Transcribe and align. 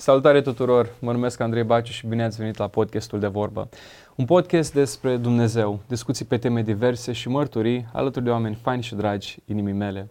Salutare 0.00 0.40
tuturor! 0.40 0.94
Mă 1.00 1.12
numesc 1.12 1.40
Andrei 1.40 1.62
Baciu 1.62 1.92
și 1.92 2.06
bine 2.06 2.24
ați 2.24 2.36
venit 2.36 2.56
la 2.56 2.66
podcastul 2.66 3.20
de 3.20 3.26
vorbă. 3.26 3.68
Un 4.14 4.24
podcast 4.24 4.72
despre 4.72 5.16
Dumnezeu, 5.16 5.80
discuții 5.86 6.24
pe 6.24 6.38
teme 6.38 6.62
diverse 6.62 7.12
și 7.12 7.28
mărturii 7.28 7.88
alături 7.92 8.24
de 8.24 8.30
oameni 8.30 8.58
faini 8.62 8.82
și 8.82 8.94
dragi 8.94 9.38
inimii 9.44 9.72
mele. 9.72 10.10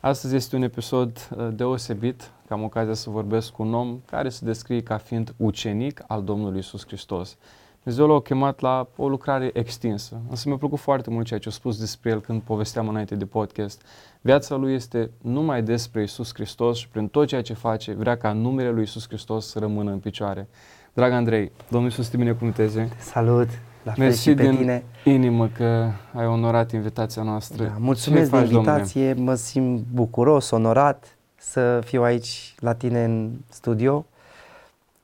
Astăzi 0.00 0.34
este 0.34 0.56
un 0.56 0.62
episod 0.62 1.28
uh, 1.36 1.48
deosebit, 1.52 2.30
că 2.46 2.52
am 2.52 2.62
ocazia 2.62 2.94
să 2.94 3.10
vorbesc 3.10 3.50
cu 3.50 3.62
un 3.62 3.74
om 3.74 4.00
care 4.10 4.28
se 4.28 4.44
descrie 4.44 4.82
ca 4.82 4.96
fiind 4.96 5.34
ucenic 5.36 6.04
al 6.06 6.22
Domnului 6.22 6.58
Isus 6.58 6.86
Hristos. 6.86 7.36
Dumnezeu 7.84 8.14
l-a 8.14 8.20
chemat 8.20 8.60
la 8.60 8.88
o 8.96 9.08
lucrare 9.08 9.50
extinsă. 9.52 10.20
Însă 10.30 10.48
mi-a 10.48 10.56
plăcut 10.56 10.78
foarte 10.78 11.10
mult 11.10 11.26
ceea 11.26 11.38
ce 11.40 11.48
a 11.48 11.52
spus 11.52 11.78
despre 11.78 12.10
el 12.10 12.20
când 12.20 12.42
povesteam 12.42 12.88
înainte 12.88 13.14
de 13.14 13.24
podcast. 13.24 13.82
Viața 14.20 14.54
lui 14.56 14.74
este 14.74 15.10
numai 15.22 15.62
despre 15.62 16.02
Isus 16.02 16.34
Hristos 16.34 16.78
și 16.78 16.88
prin 16.88 17.08
tot 17.08 17.26
ceea 17.26 17.42
ce 17.42 17.54
face 17.54 17.92
vrea 17.92 18.16
ca 18.16 18.32
numele 18.32 18.70
lui 18.70 18.82
Isus 18.82 19.06
Hristos 19.08 19.46
să 19.46 19.58
rămână 19.58 19.90
în 19.90 19.98
picioare. 19.98 20.48
Drag 20.92 21.12
Andrei, 21.12 21.52
Domnul 21.68 21.90
Iisus 21.90 22.08
te 22.08 22.16
binecuvânteze. 22.16 22.88
Salut! 22.98 23.48
La 23.82 23.92
fel 23.92 24.04
Mersi 24.04 24.22
și 24.22 24.34
pe 24.34 24.42
din 24.42 24.56
tine. 24.56 24.84
inimă 25.04 25.48
că 25.48 25.90
ai 26.14 26.26
onorat 26.26 26.72
invitația 26.72 27.22
noastră. 27.22 27.64
Da, 27.64 27.76
mulțumesc 27.78 28.24
Ce 28.24 28.30
de 28.30 28.36
faci, 28.36 28.50
domnule? 28.50 28.70
invitație, 28.70 29.12
mă 29.12 29.34
simt 29.34 29.84
bucuros, 29.92 30.50
onorat 30.50 31.16
să 31.36 31.80
fiu 31.84 32.02
aici 32.02 32.54
la 32.58 32.74
tine 32.74 33.04
în 33.04 33.30
studio. 33.48 34.06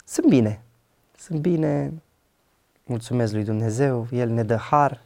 Sunt 0.04 0.26
bine, 0.26 0.62
sunt 1.18 1.38
bine, 1.38 1.92
mulțumesc 2.90 3.32
lui 3.32 3.44
Dumnezeu, 3.44 4.06
El 4.10 4.28
ne 4.28 4.42
dă 4.42 4.56
har 4.56 5.00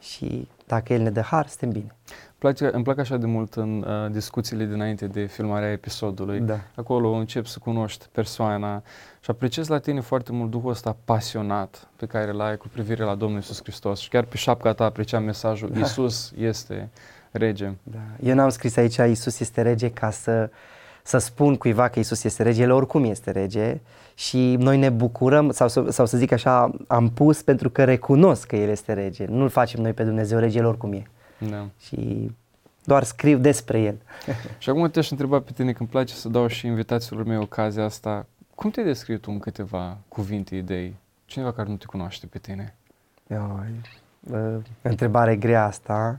și 0.00 0.48
dacă 0.66 0.92
El 0.92 1.00
ne 1.00 1.10
dă 1.10 1.20
har, 1.20 1.46
suntem 1.46 1.70
bine. 1.70 1.94
Place, 2.38 2.70
îmi 2.72 2.84
plac 2.84 2.98
așa 2.98 3.16
de 3.16 3.26
mult 3.26 3.54
în 3.54 3.82
uh, 3.82 4.10
discuțiile 4.10 4.64
dinainte 4.64 5.06
de 5.06 5.24
filmarea 5.24 5.70
episodului. 5.70 6.40
Da. 6.40 6.60
Acolo 6.74 7.10
încep 7.10 7.46
să 7.46 7.58
cunoști 7.58 8.06
persoana 8.12 8.82
și 9.20 9.30
apreciez 9.30 9.68
la 9.68 9.78
tine 9.78 10.00
foarte 10.00 10.32
mult 10.32 10.50
duhul 10.50 10.70
ăsta 10.70 10.96
pasionat 11.04 11.88
pe 11.96 12.06
care 12.06 12.30
îl 12.30 12.40
ai 12.40 12.56
cu 12.56 12.68
privire 12.68 13.04
la 13.04 13.14
Domnul 13.14 13.38
Isus 13.38 13.60
Hristos. 13.62 14.00
Și 14.00 14.08
chiar 14.08 14.24
pe 14.24 14.36
șapca 14.36 14.72
ta 14.72 14.84
apreciam 14.84 15.24
mesajul 15.24 15.76
Isus 15.84 16.32
este 16.36 16.88
rege. 17.30 17.72
Da. 17.82 17.98
Eu 18.22 18.34
n-am 18.34 18.48
scris 18.48 18.76
aici 18.76 18.96
Isus 18.96 19.40
este 19.40 19.62
rege 19.62 19.90
ca 19.90 20.10
să, 20.10 20.50
să 21.08 21.18
spun 21.18 21.56
cuiva 21.56 21.88
că 21.88 21.98
Isus 21.98 22.24
este 22.24 22.42
rege, 22.42 22.62
El 22.62 22.70
oricum 22.70 23.04
este 23.04 23.30
rege 23.30 23.80
și 24.14 24.56
noi 24.58 24.78
ne 24.78 24.88
bucurăm, 24.90 25.50
sau, 25.50 25.68
să- 25.68 25.90
sau 25.90 26.06
să 26.06 26.16
zic 26.16 26.32
așa, 26.32 26.70
am 26.86 27.10
pus 27.10 27.42
pentru 27.42 27.70
că 27.70 27.84
recunosc 27.84 28.46
că 28.46 28.56
El 28.56 28.68
este 28.68 28.92
rege. 28.92 29.24
Nu-L 29.26 29.48
facem 29.48 29.80
noi 29.82 29.92
pe 29.92 30.04
Dumnezeu 30.04 30.38
rege, 30.38 30.58
El 30.58 30.64
oricum 30.64 30.92
e. 30.92 31.02
Da. 31.50 31.66
Și 31.80 32.30
doar 32.84 33.02
scriu 33.02 33.38
despre 33.38 33.80
El. 33.80 33.96
Și 34.58 34.70
acum 34.70 34.90
te-aș 34.90 35.10
întreba 35.10 35.40
pe 35.40 35.50
tine, 35.54 35.72
că 35.72 35.76
îmi 35.80 35.88
place 35.88 36.14
să 36.14 36.28
dau 36.28 36.46
și 36.46 36.66
invitațiilor 36.66 37.24
mei 37.24 37.38
ocazia 37.38 37.84
asta, 37.84 38.26
cum 38.54 38.70
te 38.70 38.82
descrii 38.82 39.18
tu 39.18 39.30
în 39.30 39.38
câteva 39.38 39.96
cuvinte, 40.08 40.56
idei? 40.56 40.96
Cineva 41.24 41.52
care 41.52 41.68
nu 41.68 41.76
te 41.76 41.84
cunoaște 41.86 42.26
pe 42.26 42.38
tine. 42.38 42.74
Ioi, 43.30 43.80
uh, 44.30 44.56
întrebare 44.82 45.36
grea 45.36 45.64
asta. 45.64 46.18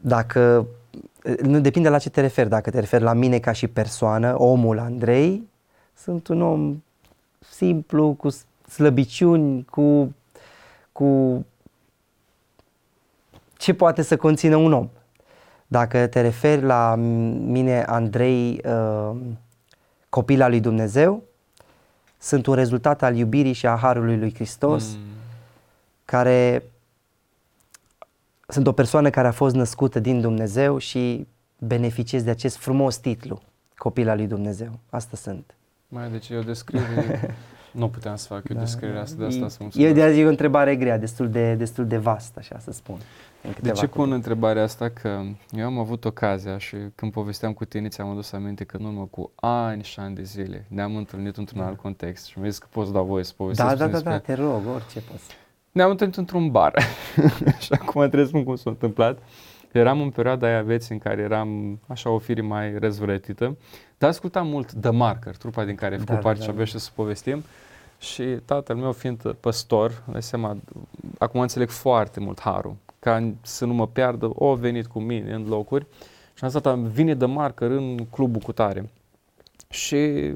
Dacă, 0.00 0.40
uh, 0.58 0.78
nu 1.42 1.60
depinde 1.60 1.88
la 1.88 1.98
ce 1.98 2.10
te 2.10 2.20
referi, 2.20 2.48
dacă 2.48 2.70
te 2.70 2.80
referi 2.80 3.02
la 3.02 3.12
mine 3.12 3.38
ca 3.38 3.52
și 3.52 3.68
persoană, 3.68 4.34
omul 4.40 4.78
Andrei, 4.78 5.48
sunt 5.96 6.26
un 6.26 6.42
om 6.42 6.82
simplu, 7.50 8.12
cu 8.12 8.28
s- 8.28 8.44
slăbiciuni, 8.68 9.64
cu, 9.64 10.14
cu 10.92 11.44
ce 13.56 13.74
poate 13.74 14.02
să 14.02 14.16
conțină 14.16 14.56
un 14.56 14.72
om. 14.72 14.88
Dacă 15.66 16.06
te 16.06 16.20
referi 16.20 16.62
la 16.62 16.94
mine, 17.44 17.82
Andrei, 17.82 18.60
uh, 18.64 19.16
copil 20.08 20.42
al 20.42 20.50
lui 20.50 20.60
Dumnezeu, 20.60 21.22
sunt 22.18 22.46
un 22.46 22.54
rezultat 22.54 23.02
al 23.02 23.16
iubirii 23.16 23.52
și 23.52 23.66
a 23.66 23.76
harului 23.76 24.18
lui 24.18 24.34
Hristos, 24.34 24.84
Mm. 24.94 24.98
care 26.04 26.62
sunt 28.50 28.66
o 28.66 28.72
persoană 28.72 29.10
care 29.10 29.28
a 29.28 29.32
fost 29.32 29.54
născută 29.54 29.98
din 30.00 30.20
Dumnezeu 30.20 30.78
și 30.78 31.26
beneficiez 31.58 32.22
de 32.22 32.30
acest 32.30 32.56
frumos 32.56 32.96
titlu, 32.96 33.40
copil 33.76 34.08
al 34.08 34.16
lui 34.16 34.26
Dumnezeu. 34.26 34.78
Asta 34.90 35.16
sunt. 35.16 35.54
Mai 35.88 36.10
deci 36.10 36.28
e 36.28 36.36
o 36.36 36.42
descriere, 36.42 37.34
nu 37.72 37.88
puteam 37.88 38.16
să 38.16 38.26
fac 38.26 38.48
eu 38.48 38.56
Da. 38.56 38.62
descriere 38.62 38.98
asta, 38.98 39.16
de 39.18 39.24
asta 39.24 39.48
să 39.48 39.56
E 39.60 39.62
mulțumesc. 39.62 39.94
de 39.94 40.02
azi 40.02 40.18
e 40.20 40.24
o 40.26 40.28
întrebare 40.28 40.76
grea, 40.76 40.98
destul 40.98 41.28
de, 41.30 41.54
destul 41.54 41.86
de 41.86 41.96
vastă, 41.96 42.38
așa 42.38 42.58
să 42.58 42.72
spun. 42.72 42.94
în 43.42 43.50
De 43.50 43.54
câteva 43.54 43.74
ce 43.74 43.80
pun 43.86 43.90
cuvinte. 43.90 44.14
întrebarea 44.14 44.62
asta? 44.62 44.88
Că 44.88 45.20
eu 45.52 45.66
am 45.66 45.78
avut 45.78 46.04
ocazia 46.04 46.58
și 46.58 46.76
când 46.94 47.12
povesteam 47.12 47.52
cu 47.52 47.64
tine 47.64 47.88
ți-am 47.88 48.08
adus 48.08 48.32
aminte 48.32 48.64
că 48.64 48.76
în 48.76 48.84
urmă 48.84 49.08
cu 49.10 49.30
ani 49.34 49.82
și 49.82 50.00
ani 50.00 50.14
de 50.14 50.22
zile 50.22 50.64
ne-am 50.68 50.96
întâlnit 50.96 51.36
într-un 51.36 51.60
alt 51.60 51.76
context 51.78 52.26
și 52.26 52.38
mi-a 52.38 52.48
zis 52.48 52.58
că 52.58 52.66
poți 52.70 52.92
da 52.92 53.00
voie 53.00 53.24
să 53.24 53.32
povestesc 53.36 53.68
Da, 53.68 53.74
da, 53.74 53.84
puțin 53.84 54.02
da, 54.04 54.10
da, 54.10 54.16
despre- 54.16 54.34
te 54.34 54.40
rog, 54.42 54.60
orice 54.74 55.00
poți. 55.00 55.24
Ne-am 55.72 55.90
întâlnit 55.90 56.16
într-un 56.16 56.50
bar 56.50 56.82
și 57.64 57.72
acum 57.72 58.00
trebuie 58.00 58.22
să 58.24 58.28
spun 58.28 58.44
cum 58.44 58.56
s-a 58.56 58.70
întâmplat. 58.70 59.18
Eram 59.72 60.00
în 60.00 60.10
perioada 60.10 60.46
aia 60.46 60.62
vieții 60.62 60.94
în 60.94 61.00
care 61.00 61.22
eram 61.22 61.80
așa 61.86 62.10
o 62.10 62.18
fire 62.18 62.40
mai 62.40 62.78
răzvrătită, 62.78 63.56
dar 63.98 64.10
ascultam 64.10 64.46
mult 64.46 64.72
The 64.72 64.90
Marker, 64.90 65.36
trupa 65.36 65.64
din 65.64 65.74
care 65.74 65.92
ai 65.92 65.98
făcut 65.98 66.14
Da, 66.14 66.20
da, 66.20 66.26
parte 66.26 66.38
da, 66.38 66.44
și 66.44 66.50
da. 66.50 66.54
abia 66.54 66.64
și 66.64 66.78
să 66.78 66.90
povestim. 66.94 67.42
Și 67.98 68.22
tatăl 68.22 68.76
meu 68.76 68.92
fiind 68.92 69.32
păstor, 69.40 70.02
dai 70.12 70.22
seama, 70.22 70.56
acum 71.18 71.40
înțeleg 71.40 71.68
foarte 71.68 72.20
mult 72.20 72.40
harul, 72.40 72.76
ca 72.98 73.32
să 73.42 73.64
nu 73.64 73.72
mă 73.72 73.86
piardă, 73.86 74.30
o 74.34 74.54
venit 74.54 74.86
cu 74.86 75.00
mine 75.00 75.32
în 75.32 75.46
locuri 75.48 75.86
și 76.34 76.44
am 76.44 76.50
zis, 76.50 76.60
tata, 76.60 76.74
vine 76.92 77.16
The 77.16 77.26
Marker 77.26 77.70
în 77.70 78.06
clubul 78.10 78.40
cu 78.40 78.52
tare. 78.52 78.90
Și 79.68 80.32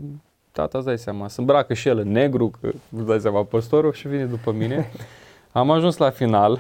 tata 0.53 0.79
îți 0.79 0.87
dai 0.87 0.99
seama, 0.99 1.29
se 1.29 1.41
îmbracă 1.41 1.75
și 1.75 1.89
el 1.89 1.99
în 1.99 2.13
negru, 2.13 2.51
că 2.61 2.71
îți 2.97 3.07
dai 3.07 3.21
seama, 3.21 3.45
păstorul 3.45 3.93
și 3.93 4.09
vine 4.09 4.25
după 4.25 4.53
mine. 4.53 4.91
Am 5.57 5.71
ajuns 5.71 5.97
la 5.97 6.11
final, 6.11 6.59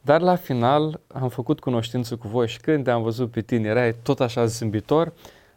dar 0.00 0.20
la 0.20 0.36
final 0.36 1.00
am 1.14 1.28
făcut 1.28 1.60
cunoștință 1.60 2.16
cu 2.16 2.28
voi 2.28 2.48
și 2.48 2.60
când 2.60 2.84
te-am 2.84 3.02
văzut 3.02 3.30
pe 3.30 3.40
tine, 3.40 3.68
erai 3.68 3.94
tot 4.02 4.20
așa 4.20 4.44
zâmbitor, 4.44 5.12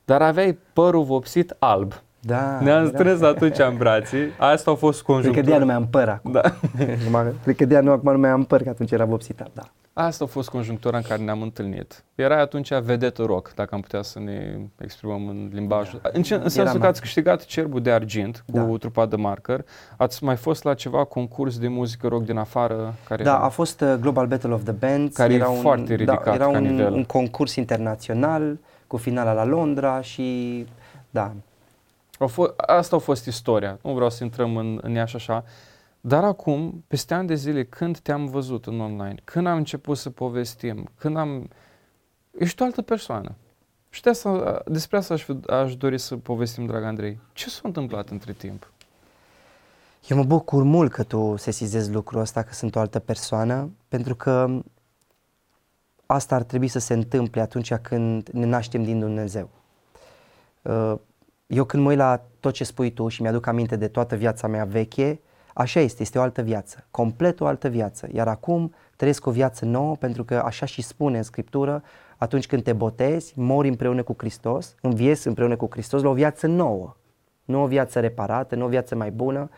dar 0.05 0.21
aveai 0.21 0.57
părul 0.73 1.03
vopsit 1.03 1.55
alb. 1.59 1.93
Da, 2.19 2.59
Ne-am 2.61 2.83
da. 2.91 2.97
strâns 2.97 3.21
atunci 3.21 3.57
în 3.57 3.77
brații, 3.77 4.27
asta 4.37 4.71
a 4.71 4.73
fost 4.75 5.03
Cred 5.03 5.33
că 5.33 5.41
de 5.41 5.51
aia 5.51 5.59
nu 5.59 5.65
conjunctura. 5.65 5.65
mai 5.65 5.75
am 5.75 5.87
păr 5.87 6.09
acum. 6.09 6.31
Da. 6.31 6.41
Numai- 7.05 7.33
Cred 7.43 7.55
că 7.55 7.65
de 7.65 7.73
aia 7.73 7.83
nu, 7.83 7.91
acum 7.91 8.11
nu 8.11 8.17
mai 8.17 8.29
am 8.29 8.43
păr, 8.43 8.61
că 8.63 8.69
atunci 8.69 8.91
era 8.91 9.05
vopsitat, 9.05 9.49
da. 9.53 9.63
Asta 9.97 10.23
a 10.23 10.28
fost 10.28 10.50
conjunctura 10.50 10.97
în 10.97 11.03
care 11.03 11.22
ne-am 11.22 11.41
întâlnit. 11.41 12.03
Erai 12.16 12.41
atunci 12.41 12.73
vedetă 12.73 13.23
rock, 13.23 13.53
dacă 13.53 13.75
am 13.75 13.81
putea 13.81 14.01
să 14.01 14.19
ne 14.19 14.57
exprimăm 14.78 15.28
în 15.28 15.50
limbajul. 15.53 16.01
În, 16.13 16.23
ce, 16.23 16.33
în 16.33 16.39
sensul 16.50 16.61
Eram- 16.61 16.79
că 16.79 16.85
ați 16.88 17.01
câștigat 17.01 17.45
cerbul 17.45 17.81
de 17.81 17.91
argint 17.91 18.44
cu 18.51 18.51
Da. 18.57 18.78
trupa 18.79 19.05
de 19.05 19.16
marker, 19.16 19.66
ați 19.97 20.23
mai 20.23 20.35
fost 20.35 20.63
la 20.63 20.73
ceva 20.73 21.03
concurs 21.03 21.57
de 21.59 21.67
muzică 21.67 22.07
rock 22.07 22.23
din 22.25 22.38
afară? 22.38 22.94
Care 23.07 23.23
Da, 23.23 23.29
era? 23.34 23.39
a 23.44 23.50
fost 23.50 23.81
uh, 23.81 23.95
Global 24.00 24.28
Battle 24.28 24.53
of 24.53 24.63
the 24.63 24.72
Bands. 24.72 25.16
Care 25.16 25.34
e 25.34 25.35
era 25.35 25.50
un, 25.50 25.59
foarte 25.61 25.95
ridicat 25.95 26.23
da, 26.23 26.34
era 26.34 26.44
ca 26.45 26.50
un, 26.57 26.63
nivel. 26.63 26.94
un 26.94 27.03
concurs 27.03 27.55
internațional 27.55 28.57
cu 28.88 28.97
finala 28.97 29.34
la 29.34 29.44
Londra 29.45 30.01
și 30.01 30.66
da, 31.09 31.31
Au 32.19 32.29
f- 32.29 32.55
asta 32.55 32.95
a 32.95 33.00
fost 33.00 33.25
istoria. 33.25 33.79
Nu 33.81 33.94
vreau 33.94 34.09
să 34.09 34.23
intrăm 34.23 34.57
în, 34.57 34.79
în 34.81 34.95
ea 34.95 35.05
și 35.05 35.16
așa. 35.16 35.44
Dar 36.07 36.23
acum, 36.23 36.83
peste 36.88 37.13
ani 37.13 37.27
de 37.27 37.35
zile, 37.35 37.63
când 37.63 37.99
te-am 37.99 38.25
văzut 38.25 38.66
în 38.66 38.79
online, 38.79 39.16
când 39.23 39.47
am 39.47 39.57
început 39.57 39.97
să 39.97 40.09
povestim, 40.09 40.89
când 40.97 41.17
am... 41.17 41.49
Ești 42.38 42.61
o 42.61 42.66
altă 42.66 42.81
persoană. 42.81 43.35
Și 43.89 44.01
de 44.01 44.09
asta, 44.09 44.63
despre 44.66 44.97
asta 44.97 45.13
aș, 45.13 45.23
fi- 45.23 45.49
aș 45.49 45.75
dori 45.75 45.97
să 45.97 46.17
povestim, 46.17 46.66
drag 46.66 46.83
Andrei. 46.83 47.19
Ce 47.33 47.49
s-a 47.49 47.61
întâmplat 47.63 48.09
între 48.09 48.33
timp? 48.33 48.71
Eu 50.07 50.17
mă 50.17 50.23
bucur 50.23 50.63
mult 50.63 50.91
că 50.91 51.03
tu 51.03 51.35
sesizezi 51.35 51.91
lucrul 51.91 52.22
ăsta, 52.22 52.43
că 52.43 52.53
sunt 52.53 52.75
o 52.75 52.79
altă 52.79 52.99
persoană, 52.99 53.72
pentru 53.87 54.16
că 54.16 54.61
asta 56.05 56.35
ar 56.35 56.43
trebui 56.43 56.67
să 56.67 56.79
se 56.79 56.93
întâmple 56.93 57.41
atunci 57.41 57.73
când 57.73 58.29
ne 58.29 58.46
naștem 58.46 58.84
din 58.84 58.99
Dumnezeu. 58.99 59.49
Uh, 60.61 60.96
Eu 61.47 61.63
când 61.63 61.84
mă 61.84 61.90
uit 61.90 61.97
la 61.97 62.22
tot 62.40 62.53
ce 62.53 62.63
spui 62.63 62.91
tu 62.91 63.07
și 63.07 63.22
mi-aduc 63.22 63.46
aminte 63.46 63.75
de 63.75 63.87
toată 63.87 64.16
viața 64.16 64.47
mea 64.47 64.66
veche, 64.66 65.19
așa 65.57 65.79
este, 65.79 66.02
este 66.02 66.17
o 66.17 66.22
altă 66.22 66.41
viață, 66.41 66.87
complet 66.91 67.40
o 67.40 67.46
altă 67.46 67.67
viață. 67.67 68.07
Iar 68.13 68.28
acum 68.28 68.73
trăiesc 68.96 69.25
o 69.25 69.31
viață 69.31 69.66
nouă 69.66 69.96
pentru 69.96 70.23
că 70.23 70.41
așa 70.46 70.66
și 70.66 70.81
spune 70.81 71.17
în 71.17 71.23
Scriptură, 71.23 71.84
atunci 72.17 72.47
când 72.47 72.63
te 72.63 72.73
botezi, 72.73 73.34
mori 73.40 73.67
împreună 73.67 74.03
cu 74.03 74.13
Hristos, 74.17 74.75
înviezi 74.81 75.28
împreună 75.28 75.55
cu 75.55 75.67
Hristos 75.72 76.02
la 76.02 76.09
o 76.09 76.13
viață 76.13 76.47
nouă. 76.47 76.96
Nu 77.46 77.61
o 77.63 77.66
viață 77.67 77.99
reparată, 77.99 78.55
nu 78.55 78.66
o 78.66 78.67
viață 78.67 78.96
mai 78.96 79.11
bună. 79.11 79.49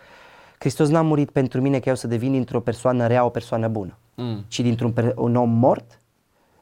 Hristos 0.60 0.90
n-a 0.90 1.02
murit 1.02 1.30
pentru 1.32 1.62
mine 1.62 1.80
ca 1.80 1.90
eu 1.90 1.96
să 1.96 2.08
devin 2.08 2.32
dintr-o 2.32 2.60
persoană 2.60 3.08
rea 3.08 3.26
o 3.26 3.30
persoană 3.30 3.68
bună, 3.68 3.98
Mm. 4.16 4.46
ci 4.48 4.60
dintr-un 4.60 4.92
per- 4.92 5.14
un 5.16 5.36
om 5.36 5.50
mort, 5.50 6.02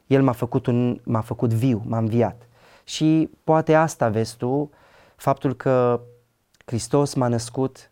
El 0.06 0.22
m-a 0.22 0.32
făcut, 0.32 0.66
un, 0.66 1.00
m-a 1.04 1.20
făcut 1.20 1.52
viu, 1.52 1.82
m-a 1.86 1.98
înviat. 1.98 2.48
Și 2.84 3.30
poate 3.44 3.74
asta 3.74 4.08
vezi 4.08 4.36
tu, 4.36 4.70
faptul 5.16 5.54
că 5.54 6.00
Hristos 6.64 7.14
m-a 7.14 7.28
născut, 7.28 7.90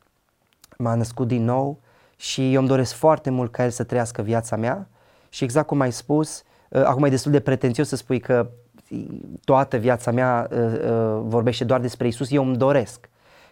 m-a 0.78 0.94
născut 0.94 1.28
din 1.28 1.44
nou 1.44 1.80
și 2.16 2.52
eu 2.52 2.58
îmi 2.58 2.68
doresc 2.68 2.94
foarte 2.94 3.30
mult 3.30 3.52
ca 3.52 3.64
El 3.64 3.70
să 3.70 3.84
trăiască 3.84 4.22
viața 4.22 4.56
mea 4.56 4.88
și 5.28 5.44
exact 5.44 5.66
cum 5.66 5.80
ai 5.80 5.92
spus, 5.92 6.42
uh, 6.68 6.82
acum 6.84 7.04
e 7.04 7.08
destul 7.08 7.32
de 7.32 7.40
pretențios 7.40 7.88
să 7.88 7.96
spui 7.96 8.20
că 8.20 8.50
toată 9.44 9.76
viața 9.76 10.10
mea 10.10 10.48
uh, 10.50 10.58
uh, 10.58 11.20
vorbește 11.22 11.64
doar 11.64 11.80
despre 11.80 12.06
Isus, 12.06 12.30
eu 12.30 12.44
îmi 12.44 12.56
doresc. 12.56 13.08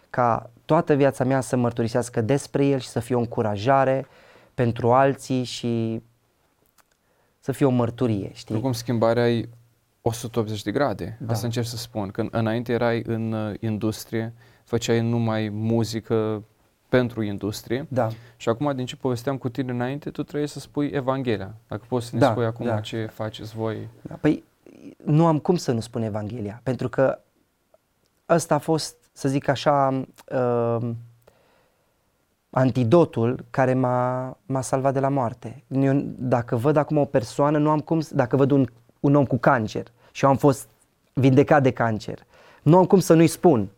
ca 0.09 0.49
toată 0.65 0.93
viața 0.93 1.23
mea 1.23 1.41
să 1.41 1.55
mărturisească 1.55 2.21
despre 2.21 2.65
El 2.65 2.79
și 2.79 2.87
să 2.87 2.99
fie 2.99 3.15
o 3.15 3.19
încurajare 3.19 4.05
pentru 4.53 4.91
alții 4.91 5.43
și 5.43 6.01
să 7.39 7.51
fie 7.51 7.65
o 7.65 7.69
mărturie, 7.69 8.31
știi? 8.33 8.59
Cum 8.59 8.71
schimbarea 8.71 9.23
ai 9.23 9.49
180 10.01 10.63
de 10.63 10.71
grade. 10.71 11.17
Da. 11.21 11.33
Asta 11.33 11.45
încerc 11.45 11.65
să 11.65 11.77
spun. 11.77 12.09
Când 12.09 12.29
înainte 12.31 12.71
erai 12.71 13.03
în 13.05 13.31
uh, 13.31 13.53
industrie, 13.59 14.33
făceai 14.63 15.01
numai 15.01 15.49
muzică 15.49 16.43
pentru 16.97 17.21
industrie 17.21 17.85
Da. 17.89 18.09
și 18.37 18.49
acum 18.49 18.75
din 18.75 18.85
ce 18.85 18.95
povesteam 18.95 19.37
cu 19.37 19.49
tine 19.49 19.71
înainte, 19.71 20.09
tu 20.09 20.23
trebuie 20.23 20.47
să 20.47 20.59
spui 20.59 20.87
Evanghelia. 20.87 21.53
Dacă 21.67 21.81
poți 21.87 22.05
să 22.05 22.11
ne 22.15 22.19
Da, 22.21 22.31
spui 22.31 22.45
acum 22.45 22.65
da. 22.65 22.79
ce 22.79 23.05
faceți 23.05 23.55
voi. 23.55 23.87
Da, 24.01 24.15
Păi 24.21 24.43
nu 25.05 25.25
am 25.25 25.39
cum 25.39 25.55
să 25.55 25.71
nu 25.71 25.79
spun 25.79 26.01
Evanghelia, 26.01 26.59
pentru 26.63 26.89
că 26.89 27.19
ăsta 28.29 28.55
a 28.55 28.57
fost, 28.57 28.95
să 29.11 29.29
zic 29.29 29.47
așa, 29.47 30.05
uh, 30.31 30.89
antidotul 32.49 33.45
care 33.49 33.73
m-a, 33.73 34.37
m-a 34.45 34.61
salvat 34.61 34.93
de 34.93 34.99
la 34.99 35.09
moarte. 35.09 35.63
Eu, 35.67 36.03
dacă 36.17 36.55
văd 36.55 36.75
acum 36.75 36.97
o 36.97 37.05
persoană, 37.05 37.57
nu 37.57 37.69
am 37.69 37.79
cum, 37.79 37.99
să- 37.99 38.15
dacă 38.15 38.35
văd 38.35 38.51
un, 38.51 38.67
un 38.99 39.15
om 39.15 39.25
cu 39.25 39.37
cancer 39.37 39.83
și 40.11 40.23
eu 40.23 40.29
am 40.29 40.37
fost 40.37 40.67
vindecat 41.13 41.63
de 41.63 41.71
cancer, 41.71 42.19
nu 42.61 42.77
am 42.77 42.85
cum 42.85 42.99
să 42.99 43.13
nu-i 43.13 43.27
spun 43.27 43.69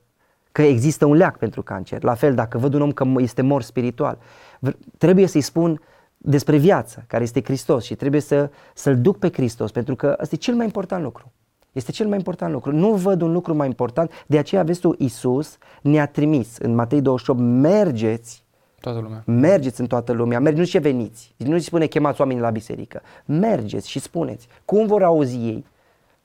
că 0.56 0.62
există 0.62 1.06
un 1.06 1.16
leac 1.16 1.38
pentru 1.38 1.62
cancer. 1.62 2.04
La 2.04 2.14
fel, 2.14 2.36
dacă 2.36 2.58
văd 2.58 2.74
un 2.74 2.82
om 2.82 2.92
că 2.92 3.06
este 3.18 3.42
mor 3.42 3.62
spiritual, 3.62 4.18
v- 4.60 4.70
trebuie 4.98 5.28
să-i 5.28 5.42
spun 5.42 5.82
despre 6.18 6.58
viață, 6.58 7.04
care 7.08 7.24
este 7.24 7.44
Hristos 7.44 7.84
și 7.84 7.96
trebuie 7.96 8.22
să, 8.22 8.50
să-L 8.74 9.02
duc 9.02 9.18
pe 9.18 9.30
Hristos, 9.34 9.72
pentru 9.72 9.96
că 9.96 10.16
ăsta 10.22 10.36
e 10.36 10.38
cel 10.38 10.56
mai 10.56 10.66
important 10.66 11.04
lucru. 11.04 11.32
Este 11.72 11.92
cel 11.92 12.08
mai 12.08 12.18
important 12.18 12.54
lucru. 12.54 12.72
Nu 12.72 12.94
văd 12.94 13.22
un 13.22 13.32
lucru 13.32 13.56
mai 13.56 13.68
important, 13.68 14.12
de 14.28 14.38
aceea 14.38 14.64
vezi 14.64 14.80
tu, 14.80 14.96
Iisus 14.98 15.58
ne-a 15.82 16.06
trimis 16.08 16.58
în 16.58 16.76
Matei 16.76 17.02
28, 17.02 17.40
mergeți 17.40 18.44
Toată 18.80 19.00
lumea. 19.00 19.24
Mergeți 19.26 19.80
în 19.82 19.88
toată 19.88 20.12
lumea, 20.12 20.40
mergeți, 20.40 20.60
nu 20.62 20.68
ce 20.68 20.80
veniți. 20.80 21.34
Nu 21.38 21.58
se 21.58 21.64
spune 21.64 21.86
chemați 21.86 22.20
oamenii 22.22 22.42
la 22.42 22.50
biserică. 22.50 23.02
Mergeți 23.26 23.90
și 23.90 24.00
spuneți. 24.00 24.48
Cum 24.66 24.88
vor 24.88 25.04
auzi 25.04 25.36
ei 25.36 25.66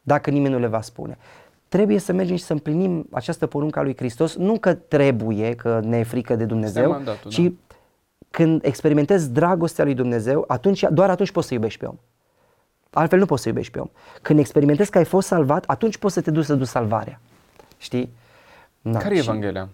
dacă 0.03 0.31
nimeni 0.31 0.55
nu 0.55 0.61
le 0.61 0.67
va 0.67 0.81
spune? 0.81 1.19
Trebuie 1.71 1.99
să 1.99 2.13
mergem 2.13 2.37
și 2.37 2.43
să 2.43 2.53
împlinim 2.53 3.07
această 3.11 3.47
poruncă 3.47 3.79
a 3.79 3.83
lui 3.83 3.97
Hristos, 3.97 4.37
nu 4.37 4.59
că 4.59 4.75
trebuie, 4.75 5.55
că 5.55 5.81
ne 5.85 5.99
e 5.99 6.03
frică 6.03 6.37
de 6.37 6.45
Dumnezeu, 6.45 6.83
Este 6.83 6.95
mandatul, 6.95 7.31
ci 7.31 7.39
da. 7.41 7.51
când 8.31 8.65
experimentezi 8.65 9.31
dragostea 9.31 9.85
lui 9.85 9.95
Dumnezeu, 9.95 10.45
atunci, 10.47 10.85
doar 10.91 11.11
atunci 11.11 11.31
poți 11.31 11.47
să 11.47 11.55
iubești 11.55 11.79
pe 11.79 11.87
om. 11.87 11.97
Altfel 12.91 13.19
nu 13.19 13.27
poți 13.27 13.43
să 13.43 13.49
iubești 13.49 13.73
pe 13.73 13.79
om. 13.79 13.89
Când 14.23 14.39
experimentezi 14.39 14.91
că 14.91 14.99
ai 14.99 15.05
fost 15.05 15.27
salvat, 15.27 15.65
atunci 15.67 15.97
poți 15.99 16.15
să 16.15 16.21
te 16.21 16.31
duci 16.31 16.45
să 16.45 16.55
duci 16.55 16.67
salvarea. 16.67 17.21
Știi? 17.79 18.13
Da, 18.83 18.99
Care 18.99 19.15
e 19.15 19.21
și- 19.21 19.29
Evanghelia? 19.29 19.69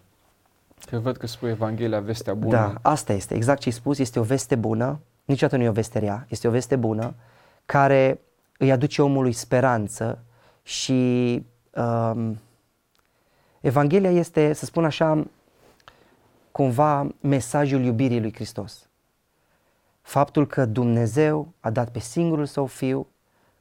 Că 0.90 0.98
văd 0.98 1.16
că 1.16 1.26
spui 1.26 1.48
Evanghelia, 1.50 2.00
vestea 2.00 2.34
bună. 2.34 2.56
Da, 2.56 2.74
asta 2.90 3.12
este, 3.12 3.34
exact 3.34 3.60
ce 3.60 3.68
ai 3.68 3.74
spus, 3.74 3.98
este 3.98 4.18
o 4.18 4.22
veste 4.22 4.54
bună, 4.54 5.00
niciodată 5.24 5.56
nu 5.58 5.64
e 5.64 5.68
o 5.68 5.72
veste 5.72 5.98
rea, 5.98 6.26
este 6.28 6.48
o 6.48 6.50
veste 6.50 6.76
bună 6.76 7.14
care 7.66 8.20
îi 8.58 8.72
aduce 8.72 9.02
omului 9.02 9.32
speranță 9.32 10.18
și 10.62 11.42
um, 11.76 12.38
Evanghelia 13.60 14.10
este, 14.10 14.52
să 14.52 14.64
spun 14.64 14.84
așa, 14.84 15.26
cumva 16.52 17.06
mesajul 17.20 17.84
iubirii 17.84 18.20
lui 18.20 18.34
Hristos. 18.34 18.88
Faptul 20.02 20.46
că 20.46 20.64
Dumnezeu 20.64 21.52
a 21.60 21.70
dat 21.70 21.90
pe 21.90 21.98
singurul 21.98 22.46
său 22.46 22.66
fiu 22.66 23.06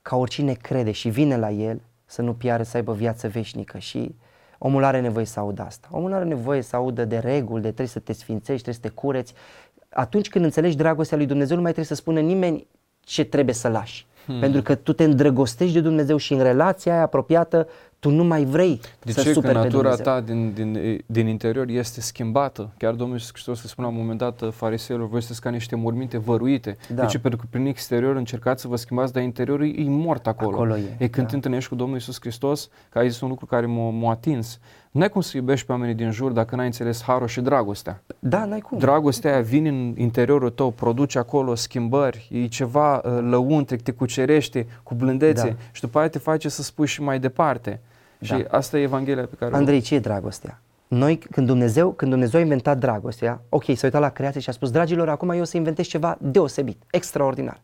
ca 0.01 0.15
oricine 0.15 0.53
crede 0.53 0.91
și 0.91 1.09
vine 1.09 1.37
la 1.37 1.51
el 1.51 1.81
să 2.05 2.21
nu 2.21 2.33
piară, 2.33 2.63
să 2.63 2.77
aibă 2.77 2.93
viață 2.93 3.27
veșnică 3.27 3.77
și 3.77 4.15
omul 4.57 4.83
are 4.83 4.99
nevoie 4.99 5.25
să 5.25 5.39
audă 5.39 5.61
asta. 5.61 5.87
Omul 5.91 6.13
are 6.13 6.23
nevoie 6.23 6.61
să 6.61 6.75
audă 6.75 7.05
de 7.05 7.17
reguli, 7.17 7.61
de 7.61 7.67
trebuie 7.67 7.87
să 7.87 7.99
te 7.99 8.13
sfințești, 8.13 8.61
trebuie 8.61 8.73
să 8.73 8.81
te 8.81 8.89
cureți. 8.89 9.33
Atunci 9.89 10.29
când 10.29 10.45
înțelegi 10.45 10.75
dragostea 10.75 11.17
lui 11.17 11.25
Dumnezeu, 11.25 11.55
nu 11.55 11.61
mai 11.61 11.71
trebuie 11.71 11.95
să 11.95 12.01
spună 12.01 12.19
nimeni 12.19 12.67
ce 12.99 13.23
trebuie 13.23 13.55
să 13.55 13.67
lași. 13.67 14.05
Hmm. 14.25 14.39
Pentru 14.39 14.61
că 14.61 14.75
tu 14.75 14.93
te 14.93 15.03
îndrăgostești 15.03 15.73
de 15.73 15.81
Dumnezeu 15.81 16.17
și 16.17 16.33
în 16.33 16.41
relația 16.41 16.93
aia 16.93 17.01
apropiată 17.01 17.67
tu 18.05 18.11
nu 18.11 18.23
mai 18.23 18.43
vrei 18.45 18.79
De 19.03 19.11
să 19.11 19.21
ce? 19.21 19.27
Că 19.27 19.33
superi 19.33 19.53
pe 19.53 19.59
natura 19.59 19.81
Dumnezeu. 19.81 20.05
ta 20.05 20.21
din, 20.21 20.53
din, 20.53 21.03
din 21.05 21.27
interior 21.27 21.67
este 21.67 22.01
schimbată. 22.01 22.69
Chiar 22.77 22.93
Domnul 22.93 23.15
Iisus 23.15 23.31
Hristos 23.31 23.63
îi 23.63 23.69
spune 23.69 23.87
la 23.87 23.93
un 23.93 23.99
moment 23.99 24.19
dat 24.19 24.43
fariseilor, 24.51 25.07
voi 25.07 25.19
sunteți 25.19 25.41
ca 25.41 25.49
niște 25.49 25.75
morminte 25.75 26.17
văruite. 26.17 26.77
Da. 26.93 27.01
De 27.01 27.07
ce? 27.07 27.19
Pentru 27.19 27.39
că 27.39 27.45
prin 27.49 27.65
exterior 27.65 28.15
încercați 28.15 28.61
să 28.61 28.67
vă 28.67 28.75
schimbați, 28.75 29.13
dar 29.13 29.23
interiorul 29.23 29.65
e, 29.65 29.81
e 29.81 29.83
mort 29.87 30.27
acolo. 30.27 30.55
Acolo 30.55 30.77
e, 30.77 30.95
e 30.97 31.07
când 31.07 31.25
da. 31.25 31.29
te 31.29 31.35
întâlnești 31.35 31.69
cu 31.69 31.75
Domnul 31.75 31.95
Iisus 31.95 32.17
Hristos, 32.19 32.69
că 32.89 32.99
ai 32.99 33.09
zis 33.09 33.21
un 33.21 33.29
lucru 33.29 33.45
care 33.45 33.65
m-a, 33.65 33.89
m-a 33.89 34.11
atins. 34.11 34.59
Nu 34.91 35.01
ai 35.01 35.09
cum 35.09 35.21
să 35.21 35.37
iubești 35.37 35.65
pe 35.65 35.71
oamenii 35.71 35.95
din 35.95 36.11
jur 36.11 36.31
dacă 36.31 36.55
n-ai 36.55 36.65
înțeles 36.65 37.03
harul 37.03 37.27
și 37.27 37.41
dragostea. 37.41 38.03
Da, 38.19 38.45
n-ai 38.45 38.59
cum. 38.59 38.77
Dragostea 38.77 39.31
aia 39.31 39.41
vine 39.41 39.69
în 39.69 39.93
interiorul 39.97 40.49
tău, 40.49 40.71
produce 40.71 41.17
acolo 41.17 41.55
schimbări, 41.55 42.27
e 42.31 42.47
ceva 42.47 42.95
uh, 42.95 43.19
lăuntric, 43.21 43.81
te 43.81 43.91
cucerește 43.91 44.67
cu 44.83 44.93
blândețe 44.95 45.47
Da. 45.47 45.55
și 45.71 45.81
după 45.81 45.99
aia 45.99 46.07
te 46.07 46.19
face 46.19 46.49
să 46.49 46.61
spui 46.61 46.87
și 46.87 47.01
mai 47.01 47.19
departe. 47.19 47.79
Și 48.21 48.31
Da. 48.49 48.57
asta 48.57 48.77
e 48.77 48.81
Evanghelia 48.81 49.25
pe 49.25 49.35
care 49.39 49.53
o- 49.53 49.55
Andrei, 49.55 49.81
ce 49.81 49.95
e 49.95 49.99
dragostea? 49.99 50.59
Noi, 50.87 51.17
când 51.17 51.47
Dumnezeu, 51.47 51.91
când 51.91 52.11
Dumnezeu 52.11 52.39
a 52.39 52.43
inventat 52.43 52.77
dragostea, 52.77 53.41
ok, 53.49 53.63
s-a 53.63 53.79
uitat 53.83 54.01
la 54.01 54.09
creație 54.09 54.39
și 54.39 54.49
a 54.49 54.51
spus, 54.51 54.71
dragilor, 54.71 55.09
acum 55.09 55.29
eu 55.29 55.41
o 55.41 55.43
să 55.43 55.57
inventez 55.57 55.85
ceva 55.85 56.17
deosebit, 56.21 56.81
extraordinar. 56.91 57.61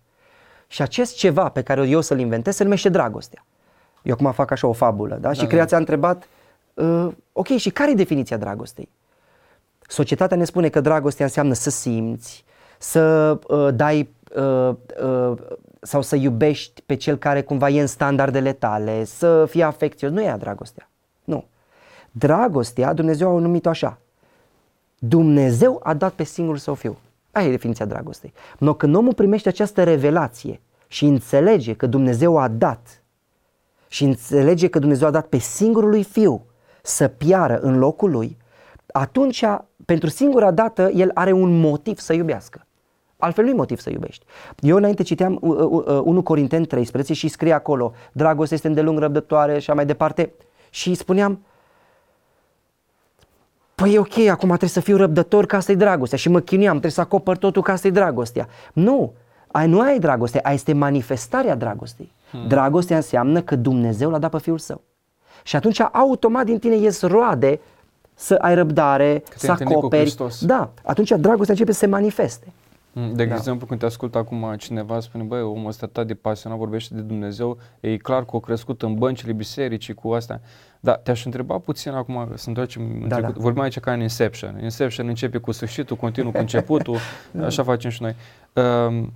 Și 0.68 0.82
acest 0.82 1.16
ceva 1.16 1.50
pe 1.50 1.62
care 1.62 1.88
eu 1.88 2.02
să-l 2.02 2.20
inventez 2.20 2.56
se 2.56 2.64
numește 2.64 2.90
dragostea. 2.90 3.46
Eu 4.04 4.14
acum 4.14 4.32
fac 4.32 4.52
așa 4.52 4.68
o 4.68 4.74
fabulă, 4.74 5.18
da? 5.22 5.34
și 5.34 5.42
da. 5.42 5.48
creația 5.48 5.78
a 5.78 5.80
întrebat, 5.80 6.24
uh, 6.74 7.08
ok, 7.34 7.48
și 7.48 7.70
care 7.70 7.92
e 7.92 7.94
definiția 7.94 8.38
dragostei? 8.38 8.90
Societatea 9.88 10.38
ne 10.38 10.44
spune 10.44 10.70
că 10.70 10.82
dragostea 10.82 11.26
înseamnă 11.26 11.54
să 11.54 11.70
simți, 11.70 12.46
să 12.78 13.38
uh, 13.48 13.68
dai 13.74 14.10
uh, 14.36 14.70
uh, 15.04 15.38
sau 15.82 16.02
să 16.02 16.16
iubești 16.16 16.82
pe 16.82 16.96
cel 16.96 17.18
care 17.18 17.42
cumva 17.42 17.70
e 17.70 17.82
în 17.82 17.88
standardele 17.88 18.54
tale, 18.54 19.04
să 19.04 19.46
fii 19.46 19.64
afecțios. 19.64 20.12
Nu 20.12 20.22
e 20.22 20.24
aia 20.24 20.38
dragostea. 20.38 20.90
Nu. 21.24 21.46
Dragostea, 22.12 22.94
Dumnezeu 22.94 23.38
a 23.38 23.40
numit-o 23.40 23.70
așa. 23.70 23.98
Dumnezeu 25.00 25.80
a 25.84 25.94
dat 25.94 26.14
pe 26.14 26.24
singurul 26.24 26.60
său 26.60 26.74
fiu. 26.74 26.98
Aia 27.32 27.48
e 27.48 27.52
definiția 27.52 27.86
dragostei. 27.86 28.34
No, 28.58 28.74
când 28.74 28.96
omul 28.96 29.14
primește 29.14 29.50
această 29.50 29.84
revelație 29.84 30.62
și 30.88 31.06
înțelege 31.06 31.74
că 31.74 31.86
Dumnezeu 31.86 32.38
a 32.38 32.48
dat 32.48 33.04
și 33.88 34.04
înțelege 34.04 34.68
că 34.68 34.80
Dumnezeu 34.80 35.08
a 35.08 35.12
dat 35.12 35.28
pe 35.28 35.38
singurul 35.38 35.90
lui 35.90 36.04
fiu 36.04 36.46
să 36.82 37.08
piară 37.08 37.60
în 37.60 37.78
locul 37.78 38.12
lui, 38.12 38.38
atunci, 38.92 39.46
pentru 39.86 40.10
singura 40.10 40.52
dată, 40.52 40.92
el 40.94 41.12
are 41.14 41.32
un 41.32 41.60
motiv 41.60 42.00
să 42.00 42.14
iubească. 42.14 42.66
Altfel 43.22 43.44
nu-i 43.44 43.54
motiv 43.54 43.80
să 43.80 43.90
iubești. 43.90 44.26
Eu 44.60 44.76
înainte 44.76 45.04
citeam 45.04 45.38
uh, 45.42 45.58
uh, 45.58 45.84
uh, 45.86 46.02
1 46.04 46.22
Corinteni 46.22 46.66
13 46.66 47.14
și 47.14 47.28
scrie 47.28 47.54
acolo, 47.54 47.94
dragostea 48.12 48.56
este 48.56 48.68
îndelung 48.68 49.00
răbdătoare 49.00 49.52
și 49.52 49.58
așa 49.58 49.74
mai 49.74 49.86
departe. 49.86 50.34
Și 50.70 50.94
spuneam, 50.94 51.40
Păi 53.76 53.94
e 53.94 54.00
ok, 54.00 54.18
acum 54.18 54.48
trebuie 54.48 54.70
să 54.70 54.80
fiu 54.80 54.98
răbdător 54.98 55.46
ca 55.46 55.58
asta-i 55.58 55.76
dragostea 55.76 56.18
și 56.18 56.30
mă 56.30 56.40
chinuiam, 56.40 56.72
trebuie 56.72 56.92
să 56.92 57.02
acopăr 57.02 57.38
totul 57.38 57.62
ca 57.62 57.72
asta-i 57.72 57.92
dragostea. 57.92 58.48
Nu, 58.74 59.14
ai, 59.48 59.68
nu 59.68 59.80
ai 59.80 60.00
dragoste, 60.00 60.40
aia 60.44 60.54
este 60.56 60.74
manifestarea 60.74 61.56
dragostei. 61.56 62.12
Hmm. 62.32 62.48
Dragostea 62.48 62.96
înseamnă 62.96 63.42
că 63.42 63.56
Dumnezeu 63.56 64.10
l-a 64.10 64.18
dat 64.18 64.30
pe 64.30 64.40
Fiul 64.40 64.58
Său. 64.58 64.82
Și 65.44 65.56
atunci 65.56 65.80
automat 65.92 66.46
din 66.46 66.60
tine 66.60 66.76
ies 66.76 67.02
roade 67.02 67.60
să 68.14 68.34
ai 68.34 68.56
răbdare, 68.56 69.06
te-ai 69.06 69.24
să 69.36 69.52
întâlnit 69.52 69.74
cu 69.74 69.80
acoperi. 69.80 70.02
Hristos. 70.02 70.46
Da, 70.46 70.70
atunci 70.84 71.10
dragostea 71.10 71.54
începe 71.54 71.72
să 71.72 71.80
se 71.80 71.88
manifeste. 71.88 72.48
Mm, 72.94 73.14
De 73.14 73.26
Da. 73.26 73.36
exemplu, 73.36 73.66
când 73.68 73.80
te 73.80 73.86
ascultă 73.86 74.18
acum 74.18 74.56
cineva, 74.58 75.00
spune, 75.00 75.24
băi, 75.24 75.42
omul 75.42 75.68
ăsta 75.68 75.86
atât 75.86 76.08
de 76.08 76.14
pasionat, 76.14 76.58
vorbește 76.58 76.94
de 76.96 77.02
Dumnezeu, 77.02 77.58
e 77.80 77.98
clar 77.98 78.26
că 78.26 78.36
a 78.36 78.40
crescut 78.40 78.82
în 78.82 78.96
băncile 78.96 79.32
bisericii 79.34 79.94
cu 79.94 80.12
astea. 80.12 80.42
Dar 80.80 80.96
te-aș 80.96 81.26
întreba 81.26 81.58
puțin 81.58 81.92
acum, 81.92 82.32
să 82.36 82.48
întoarcem 82.48 82.82
în 83.02 83.08
Da, 83.08 83.16
trecut. 83.16 83.34
da. 83.36 83.42
Vorbim 83.42 83.62
aici 83.62 83.80
ca 83.80 83.94
în 83.94 84.02
Inception. 84.02 84.60
Inception 84.64 85.08
începe 85.08 85.38
cu 85.38 85.52
sfârșitul, 85.52 85.96
continuă 85.96 86.32
cu 86.32 86.38
începutul, 86.38 86.98
Da. 87.32 87.46
așa 87.52 87.64
facem 87.64 87.90
și 87.90 88.02
noi. 88.02 88.16
Um, 88.54 89.14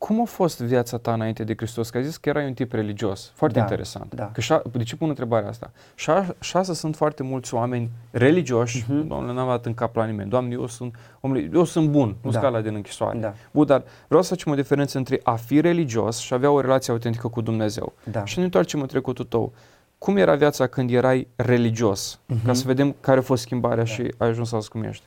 cum 0.00 0.20
a 0.20 0.24
fost 0.24 0.60
viața 0.60 0.96
ta 0.98 1.12
înainte 1.12 1.44
de 1.44 1.54
Hristos? 1.56 1.90
Că 1.90 1.96
ai 1.96 2.04
zis 2.04 2.16
că 2.16 2.28
erai 2.28 2.46
un 2.46 2.52
tip 2.54 2.72
religios. 2.72 3.30
Foarte 3.34 3.56
Da, 3.58 3.64
interesant. 3.64 4.14
da. 4.14 4.30
Că 4.32 4.40
șa, 4.40 4.62
de 4.72 4.82
ce 4.82 4.96
pun 4.96 5.08
întrebarea 5.08 5.48
asta? 5.48 5.70
Și 5.94 6.10
așa 6.38 6.62
sunt 6.62 6.96
foarte 6.96 7.22
mulți 7.22 7.54
oameni 7.54 7.90
religioși, 8.10 8.84
Mhm. 8.88 9.04
uh-huh. 9.04 9.08
Doamne, 9.08 9.32
n-am 9.32 9.48
dat 9.48 9.66
în 9.66 9.74
cap 9.74 9.96
la 9.96 10.04
nimeni. 10.04 10.30
Doamne, 10.30 10.52
eu 10.52 10.66
sunt, 10.66 10.94
omule, 11.20 11.50
eu 11.52 11.64
sunt 11.64 11.88
bun, 11.88 12.16
nu 12.22 12.30
Da. 12.30 12.38
scala 12.38 12.60
din 12.60 12.74
închisoare. 12.74 13.18
Da. 13.18 13.34
Bun, 13.50 13.66
dar 13.66 13.82
vreau 14.08 14.22
să 14.22 14.28
facem 14.28 14.52
o 14.52 14.54
diferență 14.54 14.98
între 14.98 15.20
a 15.22 15.34
fi 15.34 15.60
religios 15.60 16.18
și 16.18 16.32
a 16.32 16.36
avea 16.36 16.50
o 16.50 16.60
relație 16.60 16.92
autentică 16.92 17.28
cu 17.28 17.40
Dumnezeu. 17.40 17.92
Da. 18.10 18.24
Și 18.24 18.38
ne 18.38 18.44
întoarcem 18.44 18.80
în 18.80 18.86
trecutul 18.86 19.24
tău. 19.24 19.52
Cum 19.98 20.16
era 20.16 20.34
viața 20.34 20.66
când 20.66 20.90
erai 20.90 21.28
religios? 21.36 22.18
Mhm. 22.26 22.44
Ca 22.46 22.52
să 22.52 22.62
vedem 22.66 22.94
care 23.00 23.18
a 23.18 23.22
fost 23.22 23.42
schimbarea 23.42 23.84
și 23.84 24.14
ai 24.16 24.28
ajuns 24.28 24.48
să 24.48 24.58
cum 24.70 24.82
ești. 24.82 25.04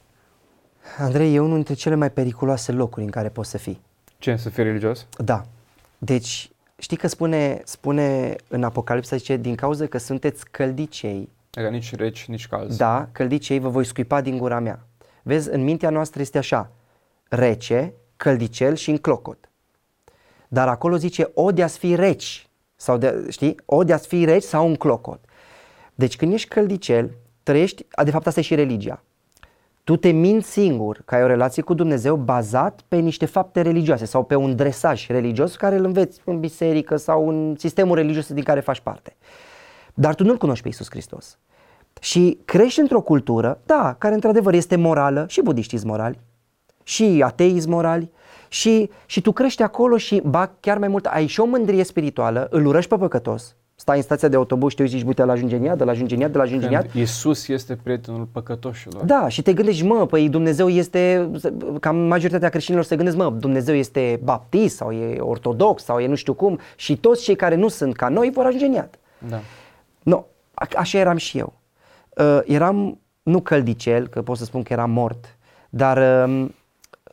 Andrei, 1.00 1.36
e 1.36 1.40
unul 1.40 1.56
dintre 1.56 1.74
cele 1.74 1.96
mai 1.96 2.12
periculoase 2.12 2.72
locuri 2.72 3.06
în 3.06 3.12
care 3.12 3.30
poți 3.30 3.50
să 3.50 3.58
fii. 3.58 3.82
Ce, 4.24 4.36
să 4.36 4.50
fii 4.50 4.63
religios? 4.63 5.08
Da. 5.18 5.46
Deci, 5.98 6.50
știi 6.77 6.98
că 6.98 7.08
spune, 7.08 7.62
spune 7.63 8.36
în 8.48 8.63
Apocalipsa, 8.63 9.15
zice, 9.15 9.38
din 9.38 9.56
cauza 9.56 9.86
că 9.86 9.98
sunteți 9.98 10.50
căldicei 10.51 11.30
Adică 11.53 11.72
nici 11.72 11.96
reci, 11.96 12.25
nici 12.25 12.48
calzi. 12.48 12.77
Da, 12.77 13.10
căldicei 13.12 13.60
vă 13.60 13.70
voi 13.70 13.86
scuipa 13.86 14.22
din 14.22 14.38
gura 14.38 14.60
mea. 14.60 14.86
Vezi, 15.24 15.50
în 15.50 15.63
mintea 15.63 15.89
noastră 15.89 16.22
este 16.22 16.38
așa, 16.38 16.72
rece, 17.30 17.94
căldicel 18.18 18.75
și 18.75 18.89
în 18.89 18.98
clocot. 18.98 19.50
Dar 20.48 20.68
acolo 20.68 20.96
zice, 20.96 21.32
o 21.34 21.51
de 21.51 21.63
a 21.63 21.68
fi 21.68 21.96
reci, 21.96 22.48
sau 22.75 22.98
de, 22.98 23.25
știi, 23.30 23.56
o 23.65 23.84
de 23.84 23.94
a 23.94 23.98
fi 23.98 24.25
reci 24.25 24.44
sau 24.44 24.68
un 24.68 24.75
clocot. 24.75 25.25
Deci 25.96 26.15
când 26.15 26.34
ești 26.34 26.48
căldicel, 26.48 27.18
trăiești, 27.44 27.86
de 28.03 28.12
fapt 28.12 28.27
asta 28.27 28.39
e 28.39 28.44
și 28.44 28.56
religia. 28.56 29.03
Tu 29.84 29.96
te 29.96 30.10
minți 30.10 30.52
singur 30.52 31.02
că 31.06 31.16
ai 31.16 31.24
o 31.24 31.28
relație 31.28 31.62
cu 31.62 31.74
Dumnezeu 31.74 32.16
bazat 32.16 32.82
pe 32.88 32.98
niște 32.98 33.25
fapte 33.25 33.62
religioase 33.62 34.06
sau 34.06 34.24
pe 34.24 34.36
un 34.36 34.56
dresaj 34.56 35.08
religios 35.08 35.56
care 35.56 35.75
îl 35.75 35.86
înveți 35.86 36.22
în 36.25 36.40
biserică 36.40 36.96
sau 36.96 37.30
în 37.30 37.56
sistemul 37.58 37.96
religios 37.96 38.34
din 38.34 38.44
care 38.44 38.60
faci 38.60 38.80
parte. 38.80 39.16
Dar 39.94 40.16
tu 40.16 40.24
nu-L 40.24 40.38
cunoști 40.38 40.62
pe 40.62 40.68
Iisus 40.68 40.90
Hristos. 40.90 41.38
Și 42.02 42.40
crești 42.46 42.80
într-o 42.80 43.02
cultură, 43.02 43.60
da, 43.66 43.96
care 43.98 44.13
într-adevăr 44.13 44.54
este 44.54 44.75
morală, 44.75 45.25
și 45.28 45.42
budiștii 45.42 45.80
morali, 45.84 46.20
și 46.84 47.22
atei 47.25 47.62
morali, 47.68 48.12
și, 48.48 48.90
și 49.06 49.22
tu 49.22 49.32
crești 49.32 49.62
acolo 49.62 49.98
și, 49.98 50.22
ba, 50.25 50.52
chiar 50.60 50.78
mai 50.78 50.88
mult, 50.88 51.06
ai 51.06 51.25
și 51.25 51.40
o 51.40 51.46
mândrie 51.46 51.84
spirituală, 51.84 52.48
îl 52.50 52.66
urăști 52.66 52.90
pe 52.90 52.98
păcătos, 52.98 53.56
stai 53.84 53.98
în 53.98 54.04
stația 54.04 54.28
de 54.28 54.36
autobuz 54.36 54.70
și 54.70 54.75
te 54.75 54.82
uiți 54.82 54.96
și 54.96 55.04
uite, 55.06 55.24
la 55.24 55.32
ajunge 55.32 55.56
în 55.56 55.63
iad, 55.63 55.82
la 55.82 55.92
ajunge 55.92 56.16
în 56.16 56.22
iad, 56.22 56.36
la 56.36 56.42
ajunge 56.42 56.66
în 56.66 56.72
iad. 56.72 56.90
Iisus 56.94 57.48
este 57.48 57.75
prietenul 57.84 58.28
păcătoșilor. 58.32 59.04
Da, 59.04 59.28
și 59.28 59.42
te 59.42 59.54
gândești, 59.54 59.86
mă, 59.86 60.06
păi 60.06 60.30
Dumnezeu 60.30 60.70
este, 60.70 61.30
cam 61.80 61.96
majoritatea 61.96 62.50
creștinilor 62.50 62.86
se 62.86 62.96
gândesc, 62.96 63.18
mă, 63.18 63.30
Dumnezeu 63.30 63.75
este 63.75 64.20
baptist 64.24 64.75
sau 64.75 64.92
e 64.92 65.20
ortodox 65.20 65.84
sau 65.84 66.00
e 66.00 66.08
nu 66.08 66.16
știu 66.16 66.34
cum 66.34 66.60
și 66.75 66.98
toți 66.98 67.24
cei 67.24 67.36
care 67.36 67.56
nu 67.56 67.68
sunt 67.68 67.96
ca 67.96 68.10
noi 68.10 68.30
vor 68.34 68.46
ajunge 68.46 68.66
în 68.66 68.74
iad. 68.74 69.00
Da. 69.30 69.40
No, 70.04 70.24
a- 70.54 70.68
așa 70.75 70.98
eram 70.98 71.18
și 71.18 71.38
eu. 71.38 71.54
Uh, 72.18 72.40
eram, 72.46 73.00
nu 73.24 73.42
căldicel, 73.42 74.08
că 74.08 74.22
pot 74.22 74.38
să 74.38 74.44
spun 74.44 74.63
că 74.63 74.74
eram 74.74 74.92
mort, 74.92 75.38
dar 75.70 76.28
uh, 76.30 76.50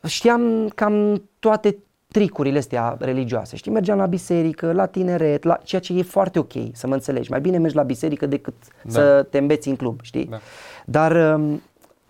știam 0.07 0.67
cam 0.75 1.23
toate 1.39 1.77
tricurile 2.11 2.57
astea 2.57 2.95
religioase. 2.99 3.55
Știi, 3.55 3.71
mergeam 3.71 3.97
la 3.97 4.05
biserică, 4.05 4.71
la 4.71 4.85
tineret, 4.85 5.43
la 5.43 5.59
ceea 5.63 5.81
ce 5.81 5.93
e 5.97 6.01
foarte 6.01 6.39
ok, 6.39 6.51
să 6.73 6.87
mă 6.87 6.93
înțelegi. 6.93 7.29
Mai 7.29 7.41
bine 7.41 7.57
mergi 7.57 7.75
la 7.75 7.83
biserică 7.83 8.25
decât 8.25 8.53
Da. 8.83 8.91
să 8.91 9.27
te 9.29 9.37
îmbeți 9.37 9.67
în 9.69 9.75
club, 9.75 9.99
știi? 10.01 10.25
Da. 10.25 10.37
Dar 10.85 11.35
um, 11.35 11.61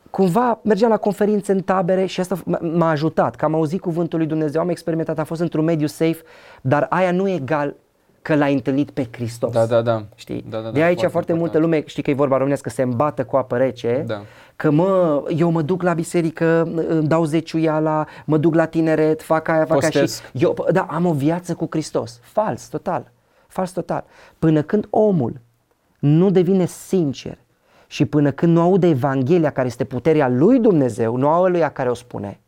cumva 0.10 0.60
mergeam 0.64 0.90
la 0.90 0.98
conferințe 0.98 1.52
în 1.52 1.62
tabere 1.62 2.06
și 2.06 2.20
asta 2.20 2.36
m- 2.36 2.60
m-a 2.74 2.90
ajutat, 2.90 3.36
că 3.36 3.46
am 3.46 3.54
auzit 3.56 3.80
cuvântul 3.82 4.20
lui 4.20 4.28
Dumnezeu, 4.28 4.62
am 4.62 4.70
experimentat, 4.70 5.20
am 5.20 5.26
fost 5.26 5.42
într-un 5.42 5.64
mediu 5.66 5.88
safe, 5.88 6.18
dar 6.62 6.86
aia 6.90 7.12
nu 7.12 7.28
e 7.28 7.34
egal 7.36 7.76
că 8.22 8.36
l-ai 8.36 8.54
întâlnit 8.54 8.92
pe 8.92 9.08
Hristos. 9.12 9.52
Da, 9.54 9.66
da, 9.66 9.82
da. 9.82 10.06
Știi? 10.16 10.46
Da, 10.50 10.58
da, 10.58 10.64
da, 10.64 10.72
de 10.72 10.82
aici 10.84 10.94
foarte, 10.98 11.12
foarte 11.12 11.34
multă 11.34 11.58
important. 11.58 11.74
lume, 11.74 11.88
știi 11.88 12.04
că 12.04 12.10
e 12.10 12.14
vorba 12.14 12.36
românească, 12.36 12.70
se 12.70 12.82
îmbată 12.82 13.24
cu 13.26 13.36
apă 13.38 13.58
rece, 13.58 14.04
Da. 14.08 14.22
că 14.56 14.72
mă, 14.72 15.24
eu 15.36 15.52
mă 15.52 15.62
duc 15.62 15.82
la 15.82 15.94
biserică, 15.94 16.62
îmi 16.88 17.08
dau 17.08 17.24
zeciuiala, 17.24 18.06
mă 18.26 18.38
duc 18.38 18.56
la 18.56 18.66
tineret, 18.66 19.22
fac 19.22 19.48
aia, 19.48 19.66
fac 19.66 19.82
aia 19.82 19.92
și 19.92 20.00
Postesc. 20.00 20.24
eu, 20.34 20.68
da, 20.72 20.82
am 20.90 21.06
o 21.06 21.14
viață 21.14 21.54
cu 21.54 21.68
Hristos. 21.70 22.20
Fals, 22.22 22.68
total. 22.68 23.12
Fals 23.48 23.72
total. 23.72 24.04
Până 24.40 24.62
când 24.62 24.88
omul 24.90 25.40
nu 26.00 26.30
devine 26.30 26.66
sincer 26.66 27.38
și 27.88 28.06
până 28.06 28.32
când 28.32 28.54
nu 28.54 28.62
aude 28.62 28.88
Evanghelia 28.88 29.50
care 29.50 29.68
este 29.68 29.84
puterea 29.84 30.28
lui 30.30 30.60
Dumnezeu, 30.60 31.16
nu 31.16 31.28
a 31.28 31.48
lui 31.48 31.70
care 31.74 31.90
o 31.90 31.94
spune, 31.94 32.40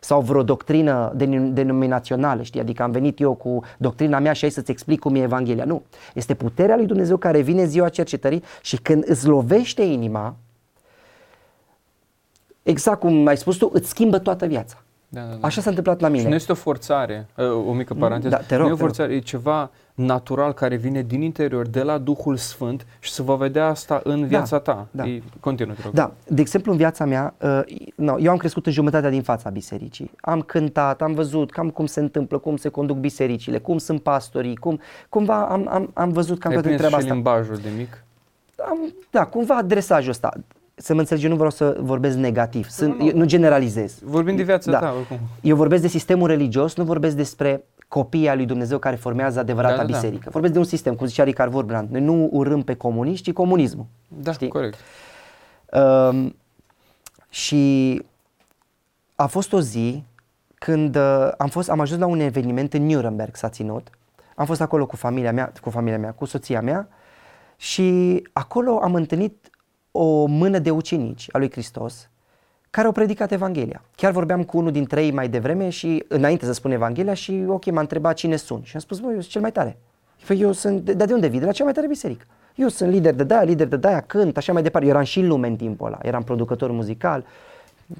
sau 0.00 0.20
vreo 0.20 0.42
doctrină 0.42 1.12
denim- 1.16 1.52
denominațională, 1.52 2.42
știi? 2.42 2.60
Adică 2.60 2.82
am 2.82 2.90
venit 2.90 3.20
eu 3.20 3.34
cu 3.34 3.62
doctrina 3.78 4.18
mea 4.18 4.32
și 4.32 4.44
ai 4.44 4.50
să-ți 4.50 4.70
explic 4.70 5.00
cum 5.00 5.14
e 5.14 5.22
Evanghelia. 5.22 5.64
Nu. 5.64 5.82
Este 6.14 6.34
puterea 6.34 6.76
lui 6.76 6.86
Dumnezeu 6.86 7.16
care 7.16 7.40
vine 7.40 7.62
în 7.62 7.68
ziua 7.68 7.88
cercetării 7.88 8.42
și 8.62 8.76
când 8.76 9.04
îți 9.06 9.26
lovește 9.26 9.82
inima, 9.82 10.36
exact 12.62 13.00
cum 13.00 13.26
ai 13.26 13.36
spus 13.36 13.56
tu, 13.56 13.70
îți 13.72 13.88
schimbă 13.88 14.18
toată 14.18 14.46
viața. 14.46 14.82
Da, 15.12 15.20
da, 15.20 15.26
da. 15.34 15.46
Așa 15.46 15.60
s-a 15.60 15.68
întâmplat 15.68 16.00
la 16.00 16.06
Și 16.08 16.14
nu 16.14 16.20
mine. 16.22 16.34
este 16.34 16.52
o 16.52 16.54
forțare, 16.54 17.26
uh, 17.36 17.44
o 17.68 17.72
mică 17.72 17.94
paranteză, 17.94 18.28
da, 18.34 18.42
te 18.42 18.54
rog, 18.56 18.64
nu 18.64 18.70
e 18.70 18.72
o 18.72 18.76
te 18.76 18.82
rog. 18.82 18.90
forțare, 18.90 19.14
e 19.14 19.18
ceva 19.18 19.70
natural 19.94 20.52
care 20.52 20.76
vine 20.76 21.02
din 21.02 21.22
interior, 21.22 21.66
de 21.66 21.82
la 21.82 21.98
Duhul 21.98 22.36
Sfânt 22.36 22.86
și 23.00 23.10
să 23.12 23.22
vă 23.22 23.36
vedea 23.36 23.66
asta 23.66 24.00
în 24.04 24.26
viața 24.26 24.58
ta. 24.58 24.86
da. 24.90 25.04
E, 25.06 25.22
continuă, 25.40 25.74
te 25.74 25.80
rog. 25.84 25.92
Da, 25.92 26.12
de 26.28 26.40
exemplu 26.40 26.72
în 26.72 26.78
viața 26.78 27.04
mea, 27.04 27.34
uh, 27.40 27.60
no, 27.94 28.18
eu 28.18 28.30
am 28.30 28.36
crescut 28.36 28.66
în 28.66 28.72
jumătatea 28.72 29.10
din 29.10 29.22
fața 29.22 29.50
bisericii. 29.50 30.10
Am 30.20 30.40
cântat, 30.40 31.02
am 31.02 31.12
văzut 31.14 31.50
cam 31.50 31.70
cum 31.70 31.86
se 31.86 32.00
întâmplă, 32.00 32.38
cum 32.38 32.56
se 32.56 32.68
conduc 32.68 32.96
bisericile, 32.96 33.58
cum 33.58 33.78
sunt 33.78 34.02
pastorii, 34.02 34.56
cum, 34.56 34.80
cumva 35.08 35.46
am, 35.46 35.68
am, 35.68 35.90
am 35.94 36.10
văzut 36.12 36.38
cam 36.38 36.50
Ai 36.50 36.56
toată 36.56 36.68
prins 36.68 36.80
treaba 36.80 36.96
și 36.98 37.02
asta. 37.02 37.14
limbajul 37.14 37.56
de 37.56 37.68
mic? 37.76 38.04
Am, 38.68 38.94
da, 39.10 39.24
cumva 39.24 39.56
adresajul 39.56 40.10
ăsta. 40.10 40.32
Să 40.82 40.94
mă 40.94 41.00
înțelegi, 41.00 41.24
eu 41.24 41.30
nu 41.30 41.36
vreau 41.36 41.50
să 41.50 41.76
vorbesc 41.80 42.16
negativ, 42.16 42.68
sunt, 42.68 42.96
eu 43.00 43.10
nu 43.14 43.24
generalizez. 43.24 43.98
Vorbim 44.04 44.36
de 44.36 44.42
viața 44.42 44.70
Da. 44.70 44.78
ta, 44.78 44.92
oricum. 44.96 45.18
Eu 45.40 45.56
vorbesc 45.56 45.82
de 45.82 45.88
sistemul 45.88 46.28
religios, 46.28 46.76
nu 46.76 46.84
vorbesc 46.84 47.16
despre 47.16 47.64
copiii 47.88 48.28
al 48.28 48.36
lui 48.36 48.46
Dumnezeu 48.46 48.78
care 48.78 48.96
formează 48.96 49.38
adevărata 49.38 49.76
Da, 49.76 49.82
da, 49.82 49.86
da. 49.90 49.94
biserică. 49.96 50.28
Vorbesc 50.32 50.52
de 50.52 50.58
un 50.58 50.64
sistem, 50.64 50.94
cum 50.94 51.06
zicea 51.06 51.24
Ricard 51.24 51.50
Vorbrand. 51.50 51.90
Noi 51.90 52.00
nu 52.00 52.28
urâm 52.32 52.62
pe 52.62 52.74
comuniști, 52.74 53.30
ci 53.30 53.34
comunismul. 53.34 53.86
Da, 54.08 54.32
Știi? 54.32 54.48
corect. 54.48 54.78
Um, 55.72 56.34
și 57.28 58.02
a 59.14 59.26
fost 59.26 59.52
o 59.52 59.60
zi 59.60 60.04
când 60.54 60.96
uh, 60.96 61.28
am, 61.38 61.48
fost, 61.48 61.70
am 61.70 61.80
ajuns 61.80 62.00
la 62.00 62.06
un 62.06 62.20
eveniment 62.20 62.74
în 62.74 62.86
Nuremberg, 62.86 63.36
s-a 63.36 63.48
ținut. 63.48 63.88
Am 64.34 64.46
fost 64.46 64.60
acolo 64.60 64.86
cu 64.86 64.96
familia 64.96 65.32
mea, 65.32 65.52
cu 65.60 65.70
familia 65.70 65.98
mea, 65.98 66.12
cu 66.12 66.24
soția 66.24 66.60
mea 66.60 66.88
și 67.56 68.22
acolo 68.32 68.78
am 68.82 68.94
întâlnit 68.94 69.49
o 69.90 70.24
mână 70.26 70.58
de 70.58 70.70
ucenici 70.70 71.26
a 71.32 71.38
lui 71.38 71.50
Hristos 71.50 72.08
care 72.70 72.86
au 72.86 72.92
predicat 72.92 73.32
Evanghelia. 73.32 73.82
Chiar 73.96 74.12
vorbeam 74.12 74.42
cu 74.44 74.58
unul 74.58 74.72
dintre 74.72 75.02
ei 75.04 75.10
mai 75.12 75.28
devreme 75.28 75.68
și 75.68 76.04
înainte 76.08 76.44
să 76.44 76.52
spun 76.52 76.70
Evanghelia 76.70 77.14
și 77.14 77.44
ok, 77.48 77.70
m-a 77.70 77.80
întrebat 77.80 78.14
cine 78.14 78.36
sunt 78.36 78.64
și 78.64 78.74
am 78.74 78.80
spus, 78.80 78.98
băi, 78.98 79.12
eu 79.14 79.20
sunt 79.20 79.30
cel 79.32 79.40
mai 79.40 79.52
tare. 79.52 79.78
Păi 80.26 80.40
eu 80.40 80.52
sunt, 80.52 80.90
dar 80.90 81.06
de 81.06 81.12
unde 81.14 81.26
vii? 81.26 81.38
De 81.38 81.44
la 81.44 81.52
cea 81.52 81.64
mai 81.64 81.72
tare 81.72 81.86
biserică. 81.86 82.24
Eu 82.54 82.68
sunt 82.68 82.90
lider 82.90 83.14
de 83.14 83.24
daia, 83.24 83.42
lider 83.42 83.66
de 83.66 83.76
daia, 83.76 84.00
cânt, 84.00 84.36
așa 84.36 84.52
mai 84.52 84.62
departe. 84.62 84.86
Eu 84.86 84.92
eram 84.92 85.04
și 85.04 85.18
în 85.20 85.26
lume 85.28 85.46
în 85.46 85.56
timpul 85.56 85.86
ăla, 85.86 85.98
eram 86.02 86.22
producător 86.22 86.70
muzical, 86.70 87.24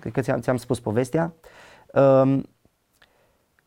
cred 0.01 0.13
că 0.13 0.21
ți-am, 0.21 0.41
ți-am 0.41 0.57
spus 0.57 0.81
povestea. 0.81 1.33
Um, 1.95 2.49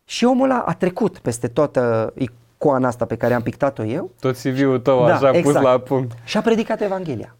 și 0.05 0.25
omul 0.25 0.49
ăla 0.49 0.59
a 0.59 0.73
trecut 0.73 1.17
peste 1.17 1.47
toată 1.47 2.13
icoana 2.17 2.87
asta 2.87 3.05
pe 3.05 3.15
care 3.15 3.33
am 3.33 3.41
pictat-o 3.41 3.83
eu 3.83 4.11
Tot 4.19 4.35
CV-ul 4.35 4.79
tău 4.79 5.05
Da, 5.05 5.13
așa 5.15 5.27
pus 5.27 5.35
exact. 5.37 5.65
la 5.65 5.77
punct. 5.77 6.11
și 6.23 6.37
a 6.37 6.41
predicat 6.41 6.81
Evanghelia. 6.81 7.35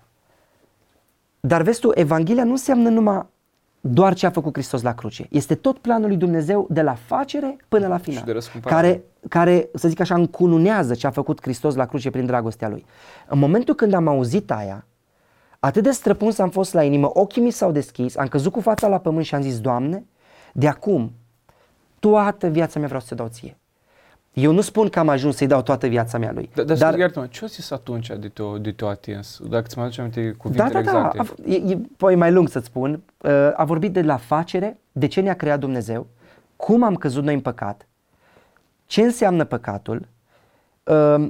Dar 1.48 1.62
vezi 1.62 1.80
tu, 1.80 1.92
Evanghelia 1.94 2.44
nu 2.44 2.52
înseamnă 2.52 2.90
numai 2.90 3.26
doar 3.82 4.14
ce 4.14 4.26
a 4.26 4.30
făcut 4.30 4.54
Hristos 4.54 4.82
la 4.82 4.94
cruce. 4.94 5.28
Este 5.30 5.56
tot 5.56 5.78
planul 5.78 6.08
lui 6.08 6.18
Dumnezeu 6.18 6.68
de 6.70 6.82
la 6.82 6.94
facere 6.94 7.58
până 7.68 7.88
la 7.88 7.98
final. 7.98 8.20
Și 8.20 8.26
de 8.26 8.32
răscumpărare. 8.32 8.82
care, 8.82 9.04
care, 9.30 9.70
să 9.74 9.88
zic 9.88 10.00
așa, 10.00 10.16
încununează 10.16 10.94
ce 10.94 11.08
a 11.08 11.12
făcut 11.12 11.42
Hristos 11.42 11.76
la 11.76 11.86
cruce 11.86 12.10
prin 12.10 12.26
dragostea 12.26 12.70
Lui. 12.70 12.86
În 13.28 13.40
momentul 13.40 13.76
când 13.76 13.94
am 13.94 14.08
auzit 14.08 14.52
aia, 14.52 14.86
atât 15.60 15.84
de 15.84 15.92
străpuns 15.92 16.38
am 16.38 16.50
fost 16.50 16.74
la 16.74 16.84
inimă, 16.84 17.10
ochii 17.14 17.42
mi 17.42 17.52
s-au 17.52 17.72
deschis, 17.72 18.18
am 18.18 18.28
căzut 18.28 18.52
cu 18.52 18.60
fața 18.60 18.88
la 18.88 18.98
pământ 18.98 19.26
și 19.26 19.36
am 19.36 19.42
zis, 19.42 19.60
Doamne, 19.60 20.06
de 20.54 20.68
acum, 20.68 21.12
toată 22.00 22.48
viața 22.48 22.80
mea 22.80 22.88
vreau 22.88 23.02
să 23.02 23.08
te 23.10 23.16
dau 23.16 23.28
ție. 23.28 23.58
Eu 24.34 24.52
nu 24.52 24.62
spun 24.62 24.90
că 24.90 25.00
am 25.00 25.10
ajuns 25.10 25.36
să-i 25.36 25.48
dau 25.48 25.62
toată 25.62 25.88
viața 25.88 26.18
mea 26.18 26.32
lui. 26.32 26.50
Da, 26.56 26.64
dar, 26.64 26.78
dar 26.78 26.98
iartă-mă, 26.98 27.26
ce-o 27.26 27.48
zis 27.48 27.72
atunci 27.72 28.08
de 28.08 28.28
te-o, 28.28 28.58
de 28.58 28.72
te-o 28.72 28.88
atins? 28.88 29.40
Dacă 29.50 29.68
ți-mi 29.68 29.84
aduce 29.84 30.02
aminte 30.02 30.26
Da, 30.30 30.38
cuvintele 30.38 30.82
da, 30.82 30.92
da. 30.92 31.12
exacte. 31.14 31.20
A, 31.20 31.26
f- 31.26 31.48
e, 31.48 31.72
e, 31.74 31.78
păi 31.98 32.16
mai 32.16 32.32
lung 32.32 32.50
să-ți 32.50 32.66
spun. 32.66 33.04
Uh, 33.18 33.32
a 33.56 33.64
vorbit 33.66 33.94
de 33.94 34.02
la 34.02 34.18
facere, 34.18 34.80
de 34.92 35.08
ce 35.08 35.22
ne-a 35.22 35.34
creat 35.36 35.60
Dumnezeu, 35.60 36.08
cum 36.56 36.84
am 36.84 36.96
căzut 36.96 37.24
noi 37.24 37.34
în 37.34 37.40
păcat, 37.42 37.88
ce 38.86 39.02
înseamnă 39.02 39.44
păcatul, 39.44 40.08
uh, 40.84 41.28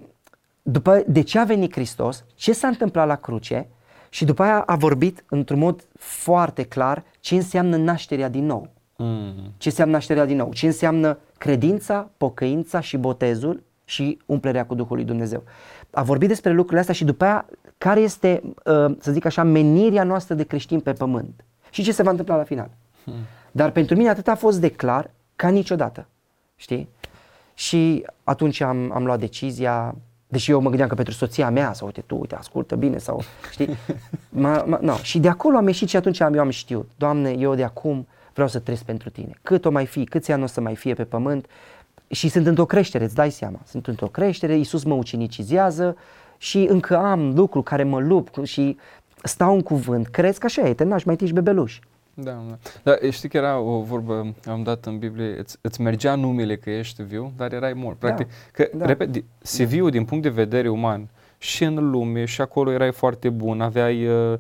după 0.62 1.04
de 1.08 1.22
ce 1.22 1.40
a 1.40 1.44
venit 1.44 1.72
Hristos, 1.74 2.24
ce 2.36 2.54
s-a 2.54 2.68
întâmplat 2.68 3.08
la 3.08 3.16
cruce 3.16 3.68
și 4.10 4.26
după 4.26 4.44
aia 4.44 4.60
a 4.60 4.76
vorbit 4.76 5.24
într-un 5.30 5.60
mod 5.60 5.88
foarte 5.98 6.64
clar 6.64 7.04
ce 7.20 7.36
înseamnă 7.36 7.76
nașterea 7.78 8.30
din 8.30 8.46
nou. 8.46 8.70
Mm. 9.04 9.54
Ce 9.58 9.70
înseamnă 9.70 9.94
nașterea 9.94 10.26
din 10.26 10.38
nou? 10.38 10.54
Ce 10.54 10.66
înseamnă 10.66 11.18
credința, 11.38 12.10
pocăința 12.18 12.80
și 12.80 12.98
botezul 12.98 13.64
și 13.86 14.20
umplerea 14.26 14.66
cu 14.66 14.76
Duhul 14.76 14.96
lui 14.96 15.06
Dumnezeu? 15.06 15.44
A 15.92 16.04
vorbit 16.04 16.28
despre 16.28 16.52
lucrurile 16.52 16.80
astea 16.80 16.94
și 16.94 17.04
după 17.04 17.24
aia 17.24 17.46
care 17.78 18.00
este, 18.00 18.42
uh, 18.44 18.96
să 19.00 19.12
zic 19.12 19.26
așa, 19.26 19.44
menirea 19.44 20.04
noastră 20.04 20.36
de 20.36 20.44
creștin 20.44 20.80
pe 20.80 20.94
pământ 20.94 21.44
și 21.70 21.84
ce 21.84 21.92
se 21.92 22.04
va 22.04 22.10
întâmpla 22.10 22.36
la 22.36 22.44
final. 22.44 22.70
Dar 23.52 23.72
pentru 23.72 23.96
mine 23.96 24.10
atât 24.10 24.28
a 24.28 24.36
fost 24.36 24.60
de 24.60 24.70
clar 24.70 25.10
ca 25.36 25.50
niciodată, 25.50 26.06
știi? 26.56 26.90
Și 27.54 28.06
atunci 28.24 28.60
am, 28.60 28.92
am 28.94 29.06
luat 29.06 29.20
decizia, 29.20 29.96
deși 30.28 30.52
eu 30.52 30.62
mă 30.62 30.68
gândeam 30.68 30.90
că 30.90 30.96
pentru 30.96 31.14
soția 31.14 31.50
mea, 31.50 31.74
sau 31.74 31.86
uite 31.86 32.02
tu, 32.02 32.16
uite, 32.16 32.36
ascultă 32.36 32.76
bine, 32.76 32.98
sau 32.98 33.24
știi? 33.52 33.70
Ma, 34.30 34.64
ma, 34.68 34.78
no. 34.82 34.96
Și 34.96 35.20
de 35.20 35.28
acolo 35.28 35.58
am 35.58 35.68
ieșit 35.68 35.90
și 35.90 35.96
atunci 35.96 36.20
am, 36.20 36.34
eu 36.34 36.42
am 36.42 36.50
știut, 36.50 36.90
Doamne, 36.98 37.36
eu 37.38 37.56
de 37.56 37.64
acum 37.64 38.08
vreau 38.34 38.48
să 38.48 38.60
trăiesc 38.60 38.84
pentru 38.84 39.10
Tine. 39.10 39.34
Cât 39.42 39.66
o 39.66 39.70
mai 39.70 39.86
fi, 39.86 40.06
câți 40.06 40.32
ani 40.32 40.44
o 40.44 40.46
să 40.46 40.62
mai 40.62 40.76
fie 40.76 40.94
pe 40.94 41.04
pământ 41.04 41.46
și 42.08 42.28
sunt 42.30 42.46
într-o 42.46 42.66
creștere, 42.66 43.04
îți 43.04 43.16
dai 43.16 43.32
seama, 43.32 43.60
sunt 43.66 43.88
într-o 43.88 44.08
creștere, 44.08 44.56
Iisus 44.56 44.84
mă 44.84 44.94
ucinicizează 44.94 45.98
și 46.38 46.66
încă 46.70 46.98
am 46.98 47.34
lucru 47.36 47.62
care 47.62 47.84
mă 47.84 48.00
lupt 48.00 48.46
și 48.46 48.78
stau 49.24 49.54
în 49.54 49.62
cuvânt, 49.62 50.08
crezi 50.08 50.40
că 50.40 50.46
așa 50.46 50.68
e, 50.68 50.74
te 50.74 50.84
naști, 50.84 51.08
mai 51.08 51.16
tiși 51.16 51.34
bebeluși. 51.34 51.82
Da, 52.14 52.44
da. 52.50 52.58
Dar 52.84 53.00
știi 53.12 53.30
că 53.30 53.38
era 53.38 53.60
o 53.60 53.82
vorbă, 53.82 54.34
am 54.46 54.64
dat 54.64 54.86
în 54.86 54.98
Biblie, 54.98 55.40
îți, 55.40 55.58
îți 55.62 55.82
mergea 55.82 56.16
numele 56.16 56.56
că 56.56 56.70
ești 56.70 57.04
viu, 57.04 57.34
dar 57.38 57.54
erai 57.54 57.74
mort. 57.74 57.98
Practic, 57.98 58.28
da. 58.28 58.34
că, 58.52 58.70
da. 58.78 58.86
repet, 58.86 59.24
CV-ul 59.42 59.90
din 59.90 60.06
punct 60.06 60.24
de 60.24 60.30
vedere 60.30 60.70
uman, 60.70 61.10
și 61.44 61.64
în 61.64 61.90
lume 61.90 62.26
și 62.26 62.42
acolo 62.42 62.72
erai 62.72 62.92
foarte 62.92 63.30
bun, 63.30 63.62
aveai, 63.62 64.08
uh, 64.08 64.32
uh, 64.32 64.40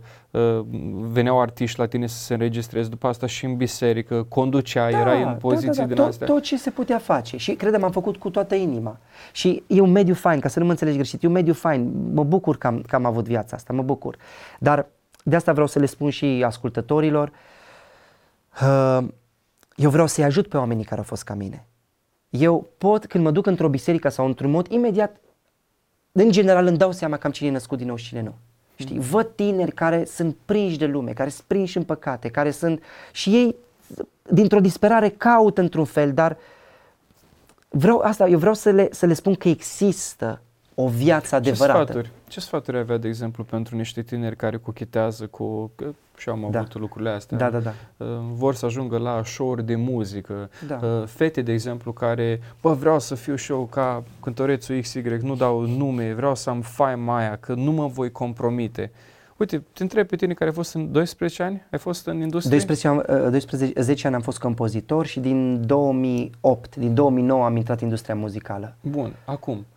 veneau 1.11 1.41
artiști 1.41 1.79
la 1.79 1.85
tine 1.85 2.07
să 2.07 2.17
se 2.17 2.33
înregistrezi, 2.33 2.89
după 2.89 3.07
asta 3.07 3.27
și 3.27 3.45
în 3.45 3.55
biserică, 3.55 4.23
conduceai, 4.23 4.91
da, 4.91 4.99
erai 4.99 5.23
în 5.23 5.35
poziții 5.35 5.67
da, 5.67 5.73
da, 5.73 5.81
da. 5.81 5.87
din 5.87 5.95
tot, 5.95 6.07
astea. 6.07 6.27
Tot 6.27 6.41
ce 6.41 6.57
se 6.57 6.69
putea 6.69 6.97
face 6.97 7.37
și 7.37 7.53
credem 7.53 7.83
am 7.83 7.91
făcut 7.91 8.17
cu 8.17 8.29
toată 8.29 8.55
inima. 8.55 8.99
Și 9.31 9.63
e 9.67 9.79
un 9.79 9.91
mediu 9.91 10.13
fain, 10.13 10.39
ca 10.39 10.47
să 10.47 10.59
nu 10.59 10.65
mă 10.65 10.71
înțelegi 10.71 10.97
greșit, 10.97 11.23
e 11.23 11.27
un 11.27 11.33
mediu 11.33 11.53
fain, 11.53 12.11
mă 12.13 12.23
bucur 12.23 12.57
că 12.57 12.67
am, 12.67 12.81
că 12.81 12.95
am 12.95 13.05
avut 13.05 13.25
viața 13.25 13.55
asta, 13.55 13.73
mă 13.73 13.81
bucur. 13.81 14.17
Dar 14.59 14.87
de 15.23 15.35
asta 15.35 15.51
vreau 15.51 15.67
să 15.67 15.79
le 15.79 15.85
spun 15.85 16.09
și 16.09 16.43
ascultătorilor, 16.45 17.31
uh, 18.61 19.07
eu 19.75 19.89
vreau 19.89 20.07
să-i 20.07 20.23
ajut 20.23 20.47
pe 20.47 20.57
oamenii 20.57 20.83
care 20.83 20.97
au 20.97 21.05
fost 21.05 21.23
ca 21.23 21.33
mine. 21.33 21.67
Eu 22.29 22.67
pot, 22.77 23.05
când 23.05 23.23
mă 23.23 23.31
duc 23.31 23.45
într-o 23.45 23.69
biserică 23.69 24.09
sau 24.09 24.25
într-un 24.25 24.51
mod, 24.51 24.67
imediat 24.67 25.15
în 26.11 26.31
general 26.31 26.65
îmi 26.65 26.77
dau 26.77 26.91
seama 26.91 27.17
cam 27.17 27.31
cine 27.31 27.49
e 27.49 27.51
născut 27.51 27.77
din 27.77 27.87
nou 27.87 27.95
și 27.95 28.07
cine 28.07 28.21
nu. 28.21 28.35
Știi? 28.75 28.95
Mm. 28.95 29.01
Văd 29.01 29.27
tineri 29.35 29.71
care 29.71 30.05
sunt 30.05 30.37
prinși 30.45 30.77
de 30.77 30.85
lume, 30.85 31.11
care 31.11 31.29
sunt 31.29 31.47
prinși 31.47 31.77
în 31.77 31.83
păcate, 31.83 32.29
care 32.29 32.51
sunt 32.51 32.83
și 33.11 33.29
ei 33.29 33.55
dintr-o 34.29 34.59
disperare 34.59 35.09
caută 35.09 35.61
într-un 35.61 35.85
fel, 35.85 36.13
dar 36.13 36.37
vreau 37.69 37.99
asta, 37.99 38.27
eu 38.27 38.37
vreau 38.37 38.53
să 38.53 38.69
le, 38.69 38.87
să 38.91 39.05
le 39.05 39.13
spun 39.13 39.35
că 39.35 39.47
există 39.47 40.41
o 40.75 40.87
viață 40.87 41.35
adevărată. 41.35 41.79
Ce 41.79 41.91
sfaturi, 41.91 42.11
ce 42.27 42.39
sfaturi 42.39 42.77
avea, 42.77 42.97
de 42.97 43.07
exemplu, 43.07 43.43
pentru 43.43 43.75
niște 43.75 44.01
tineri 44.01 44.35
care 44.35 44.57
cochetează 44.57 45.27
cu, 45.27 45.71
că 45.75 45.85
și 46.17 46.29
am 46.29 46.47
da. 46.51 46.59
avut 46.59 46.79
lucrurile 46.79 47.09
astea, 47.09 47.37
da, 47.37 47.49
da, 47.49 47.59
da. 47.59 47.73
Uh, 47.97 48.07
vor 48.33 48.55
să 48.55 48.65
ajungă 48.65 48.97
la 48.97 49.21
show 49.23 49.55
de 49.55 49.75
muzică, 49.75 50.49
da. 50.67 50.79
Uh, 50.83 51.03
fete, 51.05 51.41
de 51.41 51.51
exemplu, 51.51 51.91
care, 51.91 52.39
bă, 52.61 52.73
vreau 52.73 52.99
să 52.99 53.15
fiu 53.15 53.35
și 53.35 53.51
eu 53.51 53.67
ca 53.71 54.03
cântărețul 54.21 54.79
XY, 54.79 55.01
nu 55.21 55.35
dau 55.35 55.65
nume, 55.65 56.13
vreau 56.13 56.35
să 56.35 56.49
am 56.49 56.61
faima 56.61 57.17
aia, 57.17 57.37
că 57.39 57.53
nu 57.53 57.71
mă 57.71 57.87
voi 57.87 58.11
compromite. 58.11 58.91
Uite, 59.37 59.63
te 59.73 59.83
întreb 59.83 60.07
pe 60.07 60.15
tine 60.15 60.33
care 60.33 60.49
ai 60.49 60.55
fost 60.55 60.73
în 60.73 60.91
12 60.91 61.43
ani, 61.43 61.65
ai 61.71 61.79
fost 61.79 62.07
în 62.07 62.21
industrie? 62.21 62.57
12 62.57 62.87
ani, 62.87 63.31
12, 63.31 63.81
10 63.81 64.07
ani 64.07 64.15
am 64.15 64.21
fost 64.21 64.39
compozitor 64.39 65.05
și 65.05 65.19
din 65.19 65.65
2008, 65.65 66.75
din 66.75 66.93
2009 66.93 67.45
am 67.45 67.55
intrat 67.55 67.79
în 67.79 67.83
industria 67.83 68.15
muzicală. 68.15 68.75
Bun, 68.81 69.15
acum, 69.25 69.57
uh, 69.57 69.72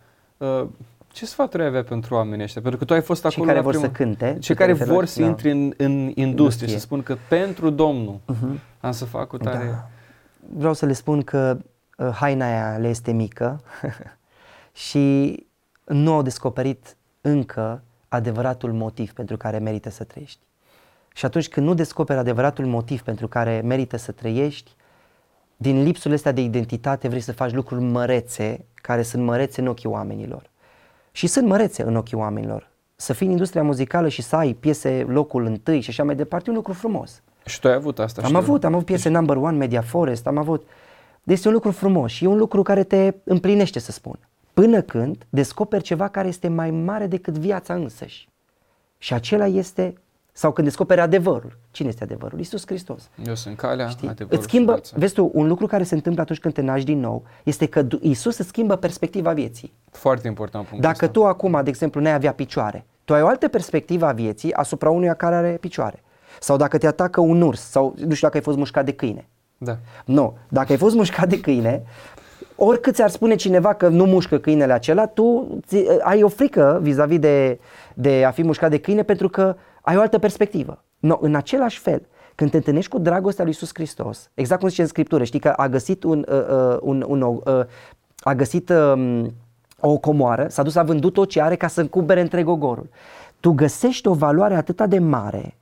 ce 1.07 1.25
sfaturi 1.25 1.61
ai 1.61 1.67
avea 1.67 1.83
pentru 1.83 2.15
oamenii 2.15 2.43
ăștia? 2.43 2.61
Pentru 2.61 2.79
că 2.79 2.85
tu 2.85 2.93
ai 2.93 3.01
fost 3.01 3.25
acolo 3.25 3.45
Cei 3.45 3.45
care 3.45 3.57
la 3.57 3.63
vor 3.63 3.73
prima... 3.73 3.85
să 3.87 3.91
cânte. 3.91 4.37
Cei 4.39 4.55
care 4.55 4.73
vor 4.73 5.05
să 5.05 5.19
da. 5.19 5.25
intre 5.25 5.51
în, 5.51 5.73
în 5.77 5.91
industrie, 5.91 6.23
industrie 6.23 6.67
și 6.67 6.73
să 6.73 6.79
spun 6.79 7.03
că 7.03 7.17
pentru 7.29 7.69
Domnul 7.69 8.19
uh-huh. 8.19 8.59
am 8.79 8.91
să 8.91 9.05
fac 9.05 9.33
o 9.33 9.37
tare... 9.37 9.65
Da. 9.65 9.89
Vreau 10.57 10.73
să 10.73 10.85
le 10.85 10.93
spun 10.93 11.21
că 11.21 11.57
uh, 11.97 12.09
haina 12.09 12.45
aia 12.45 12.77
le 12.77 12.87
este 12.87 13.11
mică 13.11 13.61
și 14.87 15.35
nu 15.85 16.13
au 16.13 16.21
descoperit 16.21 16.97
încă 17.21 17.83
adevăratul 18.07 18.73
motiv 18.73 19.11
pentru 19.11 19.37
care 19.37 19.57
merită 19.57 19.89
să 19.89 20.03
trăiești. 20.03 20.45
Și 21.13 21.25
atunci 21.25 21.49
când 21.49 21.65
nu 21.65 21.73
descoperi 21.73 22.19
adevăratul 22.19 22.65
motiv 22.65 23.01
pentru 23.01 23.27
care 23.27 23.61
merită 23.65 23.97
să 23.97 24.11
trăiești, 24.11 24.75
din 25.57 25.83
lipsurile 25.83 26.15
astea 26.15 26.31
de 26.31 26.41
identitate 26.41 27.07
vrei 27.07 27.21
să 27.21 27.33
faci 27.33 27.53
lucruri 27.53 27.81
mărețe, 27.81 28.65
care 28.73 29.01
sunt 29.01 29.23
mărețe 29.23 29.61
în 29.61 29.67
ochii 29.67 29.89
oamenilor 29.89 30.49
și 31.17 31.27
sunt 31.27 31.47
mărețe 31.47 31.83
în 31.83 31.95
ochii 31.95 32.17
oamenilor. 32.17 32.69
Să 32.95 33.13
fii 33.13 33.25
în 33.25 33.31
industria 33.31 33.63
muzicală 33.63 34.07
și 34.07 34.21
să 34.21 34.35
ai 34.35 34.53
piese 34.53 35.05
locul 35.07 35.45
întâi 35.45 35.81
și 35.81 35.89
așa 35.89 36.03
mai 36.03 36.15
departe, 36.15 36.45
e 36.47 36.51
un 36.51 36.57
lucru 36.57 36.73
frumos. 36.73 37.21
Și 37.45 37.59
tu 37.59 37.67
ai 37.67 37.73
avut 37.73 37.99
asta? 37.99 38.21
Am 38.25 38.35
avut, 38.35 38.63
am 38.63 38.73
avut 38.73 38.85
piese 38.85 39.09
number 39.09 39.35
one, 39.35 39.57
Media 39.57 39.81
Forest, 39.81 40.27
am 40.27 40.37
avut... 40.37 40.67
Deci 41.23 41.35
este 41.35 41.47
un 41.47 41.53
lucru 41.53 41.71
frumos 41.71 42.11
și 42.11 42.23
e 42.23 42.27
un 42.27 42.37
lucru 42.37 42.61
care 42.61 42.83
te 42.83 43.13
împlinește, 43.23 43.79
să 43.79 43.91
spun. 43.91 44.19
Până 44.53 44.81
când 44.81 45.25
descoperi 45.29 45.83
ceva 45.83 46.07
care 46.07 46.27
este 46.27 46.47
mai 46.47 46.71
mare 46.71 47.07
decât 47.07 47.37
viața 47.37 47.73
însăși. 47.73 48.29
Și 48.97 49.13
acela 49.13 49.47
este 49.47 49.93
sau 50.37 50.51
când 50.51 50.67
descoperi 50.67 51.01
adevărul. 51.01 51.57
Cine 51.71 51.87
este 51.87 52.03
adevărul? 52.03 52.37
Iisus 52.39 52.63
Hristos. 52.65 53.09
Eu 53.25 53.35
sunt 53.35 53.57
calea, 53.57 53.87
Știi? 53.87 54.07
adevărul 54.07 54.37
îți 54.37 54.47
schimbă, 54.47 54.79
și 54.85 54.91
vezi 54.95 55.13
tu, 55.13 55.31
un 55.33 55.47
lucru 55.47 55.65
care 55.65 55.83
se 55.83 55.95
întâmplă 55.95 56.21
atunci 56.21 56.39
când 56.39 56.53
te 56.53 56.61
naști 56.61 56.85
din 56.85 56.99
nou 56.99 57.23
este 57.43 57.65
că 57.65 57.85
Iisus 58.01 58.37
îți 58.37 58.47
schimbă 58.47 58.75
perspectiva 58.75 59.33
vieții. 59.33 59.73
Foarte 59.91 60.27
important 60.27 60.65
punctul 60.67 60.91
Dacă 60.91 61.05
ăsta. 61.05 61.19
tu 61.19 61.25
acum, 61.25 61.59
de 61.63 61.69
exemplu, 61.69 62.01
n-ai 62.01 62.13
avea 62.13 62.33
picioare, 62.33 62.85
tu 63.05 63.13
ai 63.13 63.21
o 63.21 63.27
altă 63.27 63.47
perspectivă 63.47 64.05
a 64.05 64.11
vieții 64.11 64.53
asupra 64.53 64.89
unuia 64.89 65.13
care 65.13 65.35
are 65.35 65.57
picioare. 65.59 66.03
Sau 66.39 66.57
dacă 66.57 66.77
te 66.77 66.87
atacă 66.87 67.21
un 67.21 67.41
urs, 67.41 67.61
sau 67.69 67.83
nu 67.85 68.13
știu 68.13 68.27
dacă 68.27 68.37
ai 68.37 68.43
fost 68.43 68.57
mușcat 68.57 68.85
de 68.85 68.93
câine. 68.93 69.27
Da. 69.57 69.77
Nu, 70.05 70.37
dacă 70.49 70.71
ai 70.71 70.77
fost 70.77 70.95
mușcat 70.95 71.29
de 71.29 71.39
câine, 71.39 71.83
oricât 72.55 72.95
ți-ar 72.95 73.09
spune 73.09 73.35
cineva 73.35 73.73
că 73.73 73.87
nu 73.87 74.05
mușcă 74.05 74.37
câinele 74.37 74.73
acela, 74.73 75.05
tu 75.05 75.57
ai 76.03 76.23
o 76.23 76.27
frică 76.27 76.79
vis-a-vis 76.81 77.19
de, 77.19 77.59
de 77.93 78.23
a 78.25 78.31
fi 78.31 78.43
mușcat 78.43 78.69
de 78.69 78.79
câine 78.79 79.03
pentru 79.03 79.29
că 79.29 79.55
ai 79.87 79.97
o 79.97 80.01
altă 80.01 80.17
perspectivă. 80.17 80.83
No, 80.99 81.17
în 81.21 81.35
același 81.35 81.79
fel, 81.79 82.01
când 82.35 82.49
te 82.49 82.57
întâlnești 82.57 82.91
cu 82.91 82.99
dragostea 82.99 83.43
lui 83.43 83.53
Iisus 83.53 83.69
Hristos, 83.73 84.29
exact 84.33 84.59
cum 84.59 84.69
zice 84.69 84.81
în 84.81 84.87
Scriptură, 84.87 85.23
știi 85.23 85.39
că 85.39 85.49
a 85.49 85.69
găsit 85.69 86.03
un, 86.03 86.25
uh, 86.29 86.47
uh 86.49 86.77
un, 86.81 87.05
un 87.07 87.21
uh, 87.21 87.65
a 88.19 88.35
găsit 88.35 88.69
uh, 88.69 89.25
o 89.79 89.97
comoară, 89.97 90.47
s-a 90.47 90.63
dus, 90.63 90.75
a 90.75 90.83
vândut 90.83 91.13
tot 91.13 91.29
ce 91.29 91.41
are 91.41 91.55
ca 91.55 91.67
să 91.67 91.81
încubere 91.81 92.21
întreg 92.21 92.47
ogorul. 92.47 92.89
Tu 93.39 93.51
găsești 93.51 94.07
o 94.07 94.13
valoare 94.13 94.55
atât 94.55 94.81
de 94.85 94.99
mare 94.99 95.57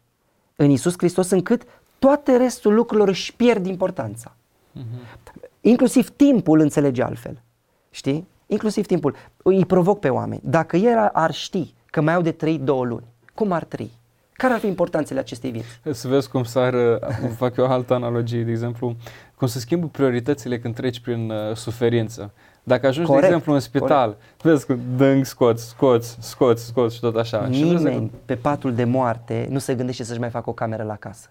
în 0.55 0.69
Iisus 0.69 0.93
Hristos 0.97 1.29
încât 1.29 1.63
toate 1.99 2.37
restul 2.37 2.73
lucrurilor 2.73 3.07
își 3.07 3.35
pierd 3.35 3.65
importanța. 3.65 4.35
Uh-huh. 4.35 5.23
Inclusiv 5.61 6.09
timpul 6.09 6.59
înțelege 6.59 7.03
altfel. 7.03 7.41
Știi? 7.89 8.27
Inclusiv 8.45 8.85
timpul. 8.85 9.15
Îi 9.43 9.65
provoc 9.65 9.99
pe 9.99 10.09
oameni. 10.09 10.41
Dacă 10.43 10.77
el 10.77 11.09
ar 11.13 11.33
ști 11.33 11.73
că 11.85 12.01
mai 12.01 12.13
au 12.13 12.21
de 12.21 12.31
trăit 12.31 12.61
două 12.61 12.85
luni, 12.85 13.05
cum 13.33 13.51
ar 13.51 13.63
trăi? 13.63 13.91
Care 14.37 14.53
ar 14.53 14.59
fi 14.59 14.67
importanțele 14.67 15.19
acestei 15.19 15.51
vieți? 15.51 15.99
Să 15.99 16.07
vezi 16.07 16.29
cum 16.29 16.43
s-ar, 16.43 16.73
uh, 16.73 16.97
fac 17.37 17.57
eu 17.57 17.65
o 17.65 17.69
altă 17.69 17.93
analogie, 17.93 18.43
de 18.43 18.51
exemplu, 18.51 18.95
cum 19.35 19.47
se 19.47 19.59
schimbă 19.59 19.87
prioritățile 19.87 20.59
când 20.59 20.75
treci 20.75 20.99
prin 20.99 21.29
uh, 21.29 21.55
suferință. 21.55 22.33
Dacă 22.63 22.87
ajungi, 22.87 23.09
corect, 23.09 23.27
de 23.27 23.33
exemplu, 23.33 23.53
în 23.53 23.59
spital, 23.59 24.05
corect. 24.09 24.41
vezi 24.41 24.65
că 24.65 24.77
dâng, 24.97 25.25
scoți, 25.25 25.67
scoți, 25.67 26.17
scoți, 26.19 26.65
scoți 26.65 26.95
și 26.95 27.01
tot 27.01 27.15
așa. 27.15 27.45
Nimeni 27.45 27.95
și 27.95 28.11
pe 28.25 28.35
patul 28.35 28.73
de 28.73 28.83
moarte 28.83 29.47
nu 29.49 29.59
se 29.59 29.75
gândește 29.75 30.03
să-și 30.03 30.19
mai 30.19 30.29
facă 30.29 30.49
o 30.49 30.53
cameră 30.53 30.83
la 30.83 30.95
casă. 30.95 31.29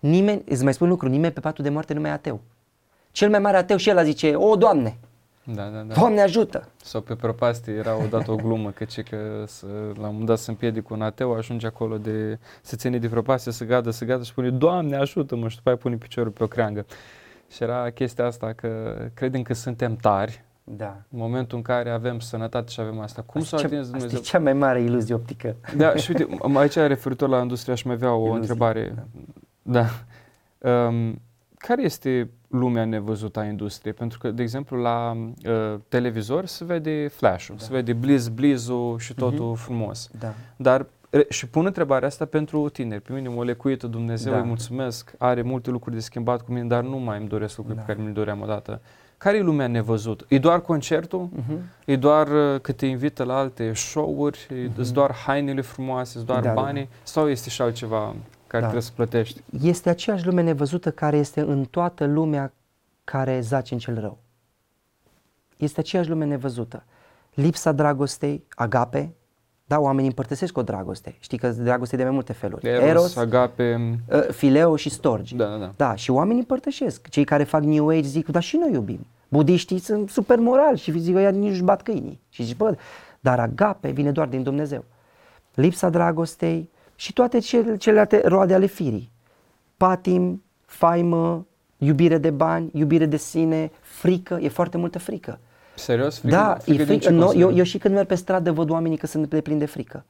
Nimeni, 0.00 0.42
îți 0.48 0.64
mai 0.64 0.74
spun 0.74 0.88
lucru, 0.88 1.08
nimeni 1.08 1.32
pe 1.32 1.40
patul 1.40 1.64
de 1.64 1.70
moarte 1.70 1.94
nu 1.94 2.00
mai 2.00 2.10
e 2.10 2.12
ateu. 2.12 2.40
Cel 3.12 3.30
mai 3.30 3.38
mare 3.38 3.56
ateu 3.56 3.76
și 3.76 3.88
el 3.88 4.04
zice, 4.04 4.34
o, 4.34 4.56
Doamne, 4.56 4.98
da, 5.44 5.64
da, 5.64 5.80
da. 5.80 5.94
Doamne 5.94 6.20
ajută! 6.20 6.68
Sau 6.82 7.00
pe 7.00 7.14
prăpastie 7.14 7.72
era 7.72 8.02
odată 8.04 8.30
o 8.30 8.36
glumă 8.36 8.70
că 8.70 8.84
ce 8.84 9.02
că 9.02 9.44
să, 9.46 9.66
la 9.94 10.06
un 10.06 10.12
moment 10.12 10.26
dat 10.26 10.38
să 10.38 10.50
împiedic 10.50 10.90
un 10.90 11.02
ateu, 11.02 11.34
ajunge 11.34 11.66
acolo 11.66 11.98
de, 11.98 12.38
să 12.62 12.76
ține 12.76 12.98
de 12.98 13.08
prăpastie, 13.08 13.52
să 13.52 13.64
gadă, 13.64 13.90
să 13.90 14.04
gadă 14.04 14.22
și 14.22 14.30
spune 14.30 14.50
Doamne 14.50 14.96
ajută-mă 14.96 15.48
și 15.48 15.56
după 15.56 15.68
aia 15.68 15.78
pune 15.78 15.96
piciorul 15.96 16.30
pe 16.30 16.42
o 16.42 16.46
creangă. 16.46 16.86
Și 17.50 17.62
era 17.62 17.90
chestia 17.90 18.26
asta 18.26 18.52
că 18.52 18.96
credem 19.14 19.42
că 19.42 19.54
suntem 19.54 19.96
tari, 19.96 20.44
da. 20.76 20.96
În 21.10 21.18
momentul 21.18 21.56
în 21.56 21.62
care 21.62 21.90
avem 21.90 22.18
sănătate 22.18 22.70
și 22.70 22.80
avem 22.80 23.00
asta. 23.00 23.22
Cum 23.22 23.42
să 23.42 23.56
o 23.56 23.58
atins 23.58 23.86
Dumnezeu? 23.86 24.06
Asta 24.06 24.18
e 24.18 24.20
cea 24.20 24.38
mai 24.38 24.52
mare 24.52 24.80
iluzie 24.82 25.14
optică. 25.14 25.56
Da, 25.76 25.94
și 25.94 26.10
uite, 26.10 26.38
aici 26.54 26.74
referitor 26.74 27.28
la 27.28 27.40
industria 27.40 27.74
aș 27.74 27.82
mai 27.82 27.94
avea 27.94 28.12
o 28.12 28.22
iluzie, 28.22 28.40
întrebare. 28.40 28.94
Da. 29.62 29.86
da. 30.58 30.70
Um, 30.70 31.20
care 31.58 31.82
este 31.82 32.30
lumea 32.50 32.84
nevăzută 32.84 33.38
a 33.38 33.44
industriei? 33.44 33.94
Pentru 33.94 34.18
că, 34.18 34.30
de 34.30 34.42
exemplu, 34.42 34.76
la 34.76 35.16
uh, 35.16 35.78
televizor 35.88 36.46
se 36.46 36.64
vede 36.64 37.08
flash-ul, 37.08 37.56
da. 37.58 37.64
se 37.64 37.72
vede 37.72 37.92
bliz 37.92 38.28
blizul 38.28 38.98
și 38.98 39.14
totul 39.14 39.54
uh-huh. 39.54 39.60
frumos. 39.60 40.10
Da. 40.18 40.34
Dar 40.56 40.86
re, 41.10 41.26
și 41.28 41.48
pun 41.48 41.66
întrebarea 41.66 42.08
asta 42.08 42.24
pentru 42.24 42.68
tineri. 42.68 43.02
Pe 43.02 43.12
mine 43.12 43.28
mă 43.28 43.44
lecuită 43.44 43.86
Dumnezeu, 43.86 44.32
da. 44.32 44.38
îi 44.38 44.46
mulțumesc, 44.46 45.12
are 45.18 45.42
multe 45.42 45.70
lucruri 45.70 45.94
de 45.94 46.00
schimbat 46.00 46.42
cu 46.42 46.52
mine, 46.52 46.66
dar 46.66 46.82
nu 46.82 46.96
mai 46.96 47.18
îmi 47.18 47.28
doresc 47.28 47.56
lucruri 47.56 47.78
da. 47.78 47.84
pe 47.84 47.92
care 47.92 48.02
mi-le 48.02 48.14
doream 48.14 48.40
odată. 48.40 48.80
Care 49.18 49.36
e 49.36 49.40
lumea 49.42 49.66
nevăzută? 49.66 50.24
E 50.28 50.38
doar 50.38 50.60
concertul? 50.60 51.28
Uh-huh. 51.28 51.84
E 51.84 51.96
doar 51.96 52.28
uh, 52.28 52.60
că 52.60 52.72
te 52.72 52.86
invită 52.86 53.24
la 53.24 53.36
alte 53.36 53.72
show-uri? 53.72 54.46
Uh-huh. 54.46 54.78
E 54.78 54.90
doar 54.92 55.12
hainele 55.12 55.60
frumoase? 55.60 56.18
E 56.18 56.22
doar 56.22 56.40
da, 56.40 56.48
da. 56.48 56.54
banii? 56.60 56.82
Da. 56.82 56.96
Sau 57.02 57.28
este 57.28 57.50
și 57.50 57.62
altceva? 57.62 58.14
Care 58.50 58.62
da. 58.62 58.68
trebuie 58.68 58.82
să 58.82 58.90
plătești. 58.94 59.42
Este 59.62 59.88
aceeași 59.88 60.26
lume 60.26 60.42
nevăzută 60.42 60.90
care 60.90 61.16
este 61.16 61.40
în 61.40 61.64
toată 61.64 62.04
lumea 62.04 62.52
care 63.04 63.40
zace 63.40 63.74
în 63.74 63.80
cel 63.80 64.00
rău. 64.00 64.18
Este 65.56 65.80
aceeași 65.80 66.08
lume 66.08 66.24
nevăzută. 66.24 66.84
Lipsa 67.34 67.72
dragostei, 67.72 68.44
agape, 68.54 69.14
da, 69.64 69.80
oamenii 69.80 70.08
împărtășesc 70.08 70.56
o 70.56 70.62
dragoste. 70.62 71.16
Știi 71.20 71.38
că 71.38 71.48
dragoste 71.48 71.96
de 71.96 72.02
mai 72.02 72.12
multe 72.12 72.32
feluri. 72.32 72.68
Eros, 72.68 72.88
Eros 72.88 73.16
agape, 73.16 73.98
uh, 74.12 74.28
fileo 74.30 74.76
și 74.76 74.90
storgi. 74.90 75.36
Da, 75.36 75.44
da, 75.44 75.56
da. 75.56 75.72
Da, 75.76 75.94
și 75.94 76.10
oamenii 76.10 76.38
împărtășesc. 76.38 77.08
Cei 77.08 77.24
care 77.24 77.44
fac 77.44 77.62
New 77.62 77.88
Age 77.88 78.00
zic, 78.00 78.28
da, 78.28 78.40
și 78.40 78.56
noi 78.56 78.72
iubim. 78.72 79.06
Budiștii 79.28 79.78
sunt 79.78 80.10
super 80.10 80.38
morali 80.38 80.78
și 80.78 80.98
zic, 80.98 81.16
ăia 81.16 81.30
nici 81.30 81.60
bat 81.60 81.82
câinii. 81.82 82.20
Și 82.28 82.42
zic, 82.42 82.56
bă, 82.56 82.76
dar 83.20 83.40
agape 83.40 83.90
vine 83.90 84.10
doar 84.10 84.28
din 84.28 84.42
Dumnezeu. 84.42 84.84
Lipsa 85.54 85.88
dragostei 85.88 86.70
și 87.00 87.12
toate 87.12 87.38
celelalte 87.78 88.20
roade 88.24 88.54
ale 88.54 88.66
firii. 88.66 89.10
Patim, 89.76 90.42
faimă, 90.66 91.46
iubire 91.76 92.18
de 92.18 92.30
bani, 92.30 92.70
iubire 92.72 93.06
de 93.06 93.16
sine, 93.16 93.70
frică, 93.80 94.38
e 94.42 94.48
foarte 94.48 94.76
multă 94.76 94.98
frică. 94.98 95.38
Serios? 95.74 96.18
Frică, 96.18 96.36
da, 96.36 96.54
frică 96.54 96.82
e 96.82 96.84
frică. 96.84 97.10
No, 97.10 97.34
eu, 97.34 97.54
eu 97.54 97.64
și 97.64 97.78
când 97.78 97.94
merg 97.94 98.06
pe 98.06 98.14
stradă 98.14 98.52
văd 98.52 98.70
oamenii 98.70 98.96
că 98.96 99.06
sunt 99.06 99.40
plini 99.42 99.58
de 99.58 99.66
frică. 99.66 100.04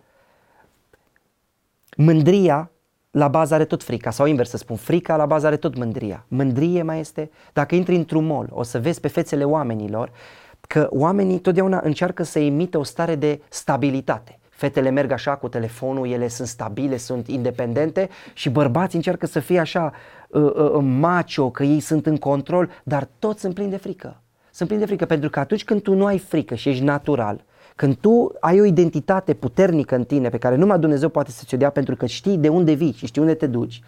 Mândria 1.96 2.70
la 3.10 3.28
bază 3.28 3.54
are 3.54 3.64
tot 3.64 3.82
frica, 3.82 4.10
sau 4.10 4.26
invers 4.26 4.50
să 4.50 4.56
spun, 4.56 4.76
frica 4.76 5.16
la 5.16 5.26
bază 5.26 5.46
are 5.46 5.56
tot 5.56 5.76
mândria. 5.76 6.24
Mândrie 6.28 6.82
mai 6.82 7.00
este, 7.00 7.30
dacă 7.52 7.74
intri 7.74 7.94
într-un 7.94 8.26
mall, 8.26 8.48
o 8.50 8.62
să 8.62 8.80
vezi 8.80 9.00
pe 9.00 9.08
fețele 9.08 9.44
oamenilor 9.44 10.10
că 10.60 10.86
oamenii 10.90 11.38
totdeauna 11.38 11.80
încearcă 11.84 12.22
să 12.22 12.38
imită 12.38 12.78
o 12.78 12.82
stare 12.82 13.14
de 13.14 13.40
stabilitate. 13.48 14.39
Fetele 14.60 14.90
merg 14.90 15.10
așa 15.10 15.36
cu 15.36 15.48
telefonul, 15.48 16.08
ele 16.08 16.28
sunt 16.28 16.48
stabile, 16.48 16.96
sunt 16.96 17.28
independente 17.28 18.08
și 18.34 18.50
bărbații 18.50 18.96
încearcă 18.96 19.26
să 19.26 19.40
fie 19.40 19.58
așa 19.58 19.92
uh, 20.28 20.42
uh, 20.42 20.54
uh 20.54 20.82
macho, 20.82 21.50
că 21.50 21.62
ei 21.62 21.80
sunt 21.80 22.06
în 22.06 22.16
control, 22.16 22.70
dar 22.82 23.08
toți 23.18 23.40
sunt 23.40 23.54
plini 23.54 23.70
de 23.70 23.76
frică. 23.76 24.20
Sunt 24.50 24.68
plini 24.68 24.82
de 24.82 24.88
frică 24.88 25.04
pentru 25.04 25.30
că 25.30 25.40
atunci 25.40 25.64
când 25.64 25.82
tu 25.82 25.94
nu 25.94 26.06
ai 26.06 26.18
frică 26.18 26.54
și 26.54 26.68
ești 26.68 26.84
natural, 26.84 27.44
când 27.76 27.96
tu 27.96 28.32
ai 28.40 28.60
o 28.60 28.64
identitate 28.64 29.34
puternică 29.34 29.94
în 29.94 30.04
tine 30.04 30.28
pe 30.28 30.38
care 30.38 30.56
numai 30.56 30.78
Dumnezeu 30.78 31.08
poate 31.08 31.30
să 31.30 31.42
ți-o 31.46 31.56
dea 31.58 31.70
pentru 31.70 31.96
că 31.96 32.06
știi 32.06 32.36
de 32.36 32.48
unde 32.48 32.72
vii 32.72 32.92
și 32.92 33.06
știi 33.06 33.20
unde 33.20 33.34
te 33.34 33.46
duci. 33.46 33.82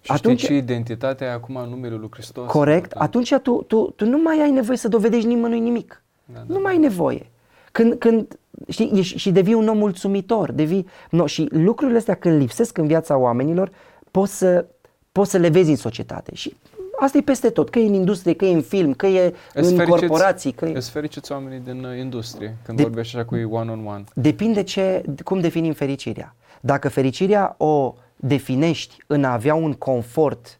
Și 0.00 0.12
atunci, 0.12 0.38
știi 0.38 0.48
ce 0.48 0.56
identitatea 0.62 1.26
e 1.26 1.32
acum 1.32 1.56
în 1.56 1.68
numele 1.68 1.94
lui 1.94 2.08
Hristos. 2.10 2.50
Corect. 2.50 2.92
Atunci 2.92 3.34
tu, 3.34 3.64
tu, 3.66 3.92
tu 3.96 4.04
nu 4.04 4.18
mai 4.22 4.40
ai 4.42 4.50
nevoie 4.50 4.76
să 4.76 4.88
dovedești 4.88 5.26
nimănui 5.26 5.60
nimic. 5.60 6.02
Da, 6.24 6.38
da. 6.46 6.54
Nu 6.54 6.60
mai 6.60 6.72
ai 6.72 6.78
nevoie. 6.78 7.30
Când, 7.72 7.94
când 7.94 8.38
știi, 8.68 8.90
ești, 8.94 9.18
și 9.18 9.30
devii 9.30 9.54
un 9.54 9.68
om 9.68 9.78
mulțumitor, 9.78 10.52
devii, 10.52 10.86
no, 11.10 11.26
și 11.26 11.48
lucrurile 11.50 11.98
astea 11.98 12.14
când 12.14 12.40
lipsesc 12.40 12.78
în 12.78 12.86
viața 12.86 13.16
oamenilor, 13.16 13.70
poți 14.10 14.36
să, 14.38 14.66
poți 15.12 15.30
să 15.30 15.38
le 15.38 15.48
vezi 15.48 15.70
în 15.70 15.76
societate. 15.76 16.34
Și 16.34 16.56
Asta 17.02 17.18
e 17.18 17.20
peste 17.20 17.50
tot, 17.50 17.70
că 17.70 17.78
e 17.78 17.86
în 17.86 17.94
industrie, 17.94 18.34
că 18.34 18.44
e 18.44 18.52
în 18.52 18.62
film, 18.62 18.94
că 18.94 19.06
e 19.06 19.34
în 19.54 19.84
corporații. 19.84 20.52
Că 20.52 20.64
e... 20.64 20.76
Îți 20.76 20.90
fericiți 20.90 21.32
oamenii 21.32 21.58
din 21.58 21.84
uh, 21.84 21.98
industrie 21.98 22.56
când 22.64 22.76
de... 22.76 22.82
vorbești 22.82 23.16
așa 23.16 23.24
cu 23.24 23.36
ei 23.36 23.44
one-on-one? 23.44 24.04
Depinde 24.14 24.62
ce, 24.62 25.04
cum 25.24 25.40
definim 25.40 25.72
fericirea. 25.72 26.34
Dacă 26.60 26.88
fericirea 26.88 27.54
o 27.58 27.94
definești 28.16 28.96
în 29.06 29.24
a 29.24 29.32
avea 29.32 29.54
un 29.54 29.72
confort 29.72 30.59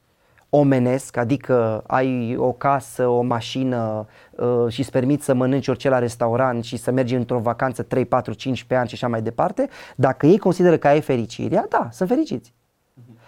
omenesc, 0.50 1.16
adică 1.16 1.84
ai 1.86 2.36
o 2.36 2.52
casă, 2.52 3.06
o 3.06 3.22
mașină 3.22 4.06
uh, 4.30 4.66
și 4.68 4.80
îți 4.80 4.90
permiți 4.90 5.24
să 5.24 5.34
mănânci 5.34 5.68
orice 5.68 5.88
la 5.88 5.98
restaurant 5.98 6.64
și 6.64 6.76
să 6.76 6.90
mergi 6.90 7.14
într-o 7.14 7.38
vacanță 7.38 7.82
3, 7.82 8.04
4, 8.04 8.32
5 8.32 8.64
pe 8.64 8.76
an 8.76 8.86
și 8.86 8.94
așa 8.94 9.08
mai 9.08 9.22
departe, 9.22 9.68
dacă 9.96 10.26
ei 10.26 10.38
consideră 10.38 10.76
că 10.78 10.88
ai 10.88 11.00
fericirea, 11.00 11.66
da, 11.68 11.88
sunt 11.92 12.08
fericiți. 12.08 12.52
Mhm. 12.94 13.18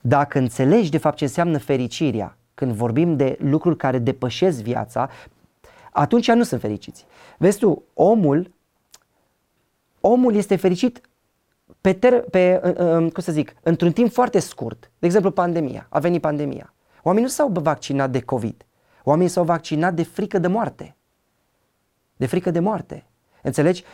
Dacă 0.00 0.38
înțelegi 0.38 0.90
de 0.90 0.98
fapt 0.98 1.16
ce 1.16 1.24
înseamnă 1.24 1.58
fericirea 1.58 2.36
când 2.54 2.72
vorbim 2.72 3.16
de 3.16 3.36
lucruri 3.40 3.76
care 3.76 3.98
depășesc 3.98 4.62
viața, 4.62 5.08
atunci 5.92 6.30
nu 6.30 6.42
sunt 6.42 6.60
fericiți. 6.60 7.06
Vezi 7.38 7.58
tu, 7.58 7.82
omul, 7.94 8.52
omul 10.00 10.34
este 10.34 10.56
fericit 10.56 11.00
pe, 11.80 11.92
ter, 11.92 12.20
pe 12.20 12.60
cum 13.12 13.22
să 13.22 13.32
zic, 13.32 13.54
într-un 13.62 13.92
timp 13.92 14.12
foarte 14.12 14.38
scurt. 14.38 14.90
De 14.98 15.06
exemplu, 15.06 15.30
pandemia. 15.30 15.86
A 15.88 15.98
venit 15.98 16.20
pandemia. 16.20 16.74
Oamenii 17.02 17.28
nu 17.28 17.34
s-au 17.34 17.48
vaccinat 17.52 18.10
de 18.10 18.20
COVID. 18.20 18.66
Oamenii 19.04 19.30
s-au 19.30 19.44
vaccinat 19.44 19.94
de 19.94 20.02
frică 20.02 20.38
de 20.38 20.46
moarte. 20.46 20.96
De 22.16 22.26
frică 22.26 22.50
de 22.50 22.60
moarte. 22.60 23.04
Înțelegi? 23.42 23.84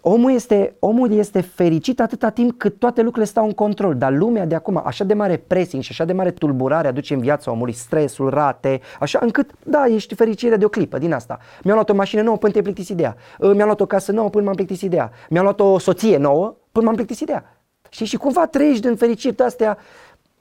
Omul 0.00 0.32
este, 0.32 0.76
omul 0.78 1.12
este 1.12 1.40
fericit 1.40 2.00
atâta 2.00 2.30
timp 2.30 2.58
cât 2.58 2.78
toate 2.78 3.00
lucrurile 3.00 3.30
stau 3.30 3.44
în 3.44 3.52
control, 3.52 3.96
dar 3.96 4.12
lumea 4.12 4.46
de 4.46 4.54
acum, 4.54 4.82
așa 4.84 5.04
de 5.04 5.14
mare 5.14 5.36
pressing 5.36 5.82
și 5.82 5.88
așa 5.92 6.04
de 6.04 6.12
mare 6.12 6.30
tulburare 6.30 6.88
aduce 6.88 7.14
în 7.14 7.20
viața 7.20 7.50
omului, 7.50 7.72
stresul, 7.72 8.30
rate, 8.30 8.80
așa 9.00 9.18
încât, 9.22 9.50
da, 9.64 9.86
ești 9.86 10.14
fericire 10.14 10.56
de 10.56 10.64
o 10.64 10.68
clipă 10.68 10.98
din 10.98 11.12
asta. 11.12 11.38
Mi-am 11.62 11.76
luat 11.76 11.90
o 11.90 11.94
mașină 11.94 12.22
nouă 12.22 12.36
până 12.36 12.52
te 12.52 12.62
plictisit 12.62 12.96
de 12.96 13.02
ea. 13.02 13.16
Mi-am 13.38 13.64
luat 13.66 13.80
o 13.80 13.86
casă 13.86 14.12
nouă 14.12 14.30
până 14.30 14.44
m-am 14.44 14.54
plictisit 14.54 14.90
de 14.90 14.96
ea. 14.96 15.10
Mi-am 15.30 15.44
luat 15.44 15.60
o 15.60 15.78
soție 15.78 16.16
nouă 16.16 16.56
până 16.76 16.88
m-am 16.88 16.94
plictisit 16.94 17.26
de 17.26 17.32
ea. 17.32 17.56
Știi? 17.88 18.06
Și 18.06 18.16
cumva 18.16 18.46
trăiești 18.46 18.80
din 18.80 18.96
fericiri 18.96 19.42
astea 19.42 19.78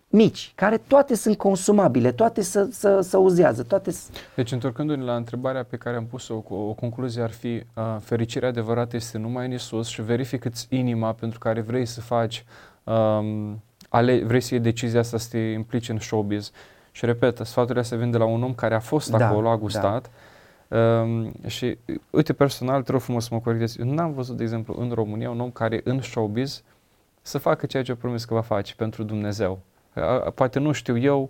mici, 0.10 0.52
care 0.56 0.78
toate 0.78 1.15
sunt 1.15 1.38
consumabile, 1.38 2.12
toate 2.12 2.41
să, 2.41 2.67
să, 2.71 3.02
să 3.02 3.17
uzează, 3.17 3.63
toate... 3.63 3.91
Deci, 4.36 4.52
întorcându-ne 4.52 5.04
la 5.04 5.15
întrebarea 5.15 5.63
pe 5.63 5.78
care 5.78 5.95
am 5.95 6.06
pus-o, 6.06 6.43
o, 6.48 6.56
o 6.56 6.74
concluzie 6.74 7.21
ar 7.21 7.32
fi, 7.32 7.48
uh, 7.48 7.95
fericirea 8.00 8.50
adevărată 8.50 8.95
este 8.95 9.17
numai 9.17 9.45
în 9.45 9.52
Isus 9.52 9.88
și 9.88 10.02
verifică-ți 10.02 10.67
inima 10.69 11.13
pentru 11.13 11.39
care 11.39 11.62
vrei 11.62 11.86
să 11.86 12.02
faci, 12.02 12.45
um, 12.84 13.62
ale, 13.89 14.24
vrei 14.24 14.41
să 14.41 14.54
iei 14.54 14.63
decizia 14.63 15.00
asta 15.00 15.17
să 15.17 15.28
te 15.32 15.38
implici 15.38 15.89
în 15.89 16.00
showbiz. 16.00 16.52
Și 16.91 17.06
repet, 17.06 17.38
sfaturile 17.43 17.80
astea 17.80 17.98
vin 17.98 18.12
de 18.12 18.17
la 18.17 18.26
un 18.26 18.43
om 18.43 18.54
care 18.54 18.76
a 18.76 18.80
fost 18.80 19.10
da, 19.10 19.28
acolo, 19.28 19.48
a 19.48 19.52
da. 19.52 19.58
gustat. 19.58 20.02
Da. 20.02 20.10
Um, 20.76 21.32
și, 21.48 21.78
uite, 22.10 22.34
personal, 22.34 22.84
te 22.84 22.92
rog 22.92 23.02
frumos 23.02 23.24
să 23.24 23.30
mă 23.34 23.40
corectez, 23.40 23.78
eu 23.80 23.94
n-am 23.94 24.14
văzut, 24.14 24.38
de 24.38 24.44
exemplu, 24.44 24.76
în 24.80 24.92
România 24.92 25.30
un 25.30 25.40
om 25.40 25.52
care 25.52 25.82
în 25.84 26.02
showbiz 26.02 26.64
să 27.22 27.38
facă 27.38 27.66
ceea 27.66 27.84
ce 27.84 27.92
a 27.92 27.96
promis 27.96 28.26
că 28.26 28.34
va 28.34 28.42
face 28.42 28.74
pentru 28.76 29.04
Dumnezeu 29.04 29.60
poate 30.36 30.60
nu 30.60 30.72
știu 30.72 30.98
eu, 30.98 31.30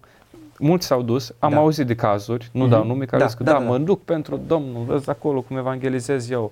mulți 0.59 0.85
s-au 0.85 1.01
dus, 1.01 1.33
am 1.39 1.51
da. 1.51 1.57
auzit 1.57 1.87
de 1.87 1.95
cazuri, 1.95 2.49
nu 2.53 2.65
mm-hmm. 2.65 2.69
dau 2.69 2.85
nume, 2.85 3.05
care 3.05 3.21
da, 3.21 3.27
zic, 3.27 3.37
da, 3.37 3.51
da, 3.51 3.59
da, 3.59 3.65
mă 3.65 3.77
duc 3.77 4.03
pentru 4.03 4.39
Domnul, 4.47 4.83
vezi 4.83 5.09
acolo 5.09 5.41
cum 5.41 5.57
evangelizez 5.57 6.29
eu. 6.29 6.51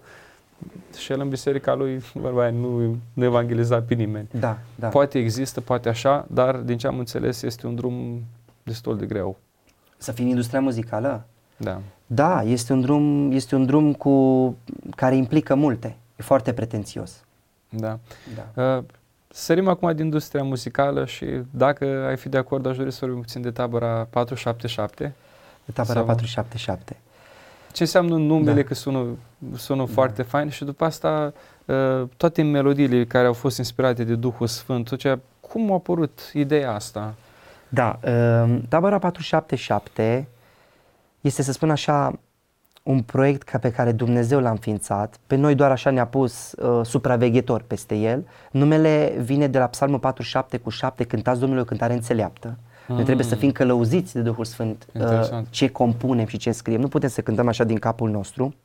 Și 0.98 1.12
el 1.12 1.20
în 1.20 1.30
biserica 1.30 1.74
lui, 1.74 2.02
bărbai, 2.22 2.52
nu, 2.52 2.98
nu 3.14 3.24
evangeliza 3.24 3.82
pe 3.82 3.94
nimeni. 3.94 4.28
Da, 4.32 4.58
da. 4.76 4.88
Poate 4.88 5.20
există, 5.20 5.62
poate 5.62 5.90
așa, 5.90 6.26
dar 6.30 6.56
din 6.56 6.78
ce 6.78 6.88
am 6.88 7.00
înțeles 7.00 7.42
este 7.42 7.68
un 7.68 7.76
drum 7.76 8.24
destul 8.64 8.98
de 8.98 9.06
greu. 9.06 9.38
Să 9.98 10.12
fii 10.12 10.24
în 10.24 10.30
industria 10.30 10.60
muzicală? 10.60 11.26
Da. 11.64 11.82
Da, 12.06 12.44
este 12.44 12.74
un 12.74 12.82
drum, 12.82 13.32
este 13.32 13.56
un 13.56 13.66
drum 13.66 13.94
cu, 13.94 14.56
care 14.96 15.16
implică 15.16 15.56
multe. 15.56 15.96
E 16.16 16.24
foarte 16.24 16.54
pretențios. 16.54 17.24
Da. 17.70 18.00
da. 18.36 18.78
Uh, 18.78 18.84
Sărim 19.36 19.68
acum 19.68 19.96
din 19.96 20.04
industria 20.04 20.44
muzicală 20.44 21.06
și 21.06 21.26
dacă 21.50 21.86
ai 22.08 22.18
fi 22.18 22.30
de 22.30 22.38
acord, 22.38 22.66
aș 22.66 22.78
dori 22.78 22.92
să 22.92 22.98
vorbim 23.02 23.22
puțin 23.22 23.42
de 23.42 23.52
tabăra 23.52 24.08
477. 24.10 25.14
De 25.66 25.72
tabăra 25.72 25.98
sau... 26.00 26.06
477. 26.06 26.98
Ce 27.72 27.84
înseamnă 27.84 28.16
numele, 28.16 28.62
da. 28.62 28.68
că 28.68 28.74
sună, 28.74 29.06
sună 29.56 29.86
da. 29.86 29.92
foarte 29.94 30.22
fain 30.22 30.50
și 30.50 30.64
după 30.64 30.86
asta 30.86 31.34
uh, 31.66 32.04
toate 32.18 32.42
melodiile 32.42 33.06
care 33.06 33.28
au 33.28 33.34
fost 33.34 33.58
inspirate 33.58 34.04
de 34.04 34.16
Duhul 34.16 34.48
Sfânt, 34.48 34.90
tot 34.90 35.00
ceea, 35.00 35.20
cum 35.40 35.72
a 35.72 35.74
apărut 35.74 36.32
ideea 36.34 36.74
asta? 36.74 37.14
Da, 37.70 38.00
uh, 38.04 38.60
tabăra 38.70 39.00
477 39.00 40.28
este, 41.24 41.42
să 41.42 41.52
spun 41.52 41.70
așa, 41.70 42.20
un 42.84 43.02
proiect 43.02 43.44
ca 43.44 43.58
pe 43.58 43.72
care 43.72 43.92
Dumnezeu 43.92 44.40
l-a 44.40 44.50
înființat, 44.50 45.20
pe 45.28 45.36
noi 45.36 45.56
doar 45.56 45.72
așa 45.72 45.90
ne-a 45.90 46.08
pus 46.08 46.52
uh, 46.52 46.86
supraveghetor 46.86 47.62
peste 47.62 47.96
el. 47.96 48.28
Numele 48.52 49.16
vine 49.20 49.48
de 49.48 49.58
la 49.58 49.68
Psalmul 49.68 50.00
47 50.00 50.58
cu 50.58 50.70
7, 50.70 51.04
cântați 51.04 51.40
Domnului 51.40 51.64
o 51.64 51.68
cântare 51.68 51.94
înțeleaptă. 51.94 52.58
Mm. 52.88 52.96
Noi 52.96 53.04
trebuie 53.04 53.26
să 53.26 53.36
fim 53.36 53.52
călăuziți 53.52 54.14
de 54.14 54.22
Duhul 54.22 54.46
Sfânt 54.46 54.86
uh, 54.94 55.42
ce 55.50 55.68
compunem 55.68 56.26
și 56.26 56.38
ce 56.38 56.52
scriem. 56.52 56.82
Nu 56.82 56.88
putem 56.88 57.10
să 57.10 57.22
cântăm 57.22 57.48
așa 57.48 57.64
din 57.64 57.78
capul 57.78 58.10
nostru 58.10 58.56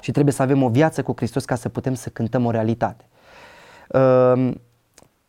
și 0.00 0.10
trebuie 0.10 0.34
să 0.34 0.42
avem 0.42 0.62
o 0.62 0.68
viață 0.68 1.02
cu 1.02 1.12
Hristos 1.16 1.44
ca 1.44 1.54
să 1.54 1.68
putem 1.68 1.94
să 1.94 2.08
cântăm 2.08 2.44
o 2.44 2.50
realitate. 2.50 3.04
Uh, 3.88 4.52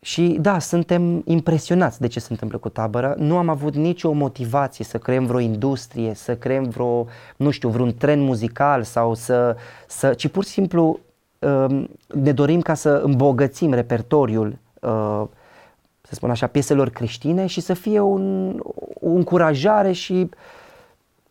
și 0.02 0.36
da, 0.40 0.58
suntem 0.58 1.22
impresionați 1.24 2.00
de 2.00 2.06
ce 2.06 2.20
se 2.20 2.26
întâmplă 2.30 2.58
cu 2.58 2.68
tabăra. 2.68 3.14
Nu 3.16 3.36
am 3.36 3.48
avut 3.48 3.74
nicio 3.74 4.12
motivație 4.12 4.84
să 4.84 4.98
creăm 4.98 5.26
vreo 5.26 5.38
industrie, 5.38 6.14
să 6.14 6.36
creăm 6.36 6.64
vreo, 6.64 7.06
nu 7.36 7.50
știu, 7.50 7.68
vreun 7.68 7.94
tren 7.94 8.20
muzical 8.20 8.82
sau 8.82 9.14
să, 9.14 9.56
să 9.86 10.14
ci 10.14 10.28
pur 10.28 10.44
și 10.44 10.50
simplu 10.50 11.00
uh, 11.38 11.84
ne 12.14 12.32
dorim 12.32 12.60
ca 12.60 12.74
să 12.74 12.90
îmbogățim 13.04 13.72
repertoriul, 13.72 14.58
uh, 14.80 15.22
să 16.00 16.14
spun 16.14 16.30
așa, 16.30 16.46
pieselor 16.46 16.88
creștine 16.88 17.46
și 17.46 17.60
să 17.60 17.74
fie 17.74 18.00
un, 18.00 18.56
o 19.00 19.08
încurajare 19.08 19.92
și 19.92 20.28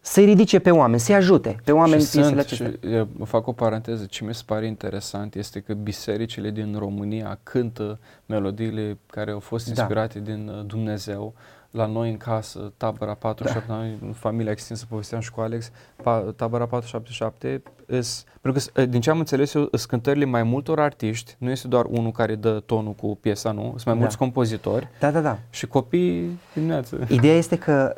să-i 0.02 0.26
ridice 0.26 0.60
pe 0.60 0.72
oameni, 0.72 1.00
să-i 1.00 1.16
ajute 1.16 1.56
pe 1.64 1.72
oameni 1.72 2.02
și 2.02 2.08
sunt, 2.08 2.38
acestea. 2.38 2.70
Și, 2.70 2.78
eu 2.92 3.08
fac 3.26 3.48
o 3.48 3.52
paranteză, 3.52 4.06
ce 4.06 4.24
mi 4.24 4.36
se 4.36 4.44
pare 4.46 4.68
interesant 4.68 5.36
este 5.36 5.60
că 5.60 5.74
bisericile 5.74 6.50
din 6.50 6.76
România 6.78 7.40
cântă 7.44 8.00
melodiile 8.26 8.98
care 9.08 9.32
au 9.32 9.40
fost 9.40 9.66
da. 9.66 9.82
inspirate 9.82 10.20
da. 10.20 10.32
din 10.32 10.48
uh, 10.48 10.66
Dumnezeu. 10.66 11.34
La 11.72 11.86
noi 11.86 12.10
în 12.10 12.18
casă, 12.18 12.74
tabăra 12.78 13.14
47, 13.14 13.68
da. 13.68 13.78
noi, 13.78 13.98
în 14.02 14.14
familia 14.14 14.52
extinsă, 14.52 14.86
povesteam 14.90 15.22
și 15.22 15.32
cu 15.32 15.42
Alex, 15.42 15.72
pa, 16.04 16.20
tabăra 16.36 16.66
477, 16.66 17.64
îs, 17.86 18.24
pentru 18.42 18.64
că, 18.74 18.86
din 18.86 19.02
ce 19.02 19.10
am 19.10 19.20
înțeles 19.20 19.54
eu, 19.54 19.62
sunt 19.62 19.90
cântările 19.90 20.26
mai 20.26 20.44
multor 20.44 20.80
artiști, 20.80 21.36
nu 21.38 21.50
este 21.50 21.68
doar 21.68 21.86
unul 21.86 22.12
care 22.12 22.36
dă 22.36 22.60
tonul 22.60 22.94
cu 22.94 23.18
piesa, 23.22 23.52
nu, 23.52 23.62
sunt 23.62 23.86
mai 23.86 23.94
da. 23.94 24.00
mulți 24.00 24.18
compozitori. 24.18 24.88
Da, 25.00 25.12
da, 25.12 25.22
da. 25.22 25.40
Și 25.50 25.68
copii 25.68 26.40
dimineață. 26.54 27.08
Ideea 27.10 27.36
este 27.36 27.58
că, 27.58 27.96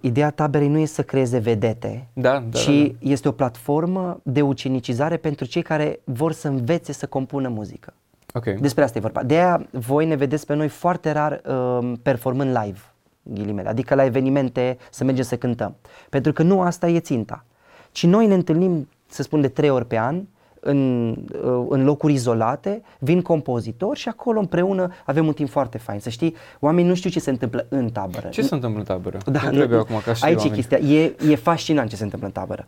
ideea 0.00 0.30
taberei 0.30 0.68
nu 0.68 0.78
este 0.78 0.94
să 0.94 1.02
creeze 1.02 1.38
vedete, 1.38 2.08
da, 2.12 2.44
da, 2.50 2.58
ci 2.58 2.66
da, 2.66 2.72
da. 2.72 3.10
este 3.10 3.28
o 3.28 3.32
platformă 3.32 4.20
de 4.22 4.42
ucenicizare 4.42 5.16
pentru 5.16 5.44
cei 5.44 5.62
care 5.62 6.00
vor 6.04 6.32
să 6.32 6.48
învețe 6.48 6.92
să 6.92 7.06
compună 7.06 7.48
muzică. 7.48 7.94
Okay. 8.32 8.54
Despre 8.54 8.84
asta 8.84 8.98
e 8.98 9.00
vorba. 9.00 9.22
De 9.22 9.34
aia 9.34 9.66
voi 9.70 10.06
ne 10.06 10.14
vedeți 10.14 10.46
pe 10.46 10.54
noi 10.54 10.68
foarte 10.68 11.10
rar 11.10 11.40
uh, 11.46 11.92
performând 12.02 12.58
live, 12.62 12.78
ghilimele, 13.22 13.68
adică 13.68 13.94
la 13.94 14.04
evenimente 14.04 14.78
să 14.90 15.04
mergem 15.04 15.24
să 15.24 15.36
cântăm. 15.36 15.76
Pentru 16.08 16.32
că 16.32 16.42
nu 16.42 16.60
asta 16.60 16.88
e 16.88 17.00
ținta. 17.00 17.44
Ci 17.92 18.06
noi 18.06 18.26
ne 18.26 18.34
întâlnim, 18.34 18.88
să 19.06 19.22
spun, 19.22 19.40
de 19.40 19.48
trei 19.48 19.70
ori 19.70 19.86
pe 19.86 19.98
an, 19.98 20.22
în, 20.64 21.10
uh, 21.44 21.66
în 21.68 21.84
locuri 21.84 22.12
izolate, 22.12 22.82
vin 22.98 23.22
compozitori 23.22 23.98
și 23.98 24.08
acolo 24.08 24.38
împreună 24.38 24.92
avem 25.04 25.26
un 25.26 25.32
timp 25.32 25.48
foarte 25.48 25.78
fain. 25.78 26.00
Să 26.00 26.08
știi, 26.08 26.34
oamenii 26.60 26.88
nu 26.88 26.94
știu 26.94 27.10
ce 27.10 27.20
se 27.20 27.30
întâmplă 27.30 27.66
în 27.68 27.90
tabără. 27.90 28.28
Ce 28.28 28.42
se 28.42 28.54
întâmplă 28.54 28.78
în 28.78 28.86
tabără? 28.86 29.18
Da, 29.26 29.50
nu, 29.50 29.78
acum, 29.78 30.00
ca 30.04 30.12
aici 30.20 30.44
e 30.44 30.48
chestia. 30.48 30.78
E, 30.78 31.14
e 31.28 31.34
fascinant 31.34 31.88
ce 31.88 31.96
se 31.96 32.04
întâmplă 32.04 32.26
în 32.26 32.32
tabără. 32.32 32.66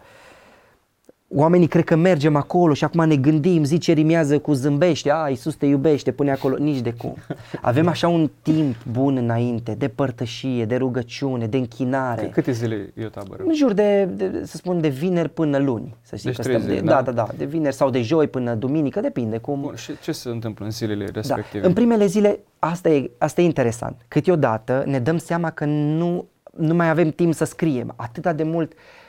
Oamenii 1.36 1.66
cred 1.66 1.84
că 1.84 1.96
mergem 1.96 2.36
acolo 2.36 2.74
și 2.74 2.84
acum 2.84 3.04
ne 3.04 3.16
gândim, 3.16 3.64
zice 3.64 3.92
rimează 3.92 4.38
cu 4.38 4.52
zâmbește, 4.52 5.12
a, 5.12 5.28
Iisus 5.28 5.54
te 5.54 5.66
iubește, 5.66 6.12
pune 6.12 6.30
acolo, 6.30 6.56
nici 6.56 6.80
de 6.80 6.92
cum. 6.92 7.14
Avem 7.60 7.88
așa 7.88 8.08
un 8.08 8.30
timp 8.42 8.76
bun 8.90 9.16
înainte, 9.16 9.74
de 9.78 9.88
părtășie, 9.88 10.64
de 10.64 10.76
rugăciune, 10.76 11.46
de 11.46 11.56
închinare. 11.56 12.28
Câte 12.32 12.52
zile 12.52 12.92
e 12.94 13.04
o 13.04 13.08
tabără? 13.08 13.42
În 13.46 13.54
jur 13.54 13.72
de, 13.72 14.04
de, 14.04 14.42
să 14.44 14.56
spun, 14.56 14.80
de 14.80 14.88
vineri 14.88 15.28
până 15.28 15.58
luni. 15.58 15.96
Să 16.02 16.16
știi 16.16 16.32
deci 16.32 16.46
că 16.46 16.58
zile, 16.58 16.74
de, 16.74 16.80
da? 16.80 16.92
da, 16.94 17.02
da, 17.02 17.12
da, 17.12 17.26
de 17.36 17.44
vineri 17.44 17.74
sau 17.74 17.90
de 17.90 18.02
joi 18.02 18.28
până 18.28 18.54
duminică, 18.54 19.00
depinde 19.00 19.38
cum. 19.38 19.60
Bun, 19.60 19.74
și 19.74 19.92
ce 20.02 20.12
se 20.12 20.28
întâmplă 20.28 20.64
în 20.64 20.70
zilele 20.70 21.04
da. 21.04 21.10
respective? 21.14 21.60
Da. 21.60 21.68
În 21.68 21.74
primele 21.74 22.06
zile, 22.06 22.40
asta 22.58 22.88
e, 22.88 23.10
asta 23.18 23.40
e 23.40 23.44
interesant. 23.44 23.96
Câteodată 24.08 24.82
ne 24.86 24.98
dăm 24.98 25.18
seama 25.18 25.50
că 25.50 25.64
nu, 25.64 26.26
nu 26.56 26.74
mai 26.74 26.90
avem 26.90 27.10
timp 27.10 27.34
să 27.34 27.44
scriem 27.44 27.92
atâta 27.96 28.32
de 28.32 28.42
mult 28.42 28.72
Uh, 28.72 29.03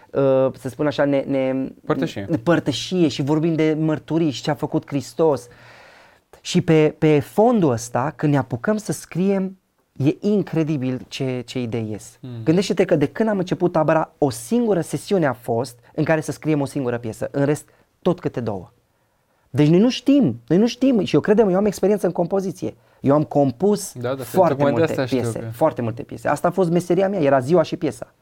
să 0.59 0.69
spun 0.69 0.87
așa, 0.87 1.05
ne, 1.05 1.23
ne 1.27 1.71
părtășie. 1.85 2.27
părtășie 2.43 3.07
și 3.07 3.21
vorbim 3.21 3.55
de 3.55 3.77
mărturii 3.79 4.31
și 4.31 4.41
ce 4.41 4.51
a 4.51 4.53
făcut 4.53 4.87
Hristos. 4.87 5.47
Și 6.41 6.61
pe, 6.61 6.95
pe 6.97 7.19
fondul 7.19 7.71
ăsta, 7.71 8.13
când 8.15 8.31
ne 8.31 8.37
apucăm 8.37 8.77
să 8.77 8.91
scriem, 8.91 9.57
e 9.97 10.15
incredibil 10.19 11.05
ce, 11.07 11.41
ce 11.45 11.61
idei 11.61 11.87
ies. 11.91 12.17
Hmm. 12.19 12.43
Gândește-te 12.43 12.85
că 12.85 12.95
de 12.95 13.05
când 13.05 13.29
am 13.29 13.37
început 13.37 13.71
tabăra, 13.71 14.13
o 14.17 14.29
singură 14.29 14.81
sesiune 14.81 15.25
a 15.25 15.33
fost 15.33 15.79
în 15.93 16.03
care 16.03 16.21
să 16.21 16.31
scriem 16.31 16.61
o 16.61 16.65
singură 16.65 16.97
piesă, 16.97 17.27
în 17.31 17.45
rest 17.45 17.69
tot 18.01 18.19
câte 18.19 18.39
două. 18.39 18.71
Deci 19.49 19.67
noi 19.67 19.79
nu 19.79 19.89
știm, 19.89 20.41
noi 20.47 20.57
nu 20.57 20.67
știm 20.67 21.03
și 21.03 21.15
eu 21.15 21.21
credem, 21.21 21.49
eu 21.49 21.55
am 21.55 21.65
experiență 21.65 22.05
în 22.05 22.11
compoziție. 22.11 22.75
Eu 22.99 23.13
am 23.13 23.23
compus 23.23 23.93
da, 23.93 24.15
da, 24.15 24.23
foarte 24.23 24.63
multe 24.63 25.05
piese, 25.09 25.39
că... 25.39 25.45
foarte 25.51 25.81
multe 25.81 26.03
piese. 26.03 26.27
Asta 26.27 26.47
a 26.47 26.51
fost 26.51 26.69
meseria 26.69 27.09
mea, 27.09 27.19
era 27.19 27.39
ziua 27.39 27.61
și 27.61 27.75
piesa. 27.75 28.13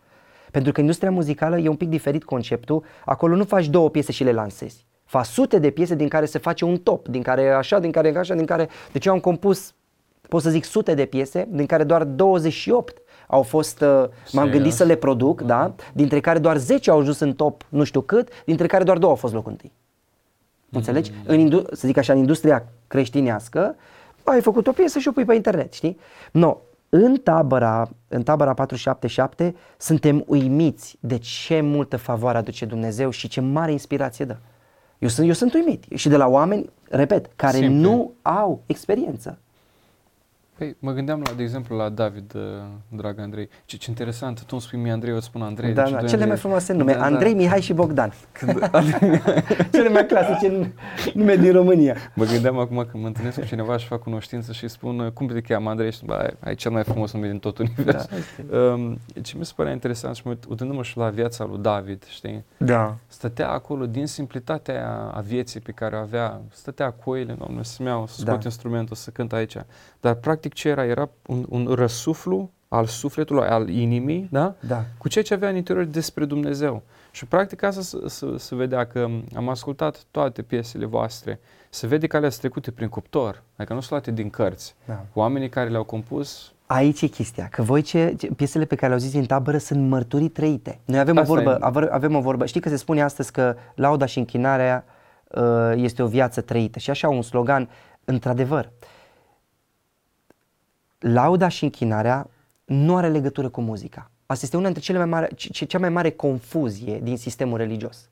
Pentru 0.53 0.71
că 0.71 0.79
industria 0.79 1.11
muzicală 1.11 1.57
e 1.57 1.67
un 1.67 1.75
pic 1.75 1.89
diferit 1.89 2.23
conceptul, 2.23 2.83
acolo 3.05 3.35
nu 3.35 3.43
faci 3.43 3.67
două 3.67 3.89
piese 3.89 4.11
și 4.11 4.23
le 4.23 4.31
lansezi. 4.31 4.85
Faci 5.05 5.25
sute 5.25 5.59
de 5.59 5.69
piese 5.69 5.95
din 5.95 6.07
care 6.07 6.25
se 6.25 6.37
face 6.37 6.65
un 6.65 6.77
top, 6.77 7.07
din 7.07 7.21
care 7.21 7.49
așa, 7.49 7.79
din 7.79 7.91
care 7.91 8.17
așa, 8.17 8.33
din 8.33 8.45
care... 8.45 8.69
Deci 8.91 9.05
eu 9.05 9.13
am 9.13 9.19
compus, 9.19 9.73
pot 10.29 10.41
să 10.41 10.49
zic, 10.49 10.63
sute 10.63 10.93
de 10.93 11.05
piese, 11.05 11.47
din 11.51 11.65
care 11.65 11.83
doar 11.83 12.03
28 12.03 13.01
au 13.27 13.41
fost, 13.41 13.81
uh, 13.81 14.05
m-am 14.31 14.49
gândit 14.49 14.73
să 14.73 14.83
le 14.83 14.95
produc, 14.95 15.41
uh-huh. 15.41 15.45
da? 15.45 15.75
Dintre 15.93 16.19
care 16.19 16.39
doar 16.39 16.57
10 16.57 16.89
au 16.89 16.99
ajuns 16.99 17.19
în 17.19 17.33
top 17.33 17.65
nu 17.69 17.83
știu 17.83 18.01
cât, 18.01 18.29
dintre 18.45 18.67
care 18.67 18.83
doar 18.83 18.97
două 18.97 19.11
au 19.11 19.17
fost 19.17 19.33
locul 19.33 19.51
întâi. 19.51 19.71
Uh-huh. 19.71 20.75
Înțelegi? 20.75 21.11
În, 21.25 21.65
să 21.71 21.87
zic 21.87 21.97
așa, 21.97 22.13
în 22.13 22.19
industria 22.19 22.65
creștinească, 22.87 23.75
ai 24.23 24.41
făcut 24.41 24.67
o 24.67 24.71
piesă 24.71 24.99
și 24.99 25.07
o 25.07 25.11
pui 25.11 25.25
pe 25.25 25.35
internet, 25.35 25.73
știi? 25.73 25.97
No, 26.31 26.57
în 26.95 27.15
tabăra, 27.15 27.89
în 28.07 28.23
tabăra 28.23 28.53
477 28.53 29.55
suntem 29.77 30.23
uimiți 30.27 30.97
de 30.99 31.17
ce 31.17 31.61
multă 31.61 31.97
favoare 31.97 32.37
aduce 32.37 32.65
Dumnezeu 32.65 33.09
și 33.09 33.27
ce 33.27 33.41
mare 33.41 33.71
inspirație 33.71 34.25
dă. 34.25 34.37
Eu 34.97 35.09
sunt, 35.09 35.27
eu 35.27 35.33
sunt 35.33 35.53
uimit 35.53 35.83
și 35.95 36.09
de 36.09 36.17
la 36.17 36.27
oameni, 36.27 36.69
repet, 36.89 37.29
care 37.35 37.57
Simple. 37.57 37.75
nu 37.75 38.13
au 38.21 38.63
experiență. 38.65 39.39
Păi, 40.57 40.75
mă 40.79 40.91
gândeam, 40.91 41.21
la, 41.25 41.33
de 41.33 41.43
exemplu, 41.43 41.75
la 41.75 41.89
David, 41.89 42.33
uh, 42.35 42.41
drag 42.87 43.19
Andrei. 43.19 43.49
Ce, 43.65 43.77
ce 43.77 43.89
interesant, 43.89 44.39
tu 44.39 44.45
îmi 44.51 44.61
spui 44.61 44.79
mie 44.79 44.91
Andrei, 44.91 45.09
eu 45.11 45.15
îți 45.15 45.25
spun 45.25 45.41
Andrei. 45.41 45.73
Da, 45.73 45.83
deci 45.83 45.91
da, 45.91 45.97
cele 45.97 46.09
Andrei. 46.11 46.27
mai 46.27 46.37
frumoase 46.37 46.73
nume, 46.73 46.93
da, 46.93 47.03
Andrei, 47.03 47.31
da. 47.31 47.37
Mihai 47.37 47.61
și 47.61 47.73
Bogdan. 47.73 48.13
Când, 48.31 48.69
cele 49.73 49.89
mai 49.89 50.05
clasice 50.05 50.73
nume 51.13 51.35
din 51.35 51.51
România. 51.51 51.95
Mă 52.15 52.25
gândeam 52.25 52.57
acum 52.57 52.87
când 52.91 53.01
mă 53.03 53.07
întâlnesc 53.07 53.39
cu 53.39 53.45
cineva 53.45 53.77
și 53.77 53.87
fac 53.87 53.99
cunoștință 53.99 54.51
și 54.51 54.67
spun, 54.67 55.11
cum 55.13 55.27
te 55.27 55.41
cheamă 55.41 55.69
Andrei? 55.69 55.91
Și 55.91 56.05
bă, 56.05 56.33
ai 56.39 56.55
cel 56.55 56.71
mai 56.71 56.83
frumos 56.83 57.13
nume 57.13 57.27
din 57.27 57.39
tot 57.39 57.57
universul. 57.57 58.09
Da, 58.49 58.57
um, 58.57 58.97
ce 59.21 59.37
mi 59.37 59.45
se 59.45 59.53
părea 59.55 59.71
interesant 59.71 60.15
și 60.15 60.23
uitându-mă 60.49 60.83
și 60.83 60.97
la 60.97 61.09
viața 61.09 61.45
lui 61.45 61.57
David, 61.61 62.03
știi? 62.09 62.45
Da. 62.57 62.95
Stătea 63.07 63.49
acolo 63.49 63.85
din 63.85 64.07
simplitatea 64.07 65.11
a 65.13 65.19
vieții 65.19 65.59
pe 65.59 65.71
care 65.71 65.95
o 65.95 65.99
avea, 65.99 66.41
stătea 66.51 66.91
cu 66.91 67.09
oile, 67.09 67.33
doamne, 67.33 67.63
să 67.63 67.71
să 68.05 68.19
scot 68.19 68.25
da. 68.25 68.39
instrumentul, 68.43 68.95
să 68.95 69.09
cânt 69.09 69.33
aici. 69.33 69.57
Dar 70.03 70.13
practic 70.13 70.53
ce 70.53 70.69
era? 70.69 70.85
Era 70.85 71.09
un, 71.25 71.45
un 71.49 71.65
răsuflu 71.65 72.51
al 72.67 72.85
sufletului, 72.85 73.47
al 73.47 73.69
inimii, 73.69 74.27
da? 74.31 74.55
Da. 74.67 74.83
Cu 74.97 75.07
ceea 75.07 75.23
ce 75.23 75.33
avea 75.33 75.49
în 75.49 75.55
interior 75.55 75.85
despre 75.85 76.25
Dumnezeu. 76.25 76.81
Și 77.11 77.25
practic 77.25 77.63
asta 77.63 77.81
se, 77.81 77.97
se, 78.05 78.25
se 78.37 78.55
vedea 78.55 78.85
că 78.85 79.07
am 79.35 79.49
ascultat 79.49 80.03
toate 80.11 80.41
piesele 80.41 80.85
voastre, 80.85 81.39
se 81.69 81.87
vede 81.87 82.07
că 82.07 82.15
alea 82.15 82.29
sunt 82.29 82.41
trecute 82.41 82.71
prin 82.71 82.87
cuptor, 82.87 83.43
adică 83.55 83.73
nu 83.73 83.79
sunt 83.79 83.91
luate 83.91 84.11
din 84.11 84.29
cărți. 84.29 84.75
Da. 84.85 85.05
Oamenii 85.13 85.49
care 85.49 85.69
le-au 85.69 85.83
compus 85.83 86.51
Aici 86.65 87.01
e 87.01 87.07
chestia, 87.07 87.47
că 87.51 87.61
voi 87.61 87.81
ce, 87.81 88.15
ce 88.17 88.27
piesele 88.27 88.65
pe 88.65 88.75
care 88.75 88.87
le-au 88.87 88.99
zis 88.99 89.13
în 89.13 89.25
tabără 89.25 89.57
sunt 89.57 89.89
mărturii 89.89 90.29
trăite. 90.29 90.79
Noi 90.85 90.99
avem 90.99 91.17
Asta 91.17 91.31
o 91.31 91.35
vorbă, 91.35 91.57
e. 91.81 91.87
avem 91.91 92.15
o 92.15 92.21
vorbă, 92.21 92.45
știi 92.45 92.61
că 92.61 92.69
se 92.69 92.75
spune 92.75 93.01
astăzi 93.01 93.31
că 93.31 93.55
lauda 93.75 94.05
și 94.05 94.17
închinarea 94.17 94.85
uh, 95.27 95.71
este 95.75 96.03
o 96.03 96.07
viață 96.07 96.41
trăită 96.41 96.79
și 96.79 96.89
așa 96.89 97.09
un 97.09 97.21
slogan, 97.21 97.69
într-adevăr, 98.05 98.65
uh, 98.65 98.82
lauda 101.03 101.47
și 101.47 101.63
închinarea 101.63 102.29
nu 102.65 102.95
are 102.95 103.09
legătură 103.09 103.49
cu 103.49 103.61
muzica. 103.61 104.11
Asta 104.25 104.45
este 104.45 104.57
una 104.57 104.65
dintre 104.65 104.83
cele 104.83 104.97
mai 104.97 105.07
mare, 105.07 105.29
cea 105.35 105.79
mai 105.79 105.89
mare 105.89 106.09
confuzie 106.09 106.99
din 107.03 107.17
sistemul 107.17 107.57
religios. 107.57 108.09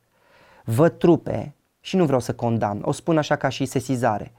Văd 0.64 0.98
trupe, 0.98 1.56
și 1.80 1.96
nu 1.96 2.06
vreau 2.06 2.20
să 2.20 2.34
condamn, 2.34 2.82
o 2.84 2.92
spun 2.92 3.18
așa 3.18 3.36
ca 3.36 3.50
și 3.50 3.66
sesizare, 3.66 4.32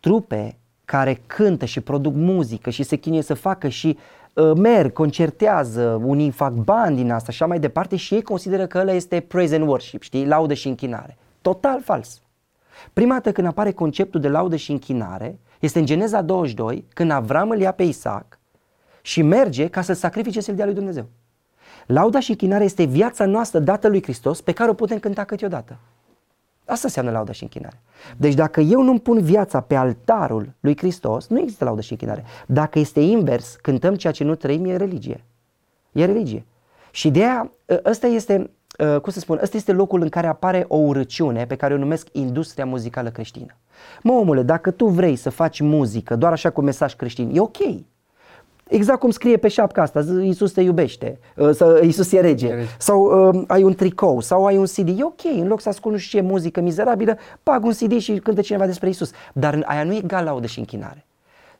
trupe 0.00 0.56
care 0.84 1.22
cântă 1.26 1.64
și 1.64 1.80
produc 1.80 2.14
muzică 2.14 2.70
și 2.70 2.82
se 2.82 2.96
chinuie 2.96 3.22
să 3.22 3.34
facă 3.34 3.68
și 3.68 3.98
uh, 4.34 4.52
merg, 4.56 4.92
concertează, 4.92 6.00
unii 6.04 6.30
fac 6.30 6.52
bani 6.52 6.96
din 6.96 7.10
asta 7.10 7.32
și 7.32 7.42
așa 7.42 7.46
mai 7.46 7.60
departe 7.60 7.96
și 7.96 8.14
ei 8.14 8.22
consideră 8.22 8.66
că 8.66 8.78
ăla 8.78 8.92
este 8.92 9.20
praise 9.20 9.54
and 9.54 9.68
worship, 9.68 10.02
știi, 10.02 10.26
laudă 10.26 10.54
și 10.54 10.68
închinare. 10.68 11.16
Total 11.42 11.82
fals. 11.82 12.20
Prima 12.92 13.14
dată 13.14 13.32
când 13.32 13.46
apare 13.46 13.72
conceptul 13.72 14.20
de 14.20 14.28
laudă 14.28 14.56
și 14.56 14.70
închinare, 14.70 15.38
este 15.60 15.78
în 15.78 15.86
Geneza 15.86 16.22
22, 16.22 16.84
când 16.94 17.10
Avram 17.10 17.50
îl 17.50 17.60
ia 17.60 17.72
pe 17.72 17.82
Isaac 17.82 18.38
și 19.02 19.22
merge 19.22 19.68
ca 19.68 19.82
să 19.82 19.92
sacrifice 19.92 20.40
selia 20.40 20.64
lui 20.64 20.74
Dumnezeu. 20.74 21.08
Lauda 21.86 22.20
și 22.20 22.30
închinarea 22.30 22.64
este 22.64 22.84
viața 22.84 23.26
noastră 23.26 23.58
dată 23.58 23.88
lui 23.88 24.02
Hristos 24.02 24.40
pe 24.40 24.52
care 24.52 24.70
o 24.70 24.74
putem 24.74 24.98
cânta 24.98 25.24
câteodată. 25.24 25.78
Asta 26.64 26.86
înseamnă 26.86 27.10
lauda 27.10 27.32
și 27.32 27.42
închinare. 27.42 27.80
Deci 28.16 28.34
dacă 28.34 28.60
eu 28.60 28.82
nu 28.82 28.98
pun 28.98 29.22
viața 29.22 29.60
pe 29.60 29.74
altarul 29.74 30.52
lui 30.60 30.76
Hristos, 30.76 31.26
nu 31.26 31.40
există 31.40 31.64
laudă 31.64 31.80
și 31.80 31.92
închinare. 31.92 32.24
Dacă 32.46 32.78
este 32.78 33.00
invers, 33.00 33.56
cântăm 33.62 33.94
ceea 33.94 34.12
ce 34.12 34.24
nu 34.24 34.34
trăim, 34.34 34.64
e 34.64 34.76
religie. 34.76 35.24
E 35.92 36.04
religie. 36.04 36.44
Și 36.90 37.10
de 37.10 37.18
aia, 37.18 37.50
ă, 37.68 37.80
ăsta 37.84 38.06
este, 38.06 38.50
ă, 38.78 38.98
cum 38.98 39.12
să 39.12 39.18
spun, 39.18 39.38
ăsta 39.42 39.56
este 39.56 39.72
locul 39.72 40.02
în 40.02 40.08
care 40.08 40.26
apare 40.26 40.64
o 40.68 40.76
urăciune 40.76 41.46
pe 41.46 41.56
care 41.56 41.74
o 41.74 41.78
numesc 41.78 42.08
industria 42.12 42.64
muzicală 42.64 43.10
creștină. 43.10 43.56
Mă 44.02 44.12
omule, 44.12 44.42
dacă 44.42 44.70
tu 44.70 44.86
vrei 44.86 45.16
să 45.16 45.30
faci 45.30 45.60
muzică 45.60 46.16
doar 46.16 46.32
așa 46.32 46.50
cu 46.50 46.60
mesaj 46.60 46.94
creștin, 46.94 47.30
e 47.34 47.40
ok. 47.40 47.58
Exact 48.70 48.98
cum 49.00 49.10
scrie 49.10 49.36
pe 49.36 49.48
șapca 49.48 49.82
asta, 49.82 50.04
Iisus 50.20 50.52
te 50.52 50.60
iubește, 50.60 51.18
uh, 51.36 51.58
Iisus 51.82 52.12
e 52.12 52.20
rege, 52.20 52.54
sau 52.78 53.28
uh, 53.28 53.44
ai 53.46 53.62
un 53.62 53.74
tricou, 53.74 54.20
sau 54.20 54.46
ai 54.46 54.56
un 54.56 54.64
CD, 54.64 54.88
e 54.98 55.04
ok, 55.04 55.24
în 55.24 55.46
loc 55.46 55.60
să 55.60 55.68
ascult 55.68 55.94
nu 55.94 56.00
știu 56.00 56.18
ce 56.20 56.26
muzică 56.26 56.60
mizerabilă, 56.60 57.16
pag 57.42 57.64
un 57.64 57.72
CD 57.72 57.98
și 57.98 58.12
cântă 58.12 58.40
cineva 58.40 58.66
despre 58.66 58.86
Iisus. 58.86 59.10
Dar 59.32 59.62
aia 59.64 59.84
nu 59.84 59.92
e 59.92 59.96
egal 59.96 60.24
laudă 60.24 60.46
și 60.46 60.58
închinare. 60.58 61.06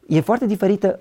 E 0.07 0.21
foarte 0.21 0.47
diferită 0.47 1.01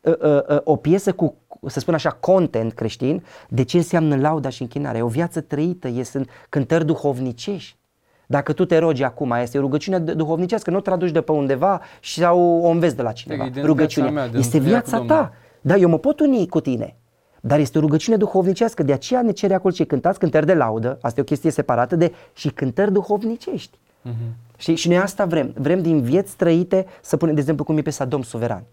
uh, 0.00 0.14
uh, 0.20 0.46
uh, 0.48 0.58
o 0.64 0.76
piesă 0.76 1.12
cu, 1.12 1.34
să 1.66 1.80
spun 1.80 1.94
așa, 1.94 2.10
content 2.10 2.72
creștin, 2.72 3.24
de 3.48 3.62
ce 3.62 3.76
înseamnă 3.76 4.16
lauda 4.16 4.48
și 4.48 4.62
închinare. 4.62 4.98
E 4.98 5.02
o 5.02 5.08
viață 5.08 5.40
trăită, 5.40 5.88
e, 5.88 6.02
sunt 6.02 6.28
cântări 6.48 6.84
duhovnicești. 6.84 7.78
Dacă 8.26 8.52
tu 8.52 8.64
te 8.64 8.78
rogi 8.78 9.02
acum, 9.02 9.30
este 9.30 9.58
o 9.58 9.60
rugăciune 9.60 9.98
duhovnicească, 9.98 10.70
nu 10.70 10.76
o 10.76 10.80
traduci 10.80 11.10
de 11.10 11.20
pe 11.20 11.32
undeva 11.32 11.80
sau 12.02 12.40
o 12.40 12.68
înveți 12.68 12.96
de 12.96 13.02
la 13.02 13.12
cineva. 13.12 13.44
E 13.44 13.62
Rugăciunea 13.62 14.10
mea, 14.10 14.30
este 14.34 14.58
viața 14.58 15.00
ta. 15.00 15.32
Da, 15.60 15.76
eu 15.76 15.88
mă 15.88 15.98
pot 15.98 16.20
uni 16.20 16.48
cu 16.48 16.60
tine, 16.60 16.96
dar 17.40 17.58
este 17.58 17.78
o 17.78 17.80
rugăciune 17.80 18.16
duhovnicească, 18.16 18.82
de 18.82 18.92
aceea 18.92 19.22
ne 19.22 19.30
cere 19.30 19.54
acolo 19.54 19.74
ce 19.74 19.84
cântați 19.84 20.18
cântări 20.18 20.46
de 20.46 20.54
laudă, 20.54 20.98
asta 21.00 21.20
e 21.20 21.22
o 21.22 21.24
chestie 21.24 21.50
separată 21.50 21.96
de 21.96 22.12
și 22.32 22.48
cântări 22.48 22.92
duhovnicești. 22.92 23.78
Uh-huh. 23.78 24.58
Și, 24.58 24.74
și 24.74 24.88
noi 24.88 24.96
asta 24.96 25.24
vrem, 25.24 25.52
vrem 25.56 25.82
din 25.82 26.00
vieți 26.00 26.36
trăite 26.36 26.86
să 27.02 27.16
punem, 27.16 27.34
de 27.34 27.40
exemplu, 27.40 27.64
cum 27.64 27.78
e 27.78 27.82
piesa 27.82 28.04
Domn 28.04 28.22
Suveran. 28.22 28.64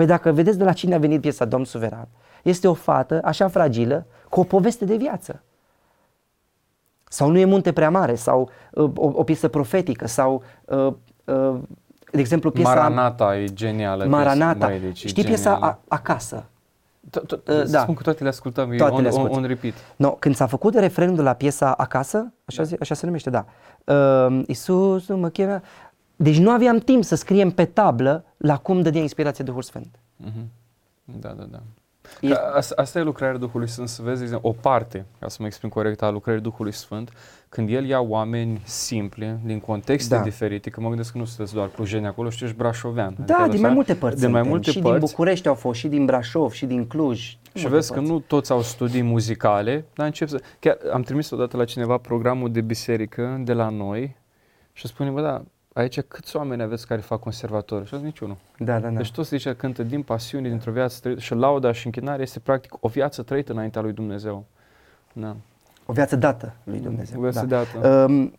Păi 0.00 0.08
dacă 0.08 0.32
vedeți 0.32 0.58
de 0.58 0.64
la 0.64 0.72
cine 0.72 0.94
a 0.94 0.98
venit 0.98 1.20
piesa 1.20 1.44
Domn 1.44 1.64
Suveran, 1.64 2.08
este 2.42 2.68
o 2.68 2.74
fată 2.74 3.20
așa 3.24 3.48
fragilă 3.48 4.06
cu 4.28 4.40
o 4.40 4.42
poveste 4.42 4.84
de 4.84 4.96
viață. 4.96 5.42
Sau 7.04 7.30
nu 7.30 7.38
e 7.38 7.44
munte 7.44 7.72
prea 7.72 7.90
mare, 7.90 8.14
sau 8.14 8.50
uh, 8.70 8.90
o, 8.96 9.10
o 9.14 9.24
piesă 9.24 9.48
profetică, 9.48 10.06
sau 10.06 10.42
uh, 10.64 10.92
uh, 11.24 11.58
de 12.12 12.20
exemplu 12.20 12.50
piesa... 12.50 12.68
Maranata 12.68 13.36
e 13.36 13.44
genială. 13.44 14.04
Maranata. 14.04 14.66
Piesa, 14.66 14.82
deci 14.82 15.06
Știi 15.06 15.24
piesa 15.24 15.58
a, 15.60 15.78
Acasă? 15.88 16.44
Uh, 17.30 17.62
da. 17.70 17.80
Spun 17.80 17.94
că 17.94 18.02
toate 18.02 18.22
le 18.22 18.28
ascultăm, 18.28 18.70
toate 18.76 18.94
on, 18.94 19.02
le 19.02 19.08
on, 19.08 19.28
on 19.30 19.44
repeat. 19.44 19.74
No, 19.96 20.10
când 20.10 20.34
s-a 20.34 20.46
făcut 20.46 20.74
referendul 20.74 21.24
la 21.24 21.32
piesa 21.32 21.72
Acasă, 21.72 22.32
așa, 22.44 22.62
da. 22.62 22.76
așa 22.80 22.94
se 22.94 23.06
numește, 23.06 23.30
da, 23.30 23.44
uh, 23.84 24.42
Iisus 24.46 25.08
mă 25.08 25.28
chemă, 25.28 25.60
deci 26.22 26.38
nu 26.38 26.50
aveam 26.50 26.78
timp 26.78 27.04
să 27.04 27.14
scriem 27.14 27.50
pe 27.50 27.64
tablă 27.64 28.24
la 28.36 28.56
cum 28.56 28.82
dădea 28.82 29.00
inspirație 29.00 29.44
Duhul 29.44 29.62
Sfânt. 29.62 29.98
Uh-huh. 30.24 30.44
Da, 31.04 31.28
da, 31.28 31.42
da. 31.42 31.60
E... 32.20 32.34
Asta, 32.54 32.74
asta 32.76 32.98
e 32.98 33.02
lucrarea 33.02 33.38
Duhului 33.38 33.68
Sfânt, 33.68 33.88
să 33.88 34.02
vezi 34.02 34.22
exemplu, 34.22 34.48
o 34.48 34.52
parte, 34.52 35.06
ca 35.18 35.28
să 35.28 35.36
mă 35.40 35.46
exprim 35.46 35.68
corect, 35.68 36.02
a 36.02 36.10
lucrării 36.10 36.42
Duhului 36.42 36.72
Sfânt, 36.72 37.12
când 37.48 37.70
El 37.70 37.84
ia 37.84 38.00
oameni 38.00 38.60
simpli, 38.64 39.38
din 39.44 39.60
contexte 39.60 40.14
da. 40.14 40.22
diferite, 40.22 40.70
că 40.70 40.80
mă 40.80 40.88
gândesc 40.88 41.12
că 41.12 41.18
nu 41.18 41.24
sunteți 41.24 41.54
doar 41.54 41.68
clujeni 41.68 42.06
acolo, 42.06 42.30
știu, 42.30 42.46
ești 42.46 42.58
brașovean. 42.58 43.16
Da, 43.26 43.34
adică 43.34 43.50
din 43.50 43.60
mai 43.60 43.72
multe 43.72 43.94
părți 43.94 44.20
din 44.20 44.30
mai 44.30 44.42
multe 44.42 44.70
Și 44.70 44.78
părți. 44.78 44.98
din 44.98 45.08
București 45.08 45.48
au 45.48 45.54
fost, 45.54 45.78
și 45.78 45.88
din 45.88 46.04
Brașov, 46.04 46.52
și 46.52 46.66
din 46.66 46.86
Cluj. 46.86 47.18
Și 47.54 47.66
vezi 47.68 47.70
părți. 47.70 47.92
că 47.92 48.00
nu 48.00 48.18
toți 48.18 48.52
au 48.52 48.62
studii 48.62 49.02
muzicale, 49.02 49.84
dar 49.94 50.06
încep 50.06 50.28
să... 50.28 50.40
Chiar 50.58 50.78
am 50.92 51.02
trimis 51.02 51.30
odată 51.30 51.56
la 51.56 51.64
cineva 51.64 51.96
programul 51.96 52.52
de 52.52 52.60
biserică 52.60 53.40
de 53.44 53.52
la 53.52 53.68
noi 53.68 54.16
și 54.72 54.86
spune, 54.86 55.10
bă, 55.10 55.20
da, 55.20 55.42
aici 55.72 56.00
câți 56.00 56.36
oameni 56.36 56.62
aveți 56.62 56.86
care 56.86 57.00
fac 57.00 57.20
conservator? 57.20 57.86
Și 57.86 57.94
niciunul. 57.94 58.36
Da, 58.58 58.78
da, 58.78 58.88
da. 58.88 58.96
Deci 58.96 59.12
toți 59.12 59.28
zice 59.28 59.54
cântă 59.54 59.82
din 59.82 60.02
pasiune, 60.02 60.48
dintr-o 60.48 60.72
viață 60.72 60.98
trăită 61.00 61.20
și 61.20 61.34
lauda 61.34 61.72
și 61.72 61.86
închinarea 61.86 62.22
este 62.22 62.40
practic 62.40 62.74
o 62.80 62.88
viață 62.88 63.22
trăită 63.22 63.52
înaintea 63.52 63.80
lui 63.80 63.92
Dumnezeu. 63.92 64.44
Da. 65.12 65.36
O 65.86 65.92
viață 65.92 66.16
dată 66.16 66.54
lui 66.64 66.78
Dumnezeu. 66.78 67.18
O 67.18 67.22
viață 67.22 67.46
da. 67.46 67.64
dată. 67.72 68.04
Um, 68.04 68.32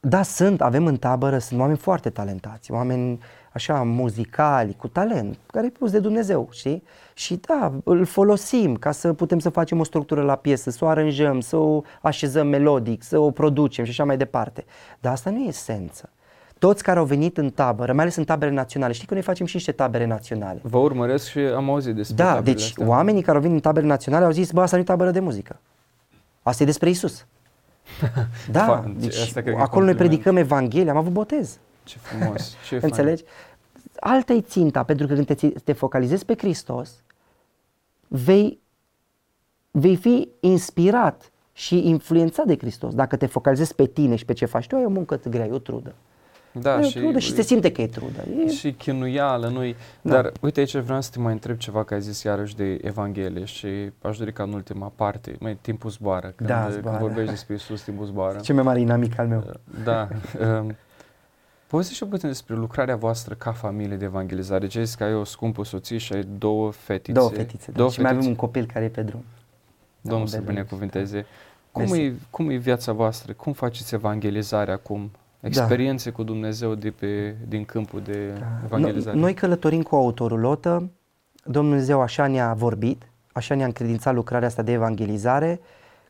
da, 0.00 0.22
sunt, 0.22 0.60
avem 0.60 0.86
în 0.86 0.96
tabără, 0.96 1.38
sunt 1.38 1.60
oameni 1.60 1.78
foarte 1.78 2.10
talentați, 2.10 2.72
oameni 2.72 3.18
așa 3.52 3.82
muzicali, 3.82 4.76
cu 4.78 4.88
talent, 4.88 5.38
care 5.46 5.66
e 5.66 5.70
pus 5.70 5.90
de 5.90 5.98
Dumnezeu, 5.98 6.48
știi? 6.50 6.82
Și 7.14 7.36
da, 7.36 7.72
îl 7.84 8.04
folosim 8.04 8.76
ca 8.76 8.90
să 8.90 9.12
putem 9.12 9.38
să 9.38 9.48
facem 9.48 9.80
o 9.80 9.84
structură 9.84 10.22
la 10.22 10.36
piesă, 10.36 10.70
să 10.70 10.84
o 10.84 10.88
aranjăm, 10.88 11.40
să 11.40 11.56
o 11.56 11.82
așezăm 12.02 12.46
melodic, 12.46 13.02
să 13.02 13.18
o 13.18 13.30
producem 13.30 13.84
și 13.84 13.90
așa 13.90 14.04
mai 14.04 14.16
departe. 14.16 14.64
Dar 15.00 15.12
asta 15.12 15.30
nu 15.30 15.38
e 15.38 15.46
esență 15.46 16.10
toți 16.58 16.82
care 16.82 16.98
au 16.98 17.04
venit 17.04 17.38
în 17.38 17.50
tabără, 17.50 17.92
mai 17.92 18.02
ales 18.02 18.16
în 18.16 18.24
tabere 18.24 18.50
naționale, 18.50 18.92
știi 18.92 19.06
că 19.06 19.14
noi 19.14 19.22
facem 19.22 19.46
și 19.46 19.54
niște 19.54 19.72
tabere 19.72 20.06
naționale. 20.06 20.60
Vă 20.62 20.78
urmăresc 20.78 21.28
și 21.28 21.38
am 21.38 21.70
auzit 21.70 21.94
despre 21.94 22.16
Da, 22.16 22.40
deci 22.40 22.62
astea. 22.62 22.86
oamenii 22.86 23.22
care 23.22 23.36
au 23.36 23.42
venit 23.42 23.56
în 23.56 23.62
tabere 23.62 23.86
naționale 23.86 24.24
au 24.24 24.30
zis, 24.30 24.50
bă, 24.50 24.60
asta 24.60 24.76
nu 24.76 24.82
e 24.82 24.84
tabără 24.84 25.10
de 25.10 25.20
muzică. 25.20 25.60
Asta 26.42 26.62
e 26.62 26.66
despre 26.66 26.88
Isus. 26.88 27.26
da, 28.50 28.84
deci 28.96 29.32
acolo 29.56 29.84
noi 29.84 29.94
predicăm 29.94 30.36
Evanghelia, 30.36 30.92
am 30.92 30.98
avut 30.98 31.12
botez. 31.12 31.58
Ce 31.84 31.98
frumos, 31.98 32.56
ce 32.68 32.78
Înțelegi? 32.82 33.24
Alta 34.00 34.32
e 34.32 34.40
ținta, 34.40 34.82
pentru 34.82 35.06
că 35.06 35.14
când 35.14 35.26
te, 35.26 35.48
te 35.48 35.72
focalizezi 35.72 36.24
pe 36.24 36.34
Hristos, 36.36 37.02
vei, 38.08 38.60
vei 39.70 39.96
fi 39.96 40.28
inspirat 40.40 41.30
și 41.52 41.88
influențat 41.88 42.46
de 42.46 42.56
Hristos. 42.56 42.94
Dacă 42.94 43.16
te 43.16 43.26
focalizezi 43.26 43.74
pe 43.74 43.86
tine 43.86 44.16
și 44.16 44.24
pe 44.24 44.32
ce 44.32 44.44
faci 44.44 44.66
tu, 44.66 44.76
ai 44.76 44.84
o 44.84 44.88
muncă 44.88 45.20
grea, 45.28 45.46
e 45.46 45.50
o 45.50 45.58
trudă. 45.58 45.94
Da, 46.60 46.80
e 46.80 46.88
și, 46.88 46.98
trudă 46.98 47.18
și 47.18 47.32
se 47.32 47.42
simte 47.42 47.72
că 47.72 47.82
e 47.82 47.86
trudă. 47.86 48.24
E... 48.46 48.48
Și 48.50 48.72
chinuială, 48.72 49.48
nu 49.48 49.74
da. 50.02 50.12
Dar 50.12 50.32
uite 50.40 50.60
aici 50.60 50.76
vreau 50.76 51.00
să 51.00 51.10
te 51.10 51.18
mai 51.18 51.32
întreb 51.32 51.56
ceva, 51.56 51.84
că 51.84 51.94
ai 51.94 52.00
zis 52.00 52.22
iarăși 52.22 52.56
de 52.56 52.78
Evanghelie 52.82 53.44
și 53.44 53.68
aș 54.02 54.18
dori 54.18 54.32
ca 54.32 54.42
în 54.42 54.52
ultima 54.52 54.92
parte, 54.96 55.36
mai 55.40 55.58
timpul 55.60 55.90
zboară, 55.90 56.32
când, 56.36 56.48
da, 56.48 56.70
zboară. 56.70 56.96
când 56.96 57.08
vorbești 57.08 57.30
despre 57.30 57.52
Iisus, 57.54 57.82
timpul 57.82 58.06
zboară. 58.06 58.38
Ce 58.38 58.52
mai 58.52 58.62
mare 58.62 58.80
inamic 58.80 59.18
al 59.18 59.26
meu. 59.26 59.44
Uh, 59.46 59.54
da. 59.84 60.08
um, 60.60 60.76
Povestește 61.66 62.04
și 62.04 62.10
puțin 62.10 62.28
despre 62.28 62.54
lucrarea 62.54 62.96
voastră 62.96 63.34
ca 63.34 63.52
familie 63.52 63.96
de 63.96 64.04
evangelizare. 64.04 64.66
Ce 64.66 64.92
că 64.96 65.04
ai 65.04 65.14
o 65.14 65.24
scumpă 65.24 65.64
soție 65.64 65.98
și 65.98 66.12
ai 66.12 66.28
două 66.38 66.70
fetițe. 66.70 67.12
Două 67.12 67.28
fetițe, 67.28 67.70
da. 67.70 67.76
două 67.76 67.90
și 67.90 67.96
fetițe. 67.96 68.14
mai 68.14 68.22
avem 68.22 68.28
un 68.28 68.36
copil 68.36 68.66
care 68.72 68.84
e 68.84 68.88
pe 68.88 69.02
drum. 69.02 69.24
Domnul 70.00 70.26
să 70.26 70.40
binecuvinteze. 70.40 71.26
Cum 71.72 71.94
e, 71.94 72.12
cum 72.30 72.50
e 72.50 72.56
viața 72.56 72.92
voastră? 72.92 73.32
Cum 73.32 73.52
faceți 73.52 73.94
evangelizarea 73.94 74.74
acum? 74.74 75.10
Experiențe 75.46 76.10
da. 76.10 76.16
cu 76.16 76.22
Dumnezeu 76.22 76.74
de 76.74 76.90
pe, 76.90 77.36
din 77.48 77.64
câmpul 77.64 78.00
de 78.00 78.32
da. 78.38 78.46
evangelizare. 78.64 79.18
Noi 79.18 79.34
călătorim 79.34 79.82
cu 79.82 79.94
autorulotă, 79.94 80.90
Dumnezeu 81.44 82.00
așa 82.00 82.26
ne-a 82.26 82.54
vorbit, 82.54 83.02
așa 83.32 83.54
ne-a 83.54 83.66
încredințat 83.66 84.14
lucrarea 84.14 84.48
asta 84.48 84.62
de 84.62 84.72
evangelizare, 84.72 85.60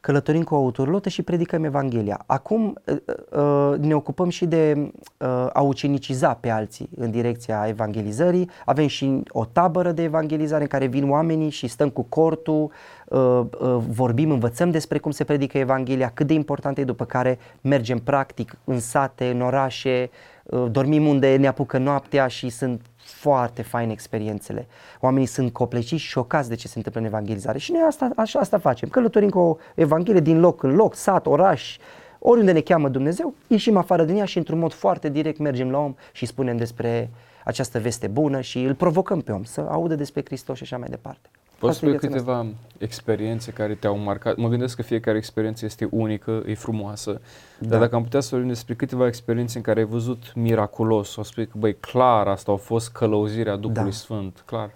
călătorim 0.01 0.43
cu 0.43 0.55
autorulotă 0.55 1.09
și 1.09 1.23
predicăm 1.23 1.65
Evanghelia. 1.65 2.23
Acum 2.27 2.79
ă, 2.87 3.41
ă, 3.41 3.77
ne 3.81 3.95
ocupăm 3.95 4.29
și 4.29 4.47
de 4.47 4.93
ă, 5.21 5.51
a 5.53 5.61
uceniciza 5.61 6.35
pe 6.35 6.51
alții 6.51 6.89
în 6.97 7.11
direcția 7.11 7.65
evangelizării. 7.69 8.51
Avem 8.65 8.87
și 8.87 9.23
o 9.29 9.45
tabără 9.45 9.93
de 9.93 10.03
evangelizare 10.03 10.63
în 10.63 10.69
care 10.69 10.87
vin 10.87 11.11
oamenii 11.11 11.51
și 11.51 11.67
stăm 11.67 11.89
cu 11.89 12.03
cortul, 12.03 12.63
Uh, 12.63 12.71
uh, 12.71 12.96
vorbim, 13.89 14.31
învățăm 14.31 14.71
despre 14.71 14.99
cum 14.99 15.11
se 15.11 15.25
predică 15.25 15.59
Evanghelia, 15.59 16.11
cât 16.15 16.27
de 16.27 16.33
important 16.33 16.79
e, 16.79 16.85
după 16.85 17.05
care 17.05 17.39
mergem 17.61 17.99
practic 17.99 18.57
în 18.65 18.81
sate, 18.81 19.31
în 19.31 19.41
orașe, 19.41 20.11
uh, 20.45 20.67
dormim 20.71 21.07
unde 21.07 21.37
ne 21.37 21.47
apucă 21.47 21.79
noaptea 21.79 22.27
și 22.27 22.49
sunt 22.49 22.81
foarte 22.97 23.63
faine 23.63 23.93
experiențele. 23.93 24.67
Oamenii 25.01 25.27
sunt 25.27 25.53
copleșiți 25.53 26.03
și 26.03 26.09
șocați 26.09 26.49
de 26.49 26.55
ce 26.55 26.69
se 26.69 26.75
întâmplă 26.77 27.01
în 27.01 27.07
evangelizare 27.07 27.59
și 27.59 27.73
noi 27.73 27.83
asta, 27.87 28.11
așa 28.17 28.39
asta 28.39 28.59
facem. 28.59 28.89
Călătorim 28.89 29.29
cu 29.29 29.39
o 29.39 29.57
evanghelie 29.75 30.21
din 30.21 30.41
loc 30.41 30.63
în 30.63 30.75
loc, 30.75 30.95
sat, 30.95 31.27
oraș, 31.27 31.77
oriunde 32.19 32.53
ne 32.53 32.61
cheamă 32.61 32.89
Dumnezeu, 32.89 33.35
ieșim 33.47 33.77
afară 33.77 34.05
din 34.05 34.17
ea 34.17 34.25
și 34.25 34.39
într-un 34.39 34.59
mod 34.59 34.73
foarte 34.73 35.09
direct 35.09 35.39
mergem 35.39 35.71
la 35.71 35.79
om 35.79 35.95
și 36.13 36.27
spunem 36.27 36.57
despre 36.57 37.11
această 37.45 37.79
veste 37.79 38.07
bună 38.07 38.41
și 38.41 38.63
îl 38.63 38.75
provocăm 38.75 39.21
pe 39.21 39.33
om 39.33 39.45
să 39.45 39.61
audă 39.61 39.95
despre 39.95 40.23
Hristos 40.25 40.57
și 40.57 40.63
așa 40.63 40.79
mai 40.79 40.89
departe. 40.89 41.29
Poți 41.59 41.77
spune 41.77 41.95
câteva 41.95 42.37
asta. 42.37 42.55
experiențe 42.79 43.51
care 43.51 43.75
te-au 43.75 43.99
marcat? 43.99 44.37
Mă 44.37 44.49
gândesc 44.49 44.77
că 44.77 44.83
fiecare 44.83 45.17
experiență 45.17 45.65
este 45.65 45.89
unică, 45.91 46.43
e 46.47 46.55
frumoasă, 46.55 47.21
da. 47.59 47.69
dar 47.69 47.81
dacă 47.81 47.97
am 47.97 48.03
putea 48.03 48.21
să 48.21 48.29
vorbim 48.31 48.49
despre 48.49 48.75
câteva 48.75 49.07
experiențe 49.07 49.57
în 49.57 49.63
care 49.63 49.81
ai 49.81 49.87
văzut 49.87 50.33
miraculos, 50.35 51.17
o 51.17 51.23
spui 51.23 51.47
că, 51.47 51.53
băi, 51.59 51.77
clar, 51.77 52.29
asta 52.29 52.53
a 52.53 52.57
fost 52.57 52.93
călăuzirea 52.93 53.57
Duhului 53.57 53.85
da. 53.85 53.97
Sfânt, 53.97 54.43
clar. 54.47 54.71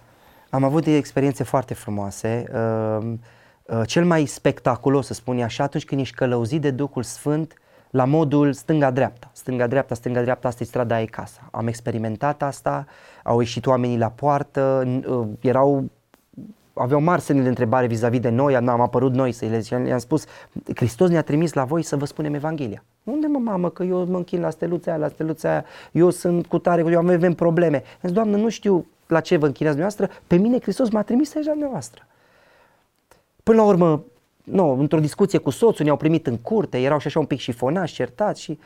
Am 0.49 0.63
avut 0.63 0.85
experiențe 0.85 1.43
foarte 1.43 1.73
frumoase. 1.73 2.45
Uh, 2.53 3.13
uh, 3.63 3.81
cel 3.85 4.05
mai 4.05 4.25
spectaculos, 4.25 5.05
să 5.05 5.13
spun 5.13 5.41
așa, 5.41 5.63
atunci 5.63 5.85
când 5.85 6.01
ești 6.01 6.15
călăuzit 6.15 6.61
de 6.61 6.71
Duhul 6.71 7.03
Sfânt 7.03 7.53
la 7.89 8.05
modul 8.05 8.53
stânga-dreapta. 8.53 9.31
Stânga-dreapta, 9.33 9.95
stânga-dreapta, 9.95 10.47
asta 10.47 10.63
e 10.63 10.65
strada, 10.65 11.01
e 11.01 11.05
casa. 11.05 11.49
Am 11.51 11.67
experimentat 11.67 12.41
asta, 12.41 12.85
au 13.23 13.39
ieșit 13.39 13.65
oamenii 13.65 13.97
la 13.97 14.09
poartă, 14.09 14.83
uh, 15.07 15.27
erau 15.39 15.89
aveau 16.73 17.01
mari 17.01 17.21
semne 17.21 17.41
de 17.41 17.47
întrebare 17.47 17.87
vis-a-vis 17.87 18.19
de 18.19 18.29
noi, 18.29 18.55
am, 18.55 18.67
am 18.67 18.81
apărut 18.81 19.13
noi 19.13 19.31
să 19.31 19.45
le 19.45 19.87
i-am 19.87 19.97
spus, 19.97 20.25
Hristos 20.75 21.09
ne-a 21.09 21.21
trimis 21.21 21.53
la 21.53 21.63
voi 21.63 21.83
să 21.83 21.95
vă 21.95 22.05
spunem 22.05 22.33
Evanghelia. 22.33 22.83
Unde 23.03 23.27
mă, 23.27 23.39
mamă, 23.39 23.69
că 23.69 23.83
eu 23.83 24.05
mă 24.05 24.17
închin 24.17 24.41
la 24.41 24.49
steluța 24.49 24.91
aia, 24.91 24.99
la 24.99 25.07
steluța 25.07 25.49
aia, 25.49 25.65
eu 25.91 26.09
sunt 26.09 26.45
cu 26.45 26.57
tare, 26.57 26.83
eu 26.91 26.99
avem 26.99 27.33
probleme. 27.33 27.75
Am 27.75 27.99
zis, 28.01 28.11
Doamnă, 28.11 28.37
nu 28.37 28.49
știu 28.49 28.85
la 29.07 29.19
ce 29.19 29.37
vă 29.37 29.45
închinați 29.45 29.75
dumneavoastră, 29.75 30.21
pe 30.27 30.35
mine 30.35 30.59
Hristos 30.59 30.89
m-a 30.89 31.01
trimis 31.01 31.35
aici 31.35 31.45
la 31.45 31.51
dumneavoastră. 31.51 32.07
Până 33.43 33.57
la 33.57 33.63
urmă, 33.63 34.03
nu, 34.43 34.79
într-o 34.79 34.99
discuție 34.99 35.39
cu 35.39 35.49
soțul, 35.49 35.85
ne-au 35.85 35.97
primit 35.97 36.27
în 36.27 36.37
curte, 36.37 36.77
erau 36.81 36.99
și 36.99 37.07
așa 37.07 37.19
un 37.19 37.25
pic 37.25 37.39
șifonați, 37.39 37.93
certați 37.93 38.41
și 38.41 38.59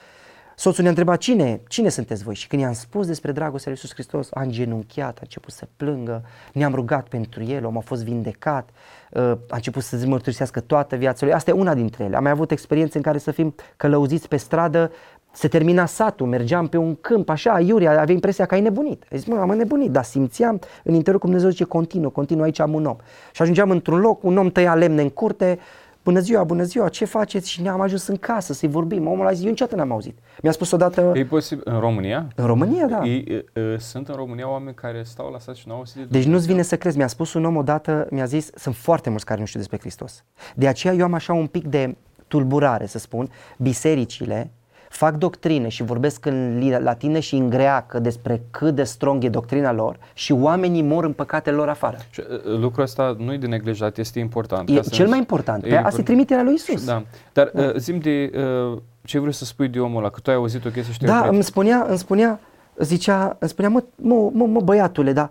Soțul 0.55 0.81
ne-a 0.81 0.89
întrebat 0.89 1.17
cine, 1.17 1.61
cine 1.67 1.89
sunteți 1.89 2.23
voi 2.23 2.35
și 2.35 2.47
când 2.47 2.61
i-am 2.61 2.73
spus 2.73 3.07
despre 3.07 3.31
dragostea 3.31 3.71
lui 3.71 3.79
Iisus 3.81 3.93
Hristos, 3.93 4.29
a 4.33 4.41
îngenunchiat, 4.41 5.17
a 5.17 5.21
început 5.21 5.53
să 5.53 5.67
plângă, 5.77 6.23
ne-am 6.53 6.73
rugat 6.73 7.07
pentru 7.07 7.43
el, 7.43 7.65
om 7.65 7.77
a 7.77 7.79
fost 7.79 8.03
vindecat, 8.03 8.69
uh, 9.11 9.21
a 9.21 9.55
început 9.55 9.83
să 9.83 10.03
mărturisească 10.05 10.59
toată 10.59 10.95
viața 10.95 11.25
lui. 11.25 11.35
Asta 11.35 11.49
e 11.49 11.53
una 11.53 11.73
dintre 11.73 12.03
ele. 12.03 12.15
Am 12.15 12.23
mai 12.23 12.31
avut 12.31 12.51
experiențe 12.51 12.97
în 12.97 13.03
care 13.03 13.17
să 13.17 13.31
fim 13.31 13.55
călăuziți 13.77 14.27
pe 14.27 14.37
stradă, 14.37 14.91
se 15.35 15.47
termina 15.47 15.85
satul, 15.85 16.27
mergeam 16.27 16.67
pe 16.67 16.77
un 16.77 16.95
câmp 16.95 17.29
așa, 17.29 17.59
iuria, 17.59 18.01
avea 18.01 18.13
impresia 18.13 18.45
că 18.45 18.53
ai 18.53 18.61
nebunit. 18.61 19.03
Ai 19.11 19.17
zis, 19.17 19.27
mă, 19.27 19.35
am 19.35 19.49
nebunit, 19.49 19.91
dar 19.91 20.03
simțeam 20.03 20.59
în 20.83 20.93
interior 20.93 21.19
cum 21.19 21.29
Dumnezeu 21.29 21.51
zice, 21.51 21.63
continuă, 21.63 22.09
continuă, 22.09 22.43
aici 22.43 22.59
am 22.59 22.73
un 22.73 22.85
om. 22.85 22.95
Și 23.31 23.41
ajungeam 23.41 23.69
într-un 23.69 23.99
loc, 23.99 24.23
un 24.23 24.37
om 24.37 24.49
tăia 24.49 24.75
lemne 24.75 25.01
în 25.01 25.09
curte, 25.09 25.59
bună 26.05 26.19
ziua, 26.19 26.43
bună 26.43 26.63
ziua, 26.63 26.89
ce 26.89 27.05
faceți? 27.05 27.49
Și 27.51 27.61
ne-am 27.61 27.81
ajuns 27.81 28.07
în 28.07 28.15
casă 28.17 28.53
să-i 28.53 28.69
vorbim. 28.69 29.07
Omul 29.07 29.27
a 29.27 29.31
zis, 29.31 29.43
eu 29.43 29.49
niciodată 29.49 29.77
n-am 29.77 29.91
auzit. 29.91 30.17
Mi-a 30.41 30.51
spus 30.51 30.71
odată, 30.71 31.11
E 31.15 31.25
posibil, 31.25 31.63
în 31.67 31.79
România? 31.79 32.27
în 32.35 32.45
România, 32.45 32.85
da. 32.85 33.03
E, 33.05 33.23
e, 33.53 33.59
e, 33.61 33.77
sunt 33.77 34.07
în 34.07 34.15
România 34.15 34.49
oameni 34.49 34.75
care 34.75 35.03
stau 35.03 35.29
la 35.31 35.39
sat 35.39 35.55
și 35.55 35.63
nu 35.67 35.73
au 35.73 35.79
auzit 35.79 35.95
de 35.95 36.01
Deci 36.01 36.09
Dumnezeu? 36.11 36.33
nu-ți 36.33 36.47
vine 36.47 36.61
să 36.61 36.77
crezi, 36.77 36.97
mi-a 36.97 37.07
spus 37.07 37.33
un 37.33 37.45
om 37.45 37.55
odată, 37.55 38.07
mi-a 38.11 38.25
zis, 38.25 38.49
sunt 38.55 38.75
foarte 38.75 39.09
mulți 39.09 39.25
care 39.25 39.39
nu 39.39 39.45
știu 39.45 39.59
despre 39.59 39.77
Hristos. 39.79 40.23
De 40.55 40.67
aceea 40.67 40.93
eu 40.93 41.03
am 41.03 41.13
așa 41.13 41.33
un 41.33 41.47
pic 41.47 41.65
de 41.67 41.95
tulburare, 42.27 42.85
să 42.85 42.97
spun, 42.97 43.29
bisericile 43.57 44.51
fac 44.89 45.15
doctrine 45.15 45.67
și 45.67 45.83
vorbesc 45.83 46.25
în 46.25 46.57
li- 46.59 46.79
latină 46.83 47.19
și 47.19 47.35
în 47.35 47.49
greacă 47.49 47.99
despre 47.99 48.41
cât 48.51 48.75
de 48.75 48.83
strong 48.83 49.23
e 49.23 49.29
doctrina 49.29 49.71
lor 49.71 49.97
și 50.13 50.31
oamenii 50.31 50.81
mor 50.81 51.03
în 51.03 51.13
păcatele 51.13 51.55
lor 51.55 51.69
afară. 51.69 51.97
Și, 52.09 52.19
e, 52.21 52.25
lucrul 52.59 52.83
ăsta 52.83 53.15
nu 53.19 53.33
e 53.33 53.37
de 53.37 53.47
neglijat, 53.47 53.97
este 53.97 54.19
important. 54.19 54.69
E 54.69 54.75
Ca 54.75 54.81
să 54.81 54.89
cel 54.89 55.03
ne- 55.03 55.09
mai 55.09 55.19
important, 55.19 55.63
e 55.63 55.67
pe 55.67 55.73
asta 55.75 55.77
e 55.77 55.79
important. 55.81 56.05
trimiterea 56.05 56.43
lui 56.43 56.53
Isus. 56.53 56.85
Da. 56.85 57.03
Dar 57.33 57.51
da. 57.53 57.71
zim 57.77 57.99
de 57.99 58.31
uh, 58.71 58.77
ce 59.03 59.19
vrei 59.19 59.33
să 59.33 59.45
spui 59.45 59.67
de 59.67 59.79
omul 59.79 59.97
ăla, 59.97 60.09
că 60.09 60.19
tu 60.19 60.29
ai 60.29 60.35
auzit 60.35 60.65
o 60.65 60.69
chestie 60.69 60.93
și 60.93 60.99
te-ai 60.99 61.11
Da, 61.11 61.17
oprit. 61.17 61.33
îmi 61.33 61.43
spunea, 61.43 61.85
îmi 61.89 61.97
spunea, 61.97 62.39
zicea, 62.79 63.35
îmi 63.39 63.49
spunea, 63.49 63.69
mă, 63.69 63.83
mă, 63.95 64.29
mă, 64.33 64.45
mă 64.45 64.61
băiatule, 64.61 65.13
dar 65.13 65.29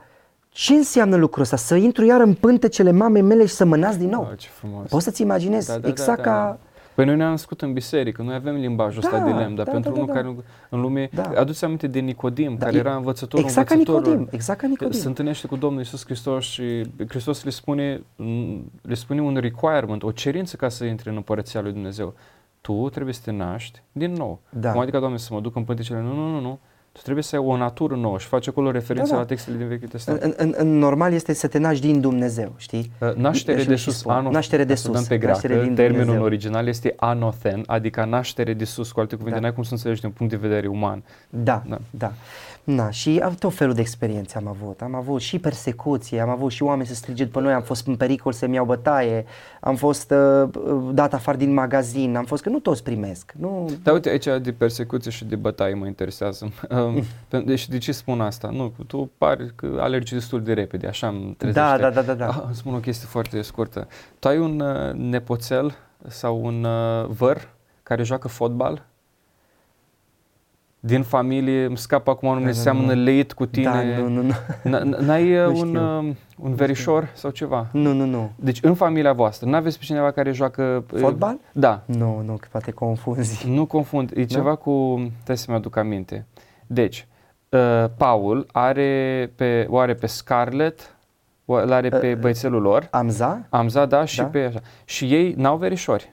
ce 0.48 0.72
înseamnă 0.72 1.16
lucrul 1.16 1.42
ăsta? 1.42 1.56
Să 1.56 1.74
intru 1.74 2.04
iar 2.04 2.20
în 2.20 2.34
pântecele 2.34 2.90
mamei 2.90 3.22
mele 3.22 3.46
și 3.46 3.54
să 3.54 3.64
mă 3.64 3.76
nasc 3.76 3.98
din 3.98 4.08
nou? 4.08 4.28
Oh, 4.30 4.38
ce 4.38 4.48
frumos. 4.48 4.88
Poți 4.88 5.04
să-ți 5.04 5.22
imaginezi? 5.22 5.68
Da, 5.68 5.76
da, 5.78 5.88
exact 5.88 6.22
da, 6.22 6.30
da, 6.30 6.36
ca... 6.36 6.44
da. 6.46 6.58
Păi 6.94 7.04
noi 7.04 7.16
ne-am 7.16 7.30
născut 7.30 7.62
în 7.62 7.72
biserică, 7.72 8.22
noi 8.22 8.34
avem 8.34 8.54
limbajul 8.54 9.02
ăsta 9.04 9.18
Da, 9.18 9.24
de 9.24 9.30
lemn, 9.30 9.54
dar 9.54 9.64
da, 9.64 9.72
pentru 9.72 9.90
da, 9.90 9.96
unul 9.96 10.06
da, 10.06 10.12
care 10.12 10.26
nu, 10.26 10.42
în 10.68 10.80
lume, 10.80 11.08
Da. 11.12 11.32
aduți 11.36 11.64
aminte 11.64 11.86
de 11.86 11.98
Nicodim, 12.00 12.56
Da, 12.56 12.64
care 12.64 12.76
e- 12.76 12.78
era 12.78 12.96
învățătorul 12.96 13.44
exact 13.46 13.68
ca 13.68 13.74
învățătorilor. 13.74 14.14
Nicodim, 14.16 14.34
exact 14.38 14.60
ca 14.60 14.66
Nicodim. 14.66 14.92
Se 15.00 15.06
întâlnește 15.08 15.46
cu 15.46 15.56
Domnul 15.56 15.78
Iisus 15.78 16.04
Hristos 16.04 16.44
și 16.44 16.62
Hristos 17.08 17.44
le 17.44 17.50
spune, 17.50 18.02
le 18.82 18.94
spune 18.94 19.20
un 19.20 19.36
requirement, 19.36 20.02
o 20.02 20.10
cerință 20.10 20.56
ca 20.56 20.68
să 20.68 20.84
intri 20.84 21.08
în 21.08 21.16
împărăția 21.16 21.60
lui 21.60 21.72
Dumnezeu. 21.72 22.14
Tu 22.60 22.88
trebuie 22.88 23.14
să 23.14 23.20
te 23.24 23.30
naști 23.30 23.82
din 23.92 24.12
nou. 24.12 24.40
Da. 24.48 24.70
Cum 24.72 24.80
adică, 24.80 24.98
Doamne, 24.98 25.16
să 25.18 25.34
mă 25.34 25.40
duc 25.40 25.56
în 25.56 25.64
pântecele? 25.64 26.00
Nu, 26.00 26.14
nu, 26.14 26.28
nu, 26.30 26.40
nu. 26.40 26.58
Tu 26.94 27.00
trebuie 27.02 27.24
să 27.24 27.36
ai 27.36 27.42
o 27.46 27.56
natură 27.56 27.94
nouă 27.94 28.18
și 28.18 28.26
face 28.26 28.50
acolo 28.50 28.70
referință 28.70 29.08
Da, 29.08 29.14
da. 29.14 29.20
la 29.20 29.26
textele 29.26 29.56
din 29.56 29.66
Vechiul 29.68 29.82
În, 29.84 29.88
Testament. 29.90 30.22
în, 30.22 30.34
în, 30.36 30.54
în 30.56 30.78
normal 30.78 31.12
este 31.12 31.32
să 31.32 31.46
te 31.46 31.58
naști 31.58 31.86
din 31.86 32.00
Dumnezeu, 32.00 32.52
știi? 32.56 32.90
Uh, 33.00 33.12
Naștere 33.14 33.60
Și 33.60 33.66
de 33.66 33.74
și 33.76 33.82
sus, 33.84 33.96
spun, 33.98 34.12
ano, 34.12 34.30
naștere 34.30 34.64
de 34.64 34.72
ca 34.72 34.78
să 34.78 34.86
dăm 34.90 34.96
sus, 34.96 35.06
pe 35.08 35.18
greacă, 35.18 35.32
naștere 35.40 35.62
din 35.62 35.74
termenul 35.74 35.98
Dumnezeu. 36.04 36.24
original 36.24 36.66
este 36.66 36.94
anothen, 36.96 37.62
adică 37.66 38.04
naștere 38.04 38.52
de 38.54 38.64
sus, 38.64 38.92
cu 38.92 39.00
alte 39.00 39.14
cuvinte, 39.16 39.34
Da. 39.38 39.40
n-ai 39.44 39.54
cum 39.54 39.62
să 39.62 39.72
înțelegi 39.72 40.00
din 40.00 40.10
punct 40.10 40.32
de 40.32 40.38
vedere 40.38 40.66
uman. 40.66 41.02
Da, 41.30 41.62
Da. 41.68 41.78
da. 41.90 42.12
Da. 42.64 42.72
Na, 42.72 42.90
și 42.90 43.20
am 43.24 43.34
tot 43.34 43.54
felul 43.54 43.74
de 43.74 43.80
experiențe 43.80 44.36
am 44.38 44.46
avut. 44.46 44.80
Am 44.82 44.94
avut 44.94 45.20
și 45.20 45.38
persecuție, 45.38 46.20
am 46.20 46.28
avut 46.28 46.50
și 46.50 46.62
oameni 46.62 46.86
să 46.88 46.94
strige 46.94 47.24
după 47.24 47.40
noi, 47.40 47.52
am 47.52 47.62
fost 47.62 47.86
în 47.86 47.96
pericol 47.96 48.32
să-mi 48.32 48.54
iau 48.54 48.64
bătaie, 48.64 49.24
am 49.60 49.76
fost 49.76 50.10
uh, 50.10 50.48
uh, 50.66 50.88
dat 50.92 51.14
afară 51.14 51.36
din 51.36 51.52
magazin, 51.52 52.16
am 52.16 52.24
fost 52.24 52.42
că 52.42 52.48
nu 52.48 52.58
toți 52.58 52.82
primesc. 52.82 53.32
Nu, 53.38 53.70
Dar 53.82 53.94
uite, 53.94 54.08
aici 54.08 54.24
de 54.42 54.52
persecuție 54.52 55.10
și 55.10 55.24
de 55.24 55.36
bătaie 55.36 55.74
mă 55.74 55.86
interesează. 55.86 56.52
Um, 56.70 57.02
pe- 57.28 57.40
Deci 57.40 57.68
de 57.68 57.78
ce 57.78 57.92
spun 57.92 58.20
asta? 58.20 58.48
Nu, 58.52 58.72
tu 58.86 59.10
pari 59.18 59.52
că 59.54 59.76
alergi 59.80 60.12
destul 60.12 60.42
de 60.42 60.52
repede, 60.52 60.86
așa 60.86 61.08
îmi 61.08 61.34
trezește. 61.38 61.60
Da, 61.60 61.78
da, 61.78 61.90
da, 61.90 62.02
da, 62.02 62.14
da. 62.14 62.28
Ah, 62.28 62.42
îmi 62.46 62.54
spun 62.54 62.74
o 62.74 62.78
chestie 62.78 63.06
foarte 63.10 63.42
scurtă. 63.42 63.88
Tu 64.18 64.28
ai 64.28 64.38
un 64.38 64.60
uh, 64.60 64.92
nepoțel 64.92 65.74
sau 66.08 66.44
un 66.44 66.64
uh, 66.64 67.06
văr 67.08 67.48
care 67.82 68.02
joacă 68.02 68.28
fotbal? 68.28 68.86
Din 70.86 71.02
familie, 71.02 71.64
îmi 71.64 71.76
scapă 71.76 72.10
acum 72.10 72.28
nume, 72.28 72.40
Da, 72.40 72.46
da, 72.46 72.52
seamănă 72.52 72.92
nu. 72.92 73.02
leit 73.02 73.32
cu 73.32 73.46
tine. 73.46 73.64
Da, 73.70 73.82
nu, 73.82 74.08
nu, 74.08 74.22
nu. 74.22 74.32
N- 74.78 74.98
N-ai 74.98 75.36
uh, 75.38 75.44
Nu 75.44 75.48
un, 75.60 75.66
știu. 75.66 75.98
uh, 76.08 76.14
un 76.38 76.54
verișor 76.54 77.08
sau 77.14 77.30
ceva? 77.30 77.66
Nu, 77.72 77.92
nu, 77.92 78.04
nu. 78.04 78.30
Deci 78.36 78.58
în 78.62 78.74
familia 78.74 79.12
voastră, 79.12 79.48
n-aveți 79.48 79.78
pe 79.78 79.84
cineva 79.84 80.10
care 80.10 80.32
joacă... 80.32 80.84
uh, 80.92 81.00
Fotbal? 81.00 81.38
Da. 81.52 81.82
Nu, 81.86 82.22
nu, 82.26 82.32
că 82.40 82.46
poate 82.50 82.70
confunzi. 82.70 83.48
Nu 83.48 83.64
confund, 83.66 84.10
e 84.14 84.20
Da? 84.20 84.24
ceva 84.26 84.54
cu... 84.54 84.94
Trebuie 85.14 85.36
să-mi 85.36 85.56
aduc 85.56 85.76
aminte. 85.76 86.26
Deci, 86.66 87.06
uh, 87.48 87.84
Paul 87.96 88.46
are 88.52 89.32
pe, 89.36 89.66
o 89.70 89.78
are 89.78 89.94
pe 89.94 90.06
Scarlett, 90.06 90.94
o 91.44 91.54
îl 91.54 91.72
are 91.72 91.88
pe 91.88 92.12
Uh, 92.12 92.18
băiețelul 92.18 92.62
lor, 92.62 92.88
Amza? 92.90 93.46
Amza, 93.48 93.86
da, 93.86 94.04
și 94.04 94.16
da. 94.18 94.24
pe 94.24 94.38
așa. 94.38 94.60
Și 94.84 95.14
ei 95.14 95.34
n-au 95.36 95.56
verișori. 95.56 96.12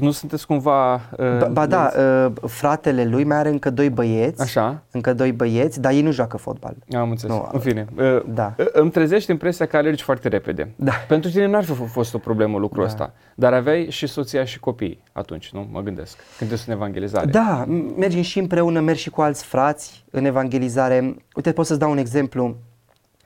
Nu 0.00 0.10
sunteți 0.10 0.46
cumva... 0.46 0.94
Uh, 0.94 1.38
Ba, 1.38 1.46
ba 1.52 1.66
da, 1.66 1.90
le- 1.94 2.26
uh, 2.42 2.50
fratele 2.50 3.04
lui 3.04 3.24
mai 3.24 3.36
are 3.36 3.48
încă 3.48 3.70
doi 3.70 3.90
băieți, 3.90 4.42
Așa, 4.42 4.82
încă 4.90 5.14
doi 5.14 5.32
băieți, 5.32 5.80
dar 5.80 5.92
ei 5.92 6.02
nu 6.02 6.10
joacă 6.10 6.36
fotbal. 6.36 6.74
am 6.96 7.10
înțeles. 7.10 7.36
Nu, 7.36 7.48
în 7.52 7.60
fine, 7.60 7.86
uh, 7.96 8.22
Da. 8.34 8.54
uh, 8.58 8.66
îmi 8.72 8.90
trezești 8.90 9.30
impresia 9.30 9.66
că 9.66 9.76
alergi 9.76 10.02
foarte 10.02 10.28
repede. 10.28 10.72
Da. 10.76 10.92
Pentru 11.08 11.30
tine 11.30 11.46
n-ar 11.46 11.64
fi 11.64 11.72
f- 11.72 11.86
fost 11.90 12.14
o 12.14 12.18
problemă 12.18 12.58
lucrul 12.58 12.82
Da. 12.82 12.88
ăsta, 12.88 13.12
dar 13.34 13.52
aveai 13.52 13.86
și 13.90 14.06
soția 14.06 14.44
și 14.44 14.60
copii 14.60 15.02
atunci, 15.12 15.50
nu? 15.52 15.68
Mă 15.72 15.80
gândesc, 15.80 16.16
când 16.38 16.50
te 16.50 16.56
în 16.66 16.72
evangelizare. 16.72 17.26
Da, 17.30 17.64
m- 17.66 17.96
mergem 17.96 18.22
și 18.22 18.38
împreună, 18.38 18.80
merg 18.80 18.96
și 18.98 19.10
cu 19.10 19.20
alți 19.20 19.44
frați 19.44 20.04
în 20.10 20.24
evangelizare. 20.24 21.16
Uite, 21.36 21.52
pot 21.52 21.66
să-ți 21.66 21.78
dau 21.78 21.90
un 21.90 21.98
exemplu 21.98 22.56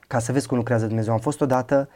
ca 0.07 0.19
să 0.19 0.33
vezi 0.33 0.47
cum 0.47 0.57
lucrează 0.57 0.87
Dumnezeu. 0.87 1.13
Am 1.13 1.19
fost 1.19 1.41
odată, 1.41 1.89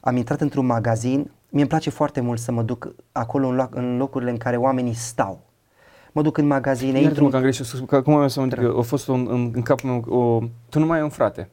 am 0.00 0.16
intrat 0.16 0.40
într-un 0.40 0.66
magazin, 0.66 1.30
mie 1.48 1.60
îmi 1.60 1.66
place 1.70 1.90
foarte 1.90 2.20
mult 2.20 2.38
să 2.38 2.52
mă 2.52 2.62
duc 2.62 2.94
acolo 3.12 3.46
în, 3.48 3.54
loc, 3.54 3.74
în 3.74 3.96
locurile 3.96 4.30
în 4.30 4.36
care 4.36 4.56
oamenii 4.56 4.94
stau. 4.94 5.44
Mă 6.12 6.22
duc 6.22 6.36
în 6.36 6.46
magazine, 6.46 6.90
Iartă-mă 7.00 7.08
intru... 7.08 7.28
că 7.28 7.36
am 7.36 7.42
greșit, 7.42 7.64
sus- 7.64 7.82
că 7.86 7.96
acum 7.96 8.14
mi-am 8.16 8.28
să 8.28 8.46
că 8.46 8.74
a 8.78 8.80
fost 8.82 9.08
un, 9.08 9.26
în, 9.30 9.50
în 9.54 9.62
capul 9.62 9.90
meu, 9.90 10.04
o, 10.18 10.38
tu 10.68 10.78
nu 10.78 10.86
mai 10.86 10.96
ai 10.96 11.02
un 11.02 11.08
frate, 11.10 11.48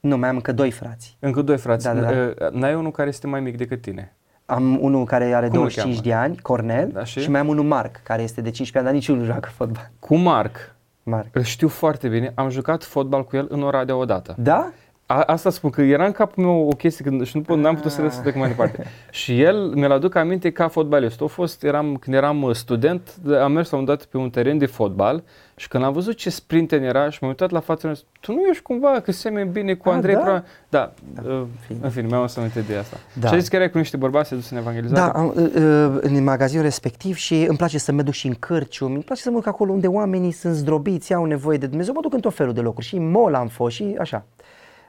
Nu, 0.00 0.16
mai 0.18 0.28
am 0.28 0.34
încă 0.34 0.52
doi 0.52 0.70
frați. 0.70 1.16
încă 1.20 1.42
doi 1.42 1.56
frați, 1.58 1.84
Da, 1.84 1.94
da, 1.94 2.00
da. 2.00 2.10
N- 2.10 2.52
n-ai 2.52 2.74
unul 2.74 2.90
care 2.90 3.08
este 3.08 3.26
mai 3.26 3.40
mic 3.40 3.56
decât 3.56 3.80
tine. 3.80 4.14
Am 4.46 4.78
unul 4.82 5.04
care 5.04 5.24
are 5.24 5.48
Cum 5.48 5.58
îl 5.58 5.68
25 5.68 6.00
de 6.00 6.12
ani, 6.12 6.38
Cornel, 6.38 6.90
Da, 6.92 7.04
și? 7.04 7.20
și? 7.20 7.30
mai 7.30 7.40
am 7.40 7.48
unul 7.48 7.64
Marc, 7.64 8.02
care 8.02 8.22
este 8.22 8.40
de 8.40 8.50
15 8.50 8.76
ani, 8.78 8.86
dar 8.86 8.94
niciunul 8.94 9.20
nu 9.20 9.26
joacă 9.26 9.48
fotbal. 9.52 9.90
Cu 9.98 10.16
Marc, 10.16 10.74
Marc. 11.02 11.36
îl 11.36 11.42
știu 11.42 11.68
foarte 11.68 12.08
bine, 12.08 12.32
am 12.34 12.48
jucat 12.48 12.84
fotbal 12.84 13.24
cu 13.24 13.36
el 13.36 13.46
în 13.50 13.62
Oradea 13.62 13.96
odată. 13.96 14.34
Da? 14.38 14.72
A, 15.12 15.22
asta 15.26 15.50
spun 15.50 15.70
că 15.70 15.82
era 15.82 16.06
în 16.06 16.12
capul 16.12 16.44
meu 16.44 16.68
o 16.68 16.74
chestie 16.74 17.04
când, 17.04 17.26
și 17.26 17.36
nu 17.36 17.42
pot, 17.42 17.58
n-am 17.58 17.74
putut 17.74 17.90
să 17.90 18.02
lăs 18.02 18.14
să 18.14 18.20
trec 18.20 18.34
mai 18.34 18.48
departe. 18.48 18.84
și 19.10 19.42
el 19.42 19.72
mi-l 19.74 19.92
aduc 19.92 20.14
aminte 20.14 20.50
ca 20.50 20.68
fotbalist. 20.68 21.20
A 21.20 21.26
fost, 21.26 21.62
eram, 21.62 21.96
când 21.96 22.16
eram 22.16 22.42
uh, 22.42 22.54
student, 22.54 23.14
am 23.42 23.52
mers 23.52 23.70
la 23.70 23.78
un 23.78 23.84
dat 23.84 24.04
pe 24.04 24.16
un 24.16 24.30
teren 24.30 24.58
de 24.58 24.66
fotbal 24.66 25.22
și 25.56 25.68
când 25.68 25.84
am 25.84 25.92
văzut 25.92 26.16
ce 26.16 26.30
sprinten 26.30 26.82
era 26.82 27.10
și 27.10 27.18
m-am 27.20 27.30
uitat 27.30 27.50
la 27.50 27.60
fața 27.60 27.88
lui, 27.88 27.98
tu 28.20 28.32
nu 28.32 28.46
ești 28.50 28.62
cumva 28.62 29.00
că 29.04 29.12
semeni 29.12 29.50
bine 29.50 29.74
cu 29.74 29.88
Ah, 29.88 29.94
Andrei 29.94 30.14
da? 30.14 30.20
Pra... 30.20 30.44
Da, 30.68 30.92
uh, 31.24 31.42
fine. 31.66 31.78
în 31.82 31.90
fine, 31.90 32.06
mi-am 32.06 32.26
să 32.26 32.38
aminte 32.38 32.60
de 32.60 32.76
asta. 32.76 32.96
Da. 33.12 33.26
Și 33.26 33.34
ai 33.34 33.40
zis 33.40 33.48
că 33.48 33.56
erai 33.56 33.70
cu 33.70 33.78
niște 33.78 33.96
bărbați, 33.96 34.28
se 34.28 34.34
dus 34.34 34.50
în 34.50 34.56
evangelizare? 34.56 35.12
Da, 35.12 35.18
am, 35.18 35.32
uh, 35.36 35.42
uh, 35.54 35.98
în 36.00 36.22
magazinul 36.22 36.64
respectiv 36.64 37.16
și 37.16 37.44
îmi 37.48 37.56
place 37.56 37.78
să 37.78 37.92
mă 37.92 38.02
duc 38.02 38.12
și 38.12 38.26
în 38.26 38.34
cârciumi, 38.34 38.94
îmi 38.94 39.02
place 39.02 39.20
să 39.22 39.30
mă 39.30 39.36
duc 39.36 39.46
acolo 39.46 39.72
unde 39.72 39.86
oamenii 39.86 40.30
sunt 40.30 40.54
zdrobiți, 40.54 41.14
au 41.14 41.24
nevoie 41.24 41.58
de 41.58 41.66
Dumnezeu, 41.66 41.94
mă 41.94 42.00
duc 42.00 42.12
în 42.14 42.20
tot 42.20 42.34
felul 42.34 42.52
de 42.52 42.60
locuri 42.60 42.86
și 42.86 42.96
în 42.96 43.10
mall 43.10 43.34
am 43.34 43.48
fost 43.48 43.74
și 43.74 43.96
așa. 43.98 44.24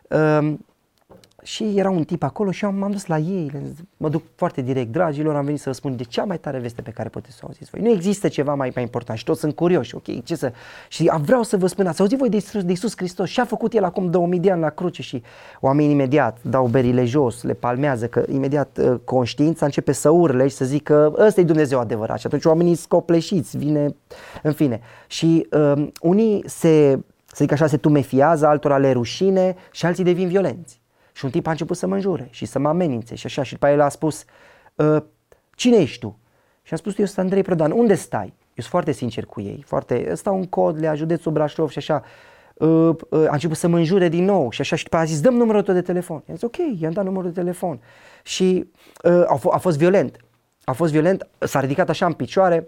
Um, 0.09 0.65
și 1.43 1.73
era 1.75 1.89
un 1.89 2.03
tip 2.03 2.23
acolo 2.23 2.51
și 2.51 2.63
eu 2.63 2.71
m-am 2.71 2.91
dus 2.91 3.05
la 3.05 3.17
ei, 3.17 3.49
le 3.53 3.61
zic, 3.75 3.85
mă 3.97 4.09
duc 4.09 4.23
foarte 4.35 4.61
direct, 4.61 4.91
dragilor, 4.91 5.35
am 5.35 5.45
venit 5.45 5.59
să 5.59 5.69
vă 5.69 5.75
spun 5.75 5.95
de 5.95 6.03
cea 6.03 6.23
mai 6.23 6.39
tare 6.39 6.59
veste 6.59 6.81
pe 6.81 6.91
care 6.91 7.09
puteți 7.09 7.35
să 7.35 7.39
o 7.43 7.47
auziți 7.47 7.69
voi. 7.69 7.81
Nu 7.81 7.89
există 7.89 8.27
ceva 8.27 8.53
mai, 8.53 8.71
mai 8.75 8.83
important 8.83 9.17
și 9.17 9.23
toți 9.23 9.39
sunt 9.39 9.55
curioși, 9.55 9.95
ok? 9.95 10.23
Ce 10.23 10.35
să... 10.35 10.51
Și 10.87 11.07
a, 11.07 11.17
vreau 11.17 11.43
să 11.43 11.57
vă 11.57 11.67
spun, 11.67 11.87
ați 11.87 12.01
auzit 12.01 12.17
voi 12.17 12.29
de 12.29 12.35
Iisus, 12.35 12.63
de 12.63 12.69
Iisus 12.69 12.93
Hristos? 12.95 13.29
Și 13.29 13.39
a 13.39 13.45
făcut 13.45 13.73
El 13.73 13.83
acum 13.83 14.09
2000 14.09 14.39
de 14.39 14.51
ani 14.51 14.61
la 14.61 14.69
cruce 14.69 15.01
și 15.01 15.23
oamenii 15.59 15.91
imediat 15.91 16.37
dau 16.41 16.67
berile 16.67 17.05
jos, 17.05 17.43
le 17.43 17.53
palmează, 17.53 18.07
că 18.07 18.23
imediat 18.31 18.77
uh, 18.81 18.99
conștiința 19.03 19.65
începe 19.65 19.91
să 19.91 20.09
urle 20.09 20.47
și 20.47 20.55
să 20.55 20.65
zică 20.65 21.13
ăsta 21.17 21.41
e 21.41 21.43
Dumnezeu 21.43 21.79
adevărat. 21.79 22.19
Și 22.19 22.25
atunci 22.25 22.45
oamenii 22.45 22.75
scopleșiți, 22.75 23.57
vine, 23.57 23.95
în 24.43 24.53
fine. 24.53 24.81
Și 25.07 25.47
uh, 25.51 25.87
unii 26.01 26.43
se, 26.45 26.99
să 27.34 27.43
zic 27.43 27.51
așa, 27.51 27.67
se 27.67 27.77
tumefiază, 27.77 28.47
altora 28.47 28.77
le 28.77 28.91
rușine 28.91 29.55
și 29.71 29.86
alții 29.86 30.03
devin 30.03 30.27
violenți. 30.27 30.81
Și 31.13 31.25
un 31.25 31.31
tip 31.31 31.47
a 31.47 31.51
început 31.51 31.77
să 31.77 31.88
mă 31.88 31.95
înjure 31.95 32.27
și 32.31 32.45
să 32.45 32.59
mă 32.59 32.67
amenințe 32.67 33.15
și 33.15 33.25
așa. 33.25 33.43
Și 33.43 33.53
după 33.53 33.67
el 33.67 33.81
a 33.81 33.89
spus, 33.89 34.25
"Ă, 34.79 35.03
cine 35.55 35.77
ești 35.77 35.99
tu? 35.99 36.17
Și 36.61 36.73
am 36.73 36.77
spus, 36.77 36.97
eu 36.97 37.05
sunt 37.05 37.17
Andrei 37.17 37.41
Prodan, 37.41 37.71
unde 37.71 37.93
stai? 37.95 38.25
Eu 38.25 38.53
sunt 38.55 38.65
foarte 38.65 38.91
sincer 38.91 39.25
cu 39.25 39.41
ei, 39.41 39.63
foarte, 39.67 40.11
stau 40.15 40.36
în 40.36 40.45
Codlea, 40.45 40.95
județul 40.95 41.31
Brașov 41.31 41.69
și 41.69 41.77
așa. 41.77 42.03
Uh, 42.53 42.89
uh, 43.09 43.25
a 43.27 43.31
început 43.34 43.57
să 43.57 43.67
mă 43.67 43.77
înjure 43.77 44.07
din 44.09 44.23
nou 44.25 44.49
și 44.49 44.61
așa 44.61 44.75
și 44.75 44.84
după 44.84 44.95
aia 44.95 45.05
a 45.05 45.07
zis, 45.07 45.21
dăm 45.21 45.34
numărul 45.34 45.61
tău 45.61 45.73
de 45.73 45.81
telefon. 45.81 46.23
I-am 46.27 46.38
zis, 46.38 46.45
ok, 46.45 46.55
i-am 46.79 46.91
dat 46.91 47.03
numărul 47.03 47.31
de 47.31 47.39
telefon. 47.39 47.79
Și 48.23 48.71
uh, 49.03 49.23
a, 49.27 49.38
f- 49.39 49.51
a 49.53 49.57
fost 49.57 49.77
violent. 49.77 50.17
A 50.63 50.71
fost 50.71 50.91
violent, 50.91 51.27
s-a 51.39 51.59
ridicat 51.59 51.89
așa 51.89 52.05
în 52.05 52.13
picioare, 52.13 52.67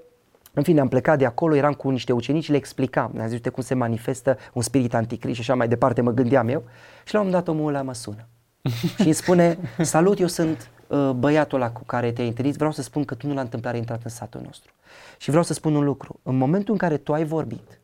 în 0.55 0.63
fine, 0.63 0.79
am 0.79 0.87
plecat 0.87 1.17
de 1.17 1.25
acolo, 1.25 1.55
eram 1.55 1.73
cu 1.73 1.89
niște 1.89 2.13
ucenici, 2.13 2.49
le 2.49 2.55
explicam, 2.55 3.11
ne-a 3.13 3.25
zis, 3.25 3.33
uite 3.33 3.49
cum 3.49 3.63
se 3.63 3.73
manifestă 3.73 4.37
un 4.53 4.61
spirit 4.61 4.93
anticrist 4.93 5.35
și 5.35 5.41
așa 5.41 5.55
mai 5.55 5.67
departe, 5.67 6.01
mă 6.01 6.11
gândeam 6.11 6.47
eu. 6.47 6.63
Și 7.05 7.13
la 7.13 7.19
un 7.19 7.25
moment 7.25 7.45
dat 7.45 7.55
omul 7.55 7.67
ăla 7.67 7.81
mă 7.81 7.93
sună 7.93 8.27
și 8.99 9.05
îmi 9.05 9.13
spune, 9.13 9.57
salut, 9.81 10.19
eu 10.19 10.27
sunt 10.27 10.69
uh, 10.87 11.09
băiatul 11.09 11.61
ăla 11.61 11.71
cu 11.71 11.83
care 11.85 12.11
te-ai 12.11 12.27
întâlnit, 12.27 12.55
vreau 12.55 12.71
să 12.71 12.81
spun 12.81 13.05
că 13.05 13.15
tu 13.15 13.27
nu 13.27 13.33
la 13.33 13.41
întâmplare 13.41 13.75
ai 13.75 13.81
intrat 13.81 14.03
în 14.03 14.09
satul 14.09 14.41
nostru. 14.43 14.71
Și 15.17 15.29
vreau 15.29 15.43
să 15.43 15.53
spun 15.53 15.75
un 15.75 15.83
lucru, 15.83 16.19
în 16.23 16.37
momentul 16.37 16.73
în 16.73 16.79
care 16.79 16.97
tu 16.97 17.13
ai 17.13 17.25
vorbit, 17.25 17.79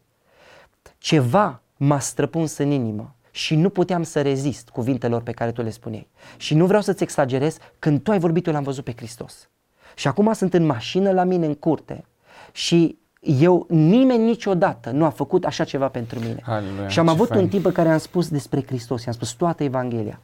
ceva 0.97 1.61
m-a 1.77 1.99
străpuns 1.99 2.57
în 2.57 2.71
inimă 2.71 3.15
și 3.31 3.55
nu 3.55 3.69
puteam 3.69 4.03
să 4.03 4.21
rezist 4.21 4.69
cuvintelor 4.69 5.21
pe 5.21 5.31
care 5.31 5.51
tu 5.51 5.61
le 5.61 5.69
spuneai. 5.69 6.07
Și 6.37 6.55
nu 6.55 6.65
vreau 6.65 6.81
să-ți 6.81 7.03
exagerez, 7.03 7.57
când 7.79 8.01
tu 8.01 8.11
ai 8.11 8.19
vorbit, 8.19 8.45
eu 8.45 8.53
l-am 8.53 8.63
văzut 8.63 8.83
pe 8.83 8.93
Hristos. 8.95 9.49
Și 9.95 10.07
acum 10.07 10.33
sunt 10.33 10.53
în 10.53 10.65
mașină 10.65 11.11
la 11.11 11.23
mine 11.23 11.45
în 11.45 11.55
curte 11.55 12.05
și 12.51 12.97
eu, 13.19 13.65
nimeni 13.69 14.23
niciodată 14.23 14.89
nu 14.89 15.05
a 15.05 15.09
făcut 15.09 15.45
așa 15.45 15.63
ceva 15.63 15.87
pentru 15.87 16.19
mine. 16.19 16.41
Aleluia, 16.45 16.87
și 16.87 16.99
am 16.99 17.05
ce 17.05 17.11
avut 17.11 17.27
fain. 17.27 17.41
un 17.41 17.47
timp 17.47 17.65
în 17.65 17.71
care 17.71 17.89
am 17.89 17.97
spus 17.97 18.29
despre 18.29 18.63
Hristos, 18.65 19.03
i-am 19.05 19.13
spus 19.13 19.31
toată 19.31 19.63
Evanghelia. 19.63 20.19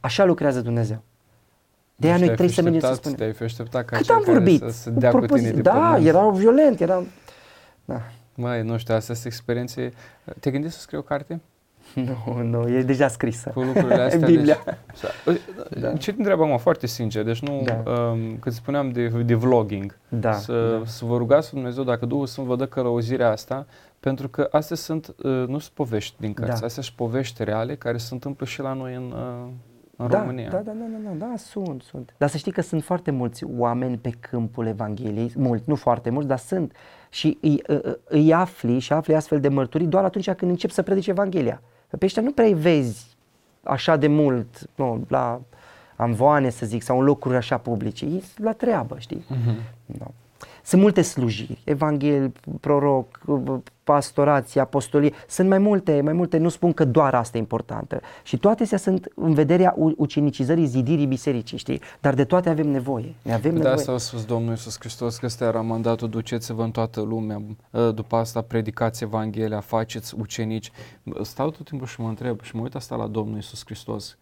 Așa 0.00 0.24
lucrează 0.24 0.60
Dumnezeu. 0.60 1.02
De 1.96 2.06
aia 2.06 2.18
Deci 2.18 2.26
noi 2.28 2.36
te-ai 2.36 2.48
trebuie 2.48 2.48
fi 2.48 2.54
să 2.54 2.62
mergem 2.62 2.80
să 2.80 2.86
așteptat- 2.86 3.00
spunem. 3.00 3.18
Te-ai 3.18 3.32
fi 3.32 3.42
așteptat 3.42 3.84
ca 3.84 3.96
Cât 3.96 4.04
cel 4.06 4.14
am 4.14 4.20
care 4.22 4.32
vorbit? 4.32 4.60
să 4.60 4.70
se 4.70 4.90
dea 4.90 5.10
cu 5.10 5.16
propozi- 5.18 5.40
tine 5.42 5.50
de 5.50 5.60
Da, 5.60 5.72
pământ. 5.72 6.06
erau 6.06 6.30
violent, 6.30 6.80
erau... 6.80 7.06
Da. 7.84 8.00
Măi, 8.34 8.62
nu 8.62 8.78
știu, 8.78 8.94
astea 8.94 9.14
sunt 9.14 9.26
experiențe. 9.26 9.92
Te 10.40 10.50
gândești 10.50 10.76
să 10.76 10.82
scrii 10.82 10.98
o 10.98 11.02
carte? 11.02 11.40
Nu, 12.26 12.42
nu, 12.42 12.68
e 12.68 12.82
deja 12.82 13.08
scrisă. 13.08 13.50
Cu 13.54 13.60
lucrurile 13.60 14.02
astea? 14.02 14.26
Biblia. 14.26 14.58
Deci, 15.24 15.40
da. 15.80 15.92
Ce 15.92 16.12
te 16.12 16.18
întreb 16.18 16.40
acum, 16.40 16.58
foarte 16.58 16.86
sincer, 16.86 17.24
deci 17.24 17.40
nu, 17.40 17.62
Da. 17.64 17.72
da. 17.72 17.90
um, 17.90 18.36
când 18.40 18.54
spuneam 18.54 18.90
de, 18.90 19.08
de 19.08 19.34
vlogging, 19.34 19.98
Da, 20.08 20.32
să, 20.32 20.76
da. 20.78 20.86
să 20.86 21.04
vă 21.04 21.16
rugați 21.16 21.50
pe 21.50 21.54
Dumnezeu 21.54 21.84
dacă 21.84 22.06
Duhul 22.06 22.26
Sfânt 22.26 22.46
vă 22.46 22.56
dă 22.56 22.66
călăuzirea 22.66 23.30
asta, 23.30 23.66
pentru 24.00 24.28
că 24.28 24.48
astea 24.50 24.76
sunt, 24.76 25.14
uh, 25.22 25.30
nu 25.46 25.58
sunt 25.58 25.72
povești 25.74 26.14
din 26.18 26.32
cărți, 26.34 26.60
Da. 26.60 26.66
astea 26.66 26.82
sunt 26.82 26.96
povești 26.96 27.44
reale 27.44 27.74
care 27.74 27.96
se 27.96 28.08
întâmplă 28.14 28.46
și 28.46 28.60
la 28.60 28.72
noi 28.72 28.94
în, 28.94 29.12
uh, 29.12 29.48
în 29.96 30.08
da, 30.08 30.18
România. 30.20 30.48
Da, 30.48 30.56
da, 30.56 30.72
da, 30.72 30.84
da, 31.04 31.10
da, 31.10 31.26
da, 31.26 31.32
sunt, 31.36 31.82
sunt. 31.82 32.14
Dar 32.16 32.28
să 32.28 32.36
știi 32.36 32.52
că 32.52 32.60
sunt 32.60 32.82
foarte 32.82 33.10
mulți 33.10 33.44
oameni 33.56 33.96
pe 33.96 34.10
câmpul 34.20 34.66
Evangheliei, 34.66 35.32
mulți, 35.36 35.64
nu 35.66 35.74
foarte 35.74 36.10
mulți, 36.10 36.28
dar 36.28 36.38
sunt. 36.38 36.72
Și 37.08 37.38
îi, 37.40 37.62
îi, 37.66 37.82
îi 38.04 38.32
afli 38.32 38.78
și 38.78 38.92
afli 38.92 39.14
astfel 39.14 39.40
de 39.40 39.48
mărturii 39.48 39.86
doar 39.86 40.04
atunci 40.04 40.30
când 40.30 40.50
începi 40.50 40.72
să 40.72 40.82
predici 40.82 41.06
Evanghelia. 41.06 41.62
Pe 41.98 42.04
ăștia 42.04 42.22
nu 42.22 42.32
prea 42.32 42.46
îi 42.46 42.54
vezi 42.54 43.16
așa 43.62 43.96
de 43.96 44.06
mult, 44.06 44.68
nu, 44.74 45.04
la 45.08 45.40
amvoane 45.96 46.50
să 46.50 46.66
zic, 46.66 46.82
sau 46.82 46.98
în 46.98 47.04
locuri 47.04 47.36
așa 47.36 47.58
publice. 47.58 48.04
Ei 48.04 48.20
sunt 48.20 48.46
la 48.46 48.52
treabă, 48.52 48.98
știi? 48.98 49.24
Mhm. 49.28 49.56
Da. 49.86 50.06
Sunt 50.64 50.80
multe 50.82 51.02
slujiri, 51.02 51.60
evanghel, 51.64 52.32
proroc, 52.60 53.20
pastorație, 53.90 54.60
apostolie, 54.60 55.12
sunt 55.28 55.48
mai 55.48 55.58
multe, 55.58 56.00
mai 56.00 56.12
multe, 56.12 56.38
nu 56.38 56.48
spun 56.48 56.72
că 56.72 56.84
doar 56.84 57.14
asta 57.14 57.36
e 57.36 57.40
importantă. 57.40 58.00
Și 58.22 58.36
toate 58.38 58.62
astea 58.62 58.78
sunt 58.78 59.08
în 59.14 59.34
vederea 59.34 59.74
u- 59.76 59.94
ucenicizării, 59.96 60.66
zidirii 60.66 61.06
bisericii, 61.06 61.58
știi? 61.58 61.80
Dar 62.00 62.14
de 62.14 62.24
toate 62.24 62.48
avem 62.48 62.68
nevoie, 62.68 63.14
ne 63.22 63.32
avem 63.32 63.50
De 63.52 63.56
nevoie. 63.56 63.74
asta 63.74 63.92
a 63.92 63.96
spus 63.98 64.24
Domnul 64.24 64.50
Iisus 64.50 64.76
Hristos 64.78 65.16
că 65.16 65.26
ăsta 65.26 65.44
era 65.44 65.60
mandatul, 65.60 66.08
duceți-vă 66.08 66.62
în 66.62 66.70
toată 66.70 67.00
lumea, 67.00 67.42
uh, 67.70 67.94
după 67.94 68.16
asta 68.16 68.40
predicați 68.40 69.02
Evanghelia, 69.04 69.60
faceți 69.60 70.14
ucenici. 70.18 70.70
Stau 71.22 71.50
tot 71.50 71.64
timpul 71.68 71.86
și 71.86 72.00
mă 72.00 72.08
întreb 72.08 72.40
și 72.42 72.56
mă 72.56 72.62
uit 72.62 72.74
asta 72.74 72.96
la 72.96 73.06
Domnul 73.06 73.36
Iisus 73.36 73.62
Hristos. 73.64 74.16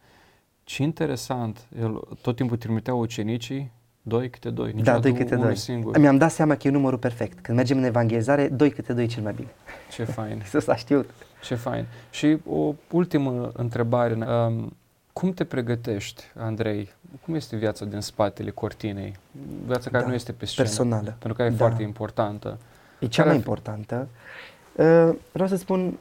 Ce 0.65 0.83
interesant, 0.83 1.67
el 1.81 2.01
tot 2.23 2.37
timpul 2.37 2.57
trimitea 2.57 2.95
ucenicii, 2.95 3.71
doi 4.03 4.31
câte 4.31 4.51
doi, 4.51 4.71
da, 4.71 4.77
niciodată 4.77 5.01
doi 5.09 5.13
câte 5.19 5.35
unul 5.35 5.47
doi. 5.47 5.57
singur. 5.57 5.99
Mi-am 5.99 6.17
dat 6.19 6.31
seama 6.31 6.57
că 6.57 6.69
e 6.69 6.71
numărul 6.71 6.99
perfect. 6.99 7.41
Când 7.41 7.57
mergem 7.57 7.77
în 7.79 7.85
evangelizare, 7.85 8.49
doi 8.49 8.71
câte 8.71 8.93
doi 8.93 9.05
e 9.05 9.07
cel 9.07 9.23
mai 9.23 9.33
bine. 9.33 9.49
Ce 9.91 10.05
fain, 10.05 10.37
Iisus 10.43 10.67
a 10.69 10.75
știut. 10.77 11.11
ce 11.43 11.55
fain. 11.55 11.87
Și 12.11 12.39
o 12.51 12.75
ultimă 12.91 13.51
întrebare, 13.55 14.15
um, 14.47 14.77
cum 15.13 15.33
te 15.33 15.45
pregătești, 15.45 16.23
Andrei? 16.37 16.89
Cum 17.25 17.35
este 17.35 17.57
viața 17.57 17.85
din 17.85 18.01
spatele 18.01 18.51
cortinei? 18.51 19.17
Viața 19.67 19.91
care 19.91 20.03
Da, 20.03 20.09
nu 20.09 20.15
este 20.15 20.33
pe 20.33 20.45
scenă. 20.47 20.67
personală. 20.67 21.09
Pentru 21.19 21.35
că 21.35 21.43
e 21.43 21.49
Da. 21.51 21.57
foarte 21.57 21.83
importantă. 21.83 22.59
E 22.99 23.07
cea 23.07 23.23
Care 23.23 23.29
mai 23.29 23.37
ar 23.37 23.43
fi? 23.43 23.49
importantă. 23.49 24.09
Uh, 24.73 25.15
Vreau 25.33 25.49
să 25.49 25.57
spun, 25.57 25.99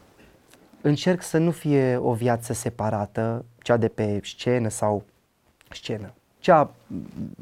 încerc 0.81 1.21
să 1.21 1.37
nu 1.37 1.51
fie 1.51 1.95
o 1.95 2.13
viață 2.13 2.53
separată, 2.53 3.45
cea 3.61 3.77
de 3.77 3.87
pe 3.87 4.19
scenă 4.23 4.69
sau 4.69 5.03
scenă. 5.69 6.13
Cea 6.47 6.69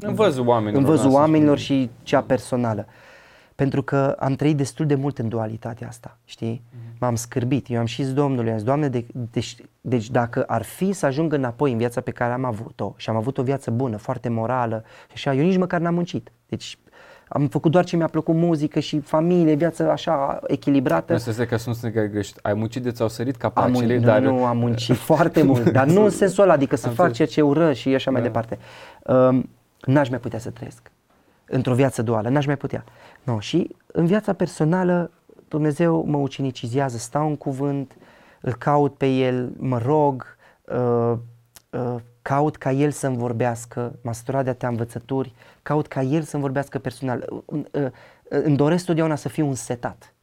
În 0.00 0.14
văzul 0.14 0.46
oamenilor. 0.46 0.80
în 0.82 0.88
văzul 0.88 1.04
lasă 1.04 1.16
oamenilor 1.16 1.58
spune. 1.58 1.80
și 1.80 1.90
cea 2.02 2.20
personală. 2.20 2.86
Pentru 3.54 3.82
că 3.82 4.16
am 4.18 4.34
trăit 4.34 4.56
destul 4.56 4.86
de 4.86 4.94
mult 4.94 5.18
în 5.18 5.28
dualitatea 5.28 5.88
asta, 5.88 6.18
știi? 6.24 6.62
M-am 7.00 7.14
scârbit. 7.14 7.66
Eu 7.70 7.78
am 7.78 7.84
și 7.84 8.02
zis 8.02 8.12
Domnului, 8.12 8.50
am 8.50 8.56
zis, 8.56 8.66
Doamne, 8.66 8.88
de, 8.88 9.06
deci, 9.30 9.56
deci 9.80 10.10
dacă 10.10 10.42
ar 10.46 10.62
fi 10.62 10.92
să 10.92 11.06
ajung 11.06 11.32
înapoi 11.32 11.72
în 11.72 11.78
viața 11.78 12.00
pe 12.00 12.10
care 12.10 12.32
am 12.32 12.44
avut-o 12.44 12.94
și 12.96 13.10
am 13.10 13.16
avut 13.16 13.38
o 13.38 13.42
viață 13.42 13.70
bună, 13.70 13.96
foarte 13.96 14.28
morală 14.28 14.84
și 15.08 15.12
așa, 15.14 15.34
eu 15.34 15.44
nici 15.44 15.56
măcar 15.56 15.80
n-am 15.80 15.94
muncit. 15.94 16.32
Deci 16.48 16.78
am 17.28 17.46
făcut 17.48 17.70
doar 17.70 17.84
ce 17.84 17.96
mi-a 17.96 18.06
plăcut 18.06 18.34
muzică 18.34 18.80
și 18.80 19.00
familie, 19.00 19.54
viață 19.54 19.90
așa 19.90 20.40
echilibrată. 20.46 21.12
Asta 21.14 21.30
este 21.30 21.46
că 21.46 21.56
sunt 21.56 21.92
că 21.92 22.00
greșit. 22.00 22.38
Ai 22.42 22.54
muncit 22.54 22.82
de 22.82 22.90
ți-au 22.90 23.08
sărit 23.08 23.34
Am 23.34 23.40
capacele, 23.40 23.72
muncit, 23.78 24.00
dar... 24.00 24.20
nu, 24.20 24.38
nu, 24.38 24.44
am 24.44 24.56
muncit 24.58 24.96
foarte 25.12 25.42
mult, 25.42 25.70
dar 25.70 25.86
nu 25.86 26.02
în 26.04 26.10
sensul 26.10 26.42
ăla, 26.42 26.52
adică 26.52 26.76
să 26.76 26.86
Am 26.88 26.92
fac 26.94 27.06
înțeles. 27.06 27.30
ceea 27.32 27.46
ce 27.46 27.50
ură 27.50 27.72
și 27.72 27.94
așa 27.94 28.10
mai 28.10 28.20
Da. 28.20 28.26
departe. 28.26 28.58
Um, 29.02 29.48
n-aș 29.86 30.08
mai 30.08 30.18
putea 30.18 30.38
să 30.38 30.50
trăiesc 30.50 30.90
într-o 31.48 31.74
viață 31.74 32.02
duală, 32.02 32.28
n-aș 32.28 32.46
mai 32.46 32.56
putea. 32.56 32.84
No, 33.22 33.40
și 33.40 33.76
în 33.86 34.06
viața 34.06 34.32
personală 34.32 35.10
Dumnezeu 35.48 36.04
mă 36.06 36.16
ucenicizează, 36.16 36.96
stau 36.96 37.26
în 37.28 37.36
cuvânt, 37.36 37.96
îl 38.40 38.54
caut 38.54 38.94
pe 38.94 39.06
El, 39.06 39.52
mă 39.56 39.78
rog, 39.78 40.36
uh, 40.64 41.12
uh, 41.70 41.94
caut 42.22 42.56
ca 42.56 42.72
El 42.72 42.90
să-mi 42.90 43.16
vorbească, 43.16 43.92
m-a 44.02 44.12
săturat 44.12 44.44
de 44.44 44.50
atâtea 44.50 44.68
învățături, 44.68 45.32
caut 45.66 45.86
ca 45.86 46.02
El 46.02 46.22
să-mi 46.22 46.42
vorbească 46.42 46.78
personal. 46.78 47.42
Uh, 47.46 47.62
uh, 47.72 47.82
uh, 47.82 47.90
îmi 48.28 48.56
doresc 48.56 48.84
totdeauna 48.84 49.14
să 49.14 49.28
fiu 49.28 49.46
însetat 49.46 50.14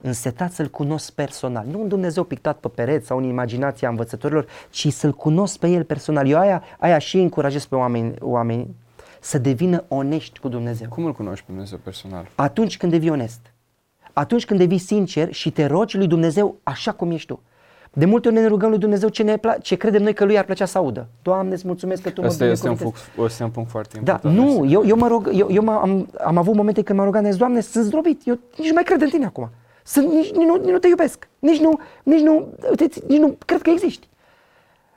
însetat 0.00 0.52
să-L 0.52 0.68
cunosc 0.68 1.12
personal. 1.12 1.66
Nu 1.66 1.80
un 1.80 1.88
Dumnezeu 1.88 2.24
pictat 2.24 2.58
pe 2.58 2.68
pereți 2.68 3.06
sau 3.06 3.18
în 3.18 3.24
imaginația 3.24 3.88
învățătorilor, 3.88 4.46
ci 4.70 4.92
să-L 4.92 5.12
cunosc 5.12 5.58
pe 5.58 5.68
El 5.68 5.84
personal. 5.84 6.28
Eu 6.28 6.38
aia, 6.38 6.62
aia 6.78 6.98
și 6.98 7.18
încurajez 7.18 7.64
pe 7.64 7.74
oameni, 7.74 8.14
oameni 8.20 8.74
să 9.20 9.38
devină 9.38 9.84
onești 9.88 10.38
cu 10.38 10.48
Dumnezeu. 10.48 10.88
Cum 10.88 11.04
îl 11.04 11.12
cunoști 11.12 11.44
pe 11.44 11.52
Dumnezeu 11.52 11.78
personal? 11.78 12.28
Atunci 12.34 12.76
când 12.76 12.92
devii 12.92 13.10
onest, 13.10 13.52
atunci 14.12 14.44
când 14.44 14.58
devii 14.58 14.78
sincer 14.78 15.32
și 15.32 15.50
te 15.50 15.66
rogi 15.66 15.96
lui 15.96 16.06
Dumnezeu 16.06 16.56
așa 16.62 16.92
cum 16.92 17.10
ești 17.10 17.26
tu. 17.26 17.42
De 17.98 18.04
multe 18.04 18.28
ori 18.28 18.36
ne 18.36 18.46
rugăm 18.46 18.68
lui 18.70 18.78
Dumnezeu 18.78 19.08
ce, 19.08 19.22
ne 19.22 19.36
pla- 19.36 19.58
ce 19.62 19.74
credem 19.76 20.02
noi 20.02 20.14
că 20.14 20.24
lui 20.24 20.38
ar 20.38 20.44
plăcea 20.44 20.64
să 20.64 20.78
audă. 20.78 21.08
Doamne, 21.22 21.54
îți 21.54 21.66
mulțumesc 21.66 22.02
că 22.02 22.10
Tu 22.10 22.20
mă 22.20 22.26
Asta 22.26 22.44
este 22.44 22.68
un, 22.68 22.74
binecuvântezi. 22.74 23.10
punct, 23.14 23.30
este 23.30 23.42
un 23.44 23.50
punct 23.50 23.70
foarte 23.70 24.00
Da, 24.02 24.12
important. 24.12 24.36
nu, 24.60 24.70
eu, 24.70 24.86
eu 24.86 24.96
mă 24.96 25.06
rog, 25.08 25.30
eu, 25.34 25.48
eu 25.50 25.62
m- 25.62 25.66
am, 25.80 26.08
am 26.24 26.36
avut 26.36 26.54
momente 26.54 26.82
când 26.82 26.98
m-am 26.98 27.06
rugat, 27.08 27.22
ne 27.22 27.30
Doamne, 27.30 27.60
sunt 27.60 27.84
zdrobit, 27.84 28.20
eu 28.26 28.38
nici 28.56 28.66
nu 28.68 28.74
mai 28.74 28.82
cred 28.82 29.00
în 29.02 29.08
Tine 29.08 29.24
acum. 29.24 29.50
Sunt, 29.84 30.12
nici, 30.12 30.30
nici, 30.30 30.46
nu, 30.46 30.56
nici 30.56 30.70
nu 30.70 30.78
te 30.78 30.88
iubesc, 30.88 31.28
nici 31.38 31.60
nu, 31.60 31.78
nici 32.02 32.20
nu, 32.20 32.48
te, 32.76 32.84
nici 33.08 33.18
nu 33.18 33.36
cred 33.46 33.62
că 33.62 33.70
existi. 33.70 34.08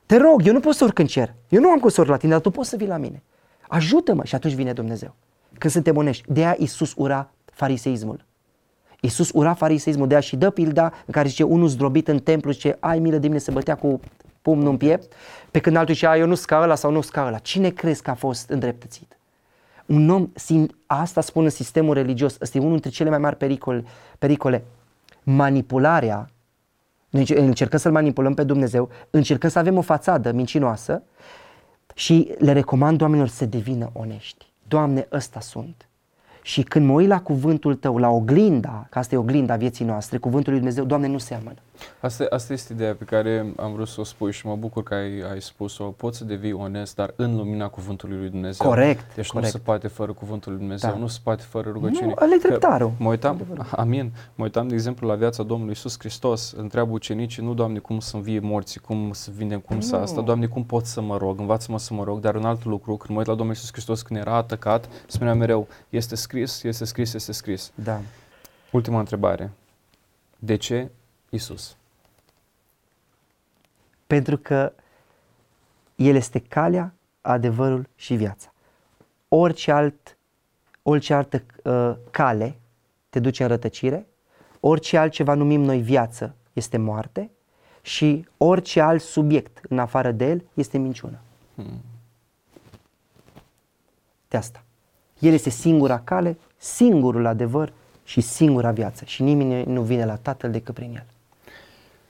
Te 0.05 0.17
rog, 0.17 0.41
eu 0.47 0.53
nu 0.53 0.59
pot 0.59 0.73
să 0.75 0.83
urc 0.83 0.99
în 0.99 1.05
cer, 1.05 1.33
eu 1.49 1.61
nu 1.61 1.69
am 1.69 1.79
cum 1.79 1.89
să 1.89 2.01
urc 2.01 2.09
la 2.09 2.17
Tine, 2.17 2.31
dar 2.31 2.41
Tu 2.41 2.49
poți 2.49 2.69
să 2.69 2.75
vii 2.75 2.87
la 2.87 2.97
mine. 2.97 3.23
Ajută-mă 3.67 4.23
și 4.23 4.35
atunci 4.35 4.53
vine 4.53 4.73
Dumnezeu. 4.73 5.15
Când 5.57 5.73
suntem 5.73 5.97
onești, 5.97 6.23
de 6.33 6.39
aia 6.39 6.55
Iisus 6.59 6.93
ura 6.97 7.29
fariseismul. 7.45 8.25
Iisus 9.01 9.29
ura 9.33 9.53
fariseismul, 9.53 10.07
de 10.07 10.13
aia 10.13 10.21
și 10.21 10.35
dă 10.35 10.49
pilda 10.49 10.83
în 10.83 11.11
care 11.13 11.27
zice 11.27 11.43
unul 11.43 11.67
zdrobit 11.67 12.07
în 12.07 12.19
templu, 12.19 12.51
zice 12.51 12.77
ai 12.79 12.99
milă 12.99 13.17
de 13.17 13.27
mine 13.27 13.39
să 13.39 13.51
bătea 13.51 13.75
cu 13.75 13.99
pumnul 14.41 14.69
în 14.69 14.77
piept, 14.77 15.13
pe 15.51 15.59
când 15.59 15.75
altul 15.75 15.93
zicea 15.93 16.17
eu 16.17 16.27
nu 16.27 16.35
sca 16.35 16.61
ăla 16.61 16.75
sau 16.75 16.91
nu 16.91 17.01
sca 17.01 17.25
ăla. 17.25 17.37
Cine 17.37 17.69
crezi 17.69 18.01
că 18.01 18.09
a 18.09 18.13
fost 18.13 18.49
îndreptățit? 18.49 19.17
Un 19.85 20.09
om, 20.09 20.29
sim, 20.35 20.69
asta 20.85 21.21
spune 21.21 21.49
sistemul 21.49 21.93
religios, 21.93 22.37
ăsta 22.41 22.57
e 22.57 22.61
unul 22.61 22.73
dintre 22.73 22.89
cele 22.89 23.09
mai 23.09 23.19
mari 23.19 23.35
pericole, 23.35 23.83
pericole. 24.19 24.63
Manipularea, 25.23 26.29
noi 27.09 27.21
înce- 27.21 27.39
încercăm 27.39 27.79
să-L 27.79 27.91
manipulăm 27.91 28.33
pe 28.33 28.43
Dumnezeu, 28.43 28.89
încercăm 29.09 29.49
să 29.49 29.59
avem 29.59 29.77
o 29.77 29.81
fațadă 29.81 30.31
mincinoasă 30.31 31.03
și 31.93 32.33
le 32.37 32.51
recomand 32.51 33.01
oamenilor 33.01 33.27
să 33.27 33.45
devină 33.45 33.89
onești. 33.93 34.45
Doamne, 34.67 35.07
ăsta 35.11 35.39
sunt. 35.39 35.88
Și 36.49 36.63
când 36.63 36.85
mă 36.85 36.93
uit 36.93 37.07
la 37.07 37.21
cuvântul 37.21 37.75
Tău, 37.75 37.97
la 37.97 38.09
oglinda, 38.09 38.87
că 38.89 38.99
asta 38.99 39.15
e 39.15 39.17
oglinda 39.17 39.55
vieții 39.55 39.85
noastre, 39.85 40.17
cuvântul 40.17 40.51
lui 40.51 40.61
Dumnezeu, 40.61 40.85
Doamne, 40.85 41.07
nu 41.07 41.17
seamănă. 41.17 41.57
Asta, 42.01 42.25
asta 42.29 42.53
este 42.53 42.73
ideea 42.73 42.95
pe 42.95 43.03
care 43.03 43.53
am 43.57 43.73
vrut 43.73 43.87
să 43.87 44.01
o 44.01 44.03
spui 44.03 44.31
și 44.31 44.45
mă 44.47 44.55
bucur 44.55 44.83
că 44.83 44.93
ai, 44.93 45.21
ai 45.31 45.41
spus-o. 45.41 45.83
Poți 45.83 46.17
să 46.17 46.23
devii 46.23 46.53
onest, 46.53 46.95
dar 46.95 47.13
în 47.15 47.35
lumina 47.35 47.67
cuvântului 47.67 48.17
lui 48.17 48.29
Dumnezeu. 48.29 48.67
Corect, 48.67 49.15
Deci 49.15 49.27
corect. 49.27 49.51
nu 49.53 49.57
se 49.59 49.63
poate 49.65 49.87
fără 49.87 50.13
cuvântul 50.13 50.51
lui 50.51 50.61
Dumnezeu, 50.61 50.89
Da. 50.91 50.97
nu 50.97 51.07
se 51.07 51.19
poate 51.23 51.43
fără 51.43 51.69
rugăciune. 51.69 52.05
Nu, 52.07 52.13
ăla 52.21 52.33
e 52.33 52.37
Că 52.37 52.47
dreptarul. 52.47 52.91
Mă 52.97 53.09
uitam, 53.09 53.41
amin, 53.71 54.11
mă 54.35 54.43
uitam 54.43 54.67
de 54.67 54.73
exemplu 54.73 55.07
la 55.07 55.15
viața 55.15 55.43
Domnului 55.43 55.73
Isus 55.73 55.99
Hristos, 55.99 56.51
întreabă 56.57 56.91
ucenicii, 56.91 57.43
nu 57.43 57.53
Doamne 57.53 57.79
cum 57.79 57.99
să 57.99 58.15
învie 58.15 58.39
morții, 58.39 58.79
cum 58.79 59.11
să 59.13 59.31
vindem, 59.35 59.59
cum 59.59 59.79
să 59.79 59.95
asta, 59.95 60.21
Doamne 60.21 60.45
cum 60.45 60.63
pot 60.65 60.85
să 60.85 61.01
mă 61.01 61.17
rog, 61.17 61.39
învață-mă 61.39 61.79
să 61.79 61.93
mă 61.93 62.03
rog, 62.03 62.19
dar 62.19 62.35
un 62.35 62.45
alt 62.45 62.65
lucru, 62.65 62.97
când 62.97 63.09
mă 63.09 63.17
uit 63.17 63.27
la 63.27 63.35
Domnul 63.35 63.55
Isus 63.55 63.71
Hristos 63.71 64.01
când 64.01 64.19
era 64.19 64.35
atacat, 64.35 64.89
spunea 65.07 65.33
mereu, 65.33 65.67
este 65.89 66.15
scris, 66.15 66.63
este 66.63 66.85
scris, 66.85 67.13
este 67.13 67.31
scris. 67.31 67.71
Da. 67.75 67.99
Ultima 68.71 68.99
întrebare, 68.99 69.51
de 70.39 70.55
ce 70.55 70.89
Isus? 71.29 71.77
Pentru 74.07 74.37
că 74.37 74.73
El 75.95 76.15
este 76.15 76.39
calea, 76.39 76.93
adevărul 77.21 77.89
și 77.95 78.15
viața. 78.15 78.53
Orice, 79.27 79.71
alt, 79.71 80.17
orice 80.83 81.13
altă 81.13 81.43
uh, 81.63 81.95
cale 82.11 82.59
te 83.09 83.19
duce 83.19 83.43
în 83.43 83.49
rătăcire, 83.49 84.07
orice 84.59 84.97
altceva 84.97 85.33
numim 85.33 85.61
noi 85.61 85.81
viață 85.81 86.35
este 86.53 86.77
moarte 86.77 87.31
și 87.81 88.27
orice 88.37 88.81
alt 88.81 89.01
subiect 89.01 89.59
în 89.69 89.79
afară 89.79 90.11
de 90.11 90.25
El 90.29 90.43
este 90.53 90.77
minciună. 90.77 91.19
Hmm. 91.55 91.81
De 94.27 94.37
asta. 94.37 94.63
El 95.19 95.33
este 95.33 95.49
singura 95.49 95.99
cale, 95.99 96.37
singurul 96.57 97.25
adevăr 97.25 97.73
și 98.03 98.21
singura 98.21 98.71
viață 98.71 99.05
și 99.05 99.23
nimeni 99.23 99.63
nu 99.63 99.81
vine 99.81 100.05
la 100.05 100.15
Tatăl 100.15 100.51
decât 100.51 100.73
prin 100.73 100.95
El. 100.95 101.05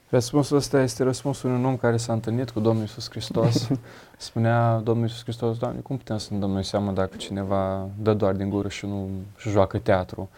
Răspunsul 0.09 0.57
ăsta 0.57 0.81
este 0.81 1.03
răspunsul 1.03 1.49
unui 1.49 1.65
om 1.65 1.77
care 1.77 1.97
s-a 1.97 2.13
întâlnit 2.13 2.49
cu 2.49 2.59
Domnul 2.59 2.81
Iisus 2.81 3.09
Hristos. 3.09 3.67
Spunea 4.17 4.77
Domnul 4.83 5.05
Iisus 5.05 5.23
Hristos, 5.23 5.57
Doamne, 5.57 5.79
cum 5.79 5.97
putem 5.97 6.17
să 6.17 6.27
ne 6.31 6.39
dăm 6.39 6.49
noi 6.49 6.63
seama 6.63 6.91
dacă 6.91 7.15
cineva 7.15 7.89
dă 8.01 8.13
doar 8.13 8.33
din 8.33 8.49
gură 8.49 8.67
și 8.67 8.85
nu 8.85 9.09
și 9.37 9.49
joacă 9.49 9.77
teatru? 9.77 10.29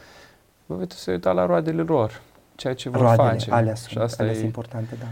Vă 0.65 0.75
veți 0.75 0.95
să 0.95 1.11
uita 1.11 1.31
la 1.31 1.45
roadele 1.45 1.81
lor, 1.81 2.21
ceea 2.55 2.73
ce 2.73 2.89
vor 2.89 3.01
Roadele, 3.01 3.27
face. 3.27 3.51
alea 3.51 3.73
și 3.73 3.81
sunt, 3.81 4.03
asta 4.03 4.21
alea 4.23 4.33
e, 4.33 4.35
sunt 4.35 4.47
importante, 4.47 4.95
da. 4.99 5.05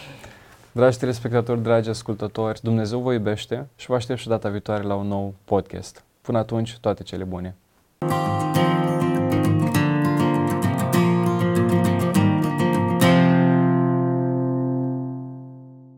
Dragi 0.72 0.98
telespectatori, 0.98 1.62
dragi 1.62 1.90
ascultători, 1.90 2.60
Dumnezeu 2.64 3.00
vă 3.00 3.14
iubește 3.14 3.68
și 3.76 3.88
vă 3.88 3.96
aștept 3.96 4.20
și 4.20 4.28
data 4.28 4.50
viitoare 4.50 4.84
la 4.84 4.96
un 4.96 5.08
nou 5.08 5.34
podcast. 5.46 6.04
Până 6.22 6.38
atunci, 6.38 6.78
toate 6.82 7.04
cele 7.04 7.24
bune! 7.24 7.56